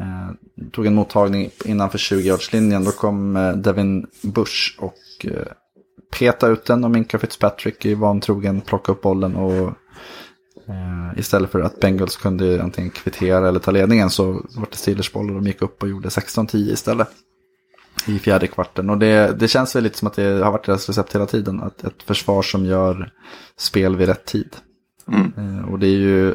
Eh, 0.00 0.30
tog 0.72 0.86
en 0.86 0.94
mottagning 0.94 1.50
innanför 1.64 1.98
20-yardslinjen. 1.98 2.84
Då 2.84 2.90
kom 2.90 3.36
eh, 3.36 3.52
Devin 3.52 4.06
Bush 4.22 4.78
och 4.78 5.26
eh, 5.26 5.46
peta 6.18 6.48
ut 6.48 6.64
den 6.64 6.84
och 6.84 6.90
Minka 6.90 7.18
Fitzpatrick 7.18 7.86
i 7.86 7.94
vantrogen 7.94 8.60
plocka 8.60 8.92
upp 8.92 9.02
bollen. 9.02 9.36
Och 9.36 9.68
eh, 10.68 11.18
istället 11.18 11.50
för 11.50 11.60
att 11.60 11.80
Bengals 11.80 12.16
kunde 12.16 12.62
antingen 12.62 12.90
kvittera 12.90 13.48
eller 13.48 13.60
ta 13.60 13.70
ledningen 13.70 14.10
så 14.10 14.32
var 14.32 14.66
det 14.70 14.76
Steelers 14.76 15.12
boll 15.12 15.28
och 15.28 15.34
de 15.34 15.46
gick 15.46 15.62
upp 15.62 15.82
och 15.82 15.88
gjorde 15.88 16.08
16-10 16.08 16.56
istället 16.56 17.08
i 18.08 18.18
fjärde 18.18 18.46
kvarten. 18.46 18.90
Och 18.90 18.98
det, 18.98 19.38
det 19.38 19.48
känns 19.48 19.76
väl 19.76 19.82
lite 19.82 19.98
som 19.98 20.08
att 20.08 20.14
det 20.14 20.44
har 20.44 20.52
varit 20.52 20.66
deras 20.66 20.88
recept 20.88 21.14
hela 21.14 21.26
tiden. 21.26 21.62
Att 21.62 21.84
ett 21.84 22.02
försvar 22.02 22.42
som 22.42 22.64
gör 22.64 23.12
spel 23.56 23.96
vid 23.96 24.08
rätt 24.08 24.24
tid. 24.24 24.56
Mm. 25.08 25.32
Eh, 25.36 25.68
och 25.68 25.78
det 25.78 25.86
är 25.86 25.98
ju 25.98 26.34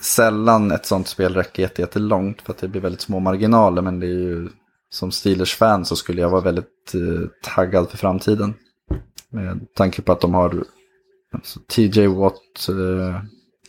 sällan 0.00 0.72
ett 0.72 0.86
sånt 0.86 1.08
spel 1.08 1.34
räcker 1.34 1.70
jättelångt 1.76 2.42
för 2.42 2.52
att 2.52 2.58
det 2.58 2.68
blir 2.68 2.80
väldigt 2.80 3.00
små 3.00 3.20
marginaler. 3.20 3.82
Men 3.82 4.00
det 4.00 4.06
är 4.06 4.20
ju 4.20 4.48
som 4.90 5.10
Steelers-fan 5.10 5.84
så 5.84 5.96
skulle 5.96 6.20
jag 6.20 6.30
vara 6.30 6.40
väldigt 6.40 6.94
eh, 6.94 7.28
taggad 7.42 7.90
för 7.90 7.96
framtiden. 7.96 8.54
Med 9.28 9.74
tanke 9.74 10.02
på 10.02 10.12
att 10.12 10.20
de 10.20 10.34
har 10.34 10.64
alltså, 11.32 11.60
TJ 11.60 12.06
Watt, 12.06 12.68
eh, 12.68 13.22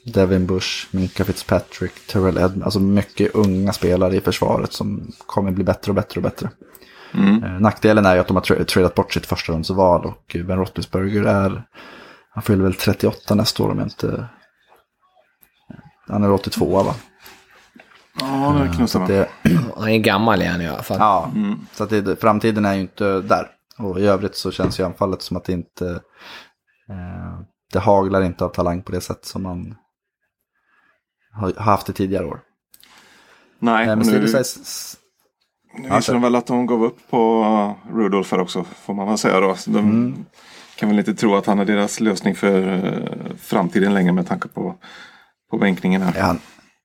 Devin 0.05 0.45
Bush, 0.45 0.87
Minka 0.91 1.25
Fitzpatrick, 1.25 2.07
Terrell 2.07 2.37
Edmonds. 2.37 2.63
Alltså 2.65 2.79
mycket 2.79 3.35
unga 3.35 3.73
spelare 3.73 4.15
i 4.15 4.21
försvaret 4.21 4.73
som 4.73 5.11
kommer 5.25 5.51
bli 5.51 5.63
bättre 5.63 5.91
och 5.91 5.95
bättre 5.95 6.19
och 6.19 6.23
bättre. 6.23 6.49
Eh, 7.13 7.59
nackdelen 7.59 8.05
är 8.05 8.13
ju 8.15 8.21
att 8.21 8.27
de 8.27 8.35
har 8.37 8.43
tra- 8.43 8.63
tradat 8.63 8.95
bort 8.95 9.13
sitt 9.13 9.25
första 9.25 9.53
rundsval 9.53 10.05
och 10.05 10.35
Ben 10.45 10.57
Roethlisberger 10.57 11.23
är, 11.23 11.63
han 12.29 12.43
fyller 12.43 12.63
väl 12.63 12.73
38 12.73 13.35
nästa 13.35 13.63
år 13.63 13.69
om 13.71 13.77
jag 13.79 13.85
inte... 13.87 14.25
Han 16.07 16.23
är 16.23 16.31
82 16.31 16.83
va? 16.83 16.95
Ja, 18.19 18.57
det 18.61 18.73
kan 18.75 18.83
att 18.83 18.89
stämma. 18.89 19.07
det, 19.07 19.29
Han 19.77 19.87
är 19.89 19.97
gammal 19.97 20.41
igen 20.41 20.61
i 20.61 20.67
alla 20.67 20.83
fall. 20.83 20.97
Ja, 20.99 21.31
så 21.73 21.83
att 21.83 21.89
det, 21.89 22.21
framtiden 22.21 22.65
är 22.65 22.73
ju 22.73 22.81
inte 22.81 23.21
där. 23.21 23.47
Och 23.77 23.99
i 23.99 24.05
övrigt 24.05 24.35
så 24.35 24.51
känns 24.51 24.79
ju 24.79 24.83
anfallet 24.83 25.21
som 25.21 25.37
att 25.37 25.45
det 25.45 25.53
inte... 25.53 25.89
Eh, 26.89 27.39
det 27.73 27.79
haglar 27.79 28.21
inte 28.21 28.45
av 28.45 28.49
talang 28.49 28.81
på 28.81 28.91
det 28.91 29.01
sätt 29.01 29.25
som 29.25 29.43
man 29.43 29.75
har 31.35 31.53
haft 31.53 31.87
det 31.87 31.93
tidigare 31.93 32.25
år. 32.25 32.39
Nej, 33.59 33.83
Eh, 33.87 33.95
men 33.95 33.97
nu, 33.97 34.27
Steelers 34.27 34.57
nu 35.77 35.89
visar 35.95 36.13
de 36.13 36.21
väl 36.21 36.35
att 36.35 36.47
de 36.47 36.65
gav 36.65 36.83
upp 36.83 36.97
på 37.09 37.43
Rudolf 37.93 38.31
här 38.31 38.39
också, 38.39 38.63
får 38.63 38.93
man 38.93 39.07
väl 39.07 39.17
säga 39.17 39.39
då. 39.39 39.55
De 39.65 39.77
Mm. 39.79 40.25
kan 40.75 40.89
väl 40.89 40.99
inte 40.99 41.13
tro 41.13 41.35
att 41.35 41.45
han 41.45 41.59
är 41.59 41.65
deras 41.65 41.99
lösning 41.99 42.35
för 42.35 42.67
eh, 42.67 43.35
framtiden 43.37 43.93
längre 43.93 44.11
med 44.11 44.27
tanke 44.27 44.47
på, 44.47 44.75
på 45.51 45.57
bänkningen 45.57 46.01
här. 46.01 46.13
Ja, 46.17 46.23
han, 46.25 46.39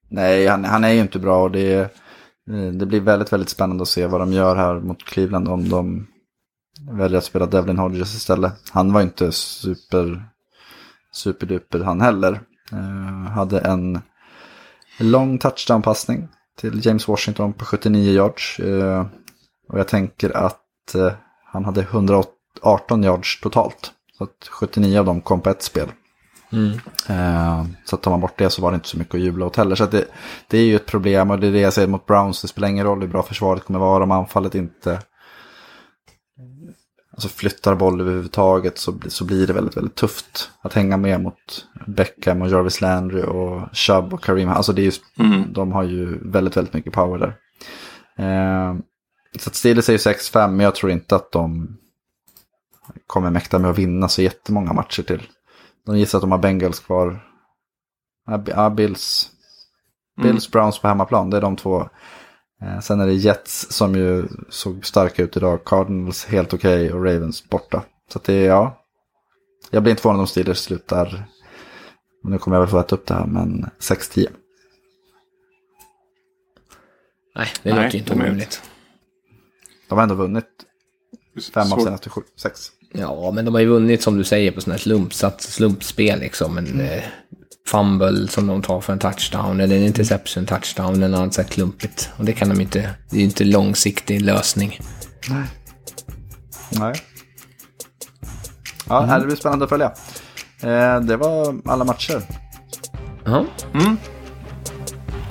nej, 0.09 0.47
han, 0.47 0.65
han 0.65 0.85
är 0.85 0.89
ju 0.93 1.01
inte 1.01 1.19
bra 1.19 1.43
och 1.43 1.51
det, 1.51 1.95
det 2.79 2.87
blir 2.87 3.01
väldigt, 3.01 3.33
väldigt 3.33 3.49
spännande 3.49 3.83
att 3.83 3.89
se 3.89 4.07
vad 4.07 4.21
de 4.21 4.33
gör 4.33 4.57
här 4.57 4.81
mot 4.81 5.05
Cleveland 5.05 5.49
om 5.49 5.69
de 5.69 6.07
väljer 6.91 7.19
att 7.19 7.25
spela 7.25 7.47
Devlin 7.47 7.79
Hodges 7.79 8.15
istället. 8.15 8.53
Han 8.71 8.93
var 8.93 9.03
inte 9.03 9.33
super, 9.33 10.25
superduper 11.13 11.81
han 11.81 12.01
heller. 12.01 12.41
Eh, 12.73 13.31
hade 13.33 13.59
en 13.61 14.01
lång 15.01 15.39
touchdown-passning 15.39 16.29
till 16.61 16.87
James 16.87 17.09
Washington 17.09 17.53
på 17.53 17.65
79 17.65 18.13
yards. 18.13 18.61
Eh, 18.61 19.07
och 19.69 19.79
jag 19.79 19.89
tänker 19.89 20.37
att 20.37 20.95
eh, 20.95 21.13
han 21.53 21.65
hade 21.65 21.81
118 21.81 23.05
yards 23.05 23.41
totalt. 23.41 23.93
Så 24.19 24.25
att 24.25 24.49
79 24.51 24.99
av 24.99 25.05
dem 25.05 25.21
kom 25.21 25.41
på 25.41 25.51
ett 25.51 25.63
spel. 25.63 25.89
Eh, 27.09 27.65
så 27.85 27.97
tar 27.97 28.11
man 28.11 28.21
bort 28.21 28.39
det 28.39 28.51
så 28.51 28.63
var 28.63 28.71
det 28.71 28.75
inte 28.75 28.89
så 28.89 28.99
mycket 28.99 29.15
att 29.15 29.21
jubla 29.21 29.47
åt 29.47 29.57
heller. 29.57 29.77
Så 29.77 29.87
det, 29.87 30.05
det 30.49 30.59
är 30.59 30.63
ju 30.63 30.77
ett 30.77 30.87
problem 30.87 31.31
och 31.31 31.39
det 31.39 31.47
är 31.47 31.53
det 31.53 31.61
jag 31.61 31.73
säger 31.73 31.89
mot 31.89 32.07
Browns. 32.07 32.43
Det 32.43 32.49
spelar 32.49 32.69
ingen 32.69 32.87
roll 32.87 33.01
hur 33.01 33.09
bra 33.09 33.23
försvaret 33.23 33.65
kommer 33.65 33.79
vara 33.79 34.05
om 34.05 34.11
anfallet 34.11 34.55
inte 34.55 34.99
alltså 37.25 37.39
flyttar 37.39 37.75
boll 37.75 38.01
överhuvudtaget 38.01 38.79
så, 38.79 38.95
så 39.09 39.25
blir 39.25 39.47
det 39.47 39.53
väldigt, 39.53 39.77
väldigt 39.77 39.95
tufft 39.95 40.51
att 40.63 40.73
hänga 40.73 40.97
med 40.97 41.23
mot 41.23 41.67
Beckham 41.87 42.43
och 42.43 42.49
Jarvis 42.49 42.81
Landry 42.81 43.23
och 43.23 43.77
Chubb 43.77 44.15
och 44.15 44.25
Kareem. 44.25 44.49
Alltså 44.49 44.73
det 44.73 44.83
är 44.83 44.85
just, 44.85 45.03
de 45.49 45.73
har 45.73 45.83
ju 45.83 46.31
väldigt, 46.31 46.57
väldigt 46.57 46.75
mycket 46.75 46.93
power 46.93 47.19
där. 47.19 47.37
Eh, 48.27 48.75
så 49.39 49.51
att 49.51 49.55
Steelers 49.55 49.89
är 49.89 49.93
ju 49.93 49.99
6-5 49.99 50.49
men 50.49 50.65
jag 50.65 50.75
tror 50.75 50.93
inte 50.93 51.17
att 51.17 51.33
de 51.33 51.77
kommer 53.07 53.31
mäkta 53.31 53.59
med 53.59 53.71
att 53.71 53.79
vinna 53.79 54.09
så 54.09 54.23
jättemånga 54.23 54.73
matcher 54.73 55.03
till. 55.03 55.23
De 55.87 55.99
gissar 55.99 56.19
att 56.19 56.23
de 56.23 56.31
har 56.31 56.39
Bengals 56.39 56.81
kvar. 56.81 57.21
Ja, 58.47 58.71
Bills. 58.71 59.31
Bills, 60.23 60.51
Browns 60.51 60.79
på 60.79 60.89
hemmaplan. 60.89 61.31
Det 61.31 61.37
är 61.37 61.41
de 61.41 61.57
två. 61.57 61.89
Eh, 62.63 62.81
sen 62.81 63.01
är 63.01 63.07
det 63.07 63.13
Jets 63.13 63.67
som 63.71 63.95
ju 63.95 64.29
såg 64.49 64.87
starka 64.87 65.23
ut 65.23 65.37
idag. 65.37 65.65
Cardinals 65.65 66.25
helt 66.25 66.55
okej 66.55 66.93
och 66.93 67.05
Ravens 67.05 67.49
borta. 67.49 67.83
Så 68.13 68.19
att 68.19 68.25
det 68.25 68.35
är, 68.35 68.47
ja. 68.47 68.77
Jag 69.71 69.83
blir 69.83 69.91
inte 69.91 70.03
förvånad 70.03 70.21
om 70.21 70.27
Steelers 70.27 70.59
slutar. 70.59 71.25
Nu 72.25 72.39
kommer 72.39 72.57
jag 72.57 72.63
väl 72.63 72.71
få 72.71 72.81
äta 72.81 72.97
upp 72.97 73.07
det 73.07 73.15
här, 73.15 73.27
men 73.27 73.71
6-10. 73.79 74.29
Nej, 77.35 77.49
det 77.63 77.75
Nej, 77.75 77.85
låter 77.85 77.95
ju 77.95 77.99
inte 77.99 78.15
omöjligt. 78.15 78.63
De 79.89 79.95
har 79.95 80.03
ändå 80.03 80.15
vunnit 80.15 80.47
fem 81.55 81.73
av 81.73 81.79
senaste 81.79 82.11
sju, 82.11 82.21
sex. 82.37 82.71
Ja, 82.93 83.31
men 83.31 83.45
de 83.45 83.55
har 83.55 83.61
ju 83.61 83.67
vunnit 83.67 84.03
som 84.03 84.17
du 84.17 84.25
säger 84.25 84.53
på 84.53 84.61
sådana 84.61 84.75
här 84.75 84.81
slumpsatt 84.81 85.41
slumpspel 85.41 86.21
liksom. 86.21 86.59
En 86.59 86.81
eh, 86.81 87.03
fumble 87.67 88.29
som 88.29 88.47
de 88.47 88.63
tar 88.63 88.81
för 88.81 88.93
en 88.93 88.99
touchdown 88.99 89.61
eller 89.61 89.77
en 89.77 89.83
interception 89.83 90.47
touchdown 90.47 91.03
eller 91.03 91.19
något 91.19 91.35
sånt 91.35 91.47
här 91.47 91.55
klumpigt. 91.55 92.11
Och 92.17 92.25
det 92.25 92.33
kan 92.33 92.49
de 92.49 92.61
inte, 92.61 92.79
det 93.11 93.17
är 93.17 93.21
ju 93.21 93.25
inte 93.25 93.45
långsiktig 93.45 94.23
lösning. 94.23 94.81
Nej. 96.79 96.95
Ja, 98.89 99.19
det 99.21 99.27
blir 99.27 99.37
spännande 99.37 99.65
att 99.65 99.69
följa. 99.69 99.93
Eh, 100.63 101.01
det 101.01 101.17
var 101.17 101.61
alla 101.65 101.85
matcher. 101.85 102.23
Ja, 103.25 103.47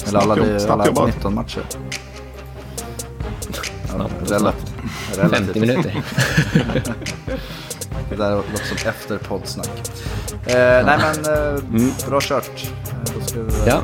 Eller 0.07 0.19
alla, 0.19 0.33
alla 0.73 0.85
jobbat. 0.85 1.15
19 1.15 1.35
matcher. 1.35 1.63
Ja, 3.97 4.09
relativt. 4.25 4.73
50 5.31 5.59
minuter. 5.59 6.03
Det 8.09 8.15
där 8.15 8.35
låter 8.35 8.65
som 8.65 8.89
efter 8.89 9.17
poddsnack. 9.17 9.69
Eh, 10.45 10.85
nej 10.85 10.97
men, 10.99 11.55
eh, 11.55 11.59
bra 12.09 12.19
kört. 12.21 12.49
Eh, 12.91 13.13
då 13.15 13.25
ska 13.25 13.39
vi 13.39 13.51
Ja. 13.67 13.81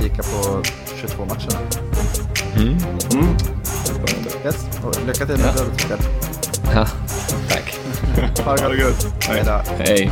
kika 0.00 0.22
på 0.22 0.62
22 1.00 1.24
matcherna. 1.24 1.60
Yes. 4.44 4.66
Och 4.84 5.06
lycka 5.06 5.26
till 5.26 5.36
med 5.38 5.54
brödet 5.54 5.80
ikväll. 5.80 5.98
ja, 6.74 6.86
tack. 7.48 7.78
Ha 8.44 8.68
det 8.68 8.76
gott. 8.76 9.06
Hej 9.28 9.42
då. 9.46 9.60
Hej. 9.78 10.10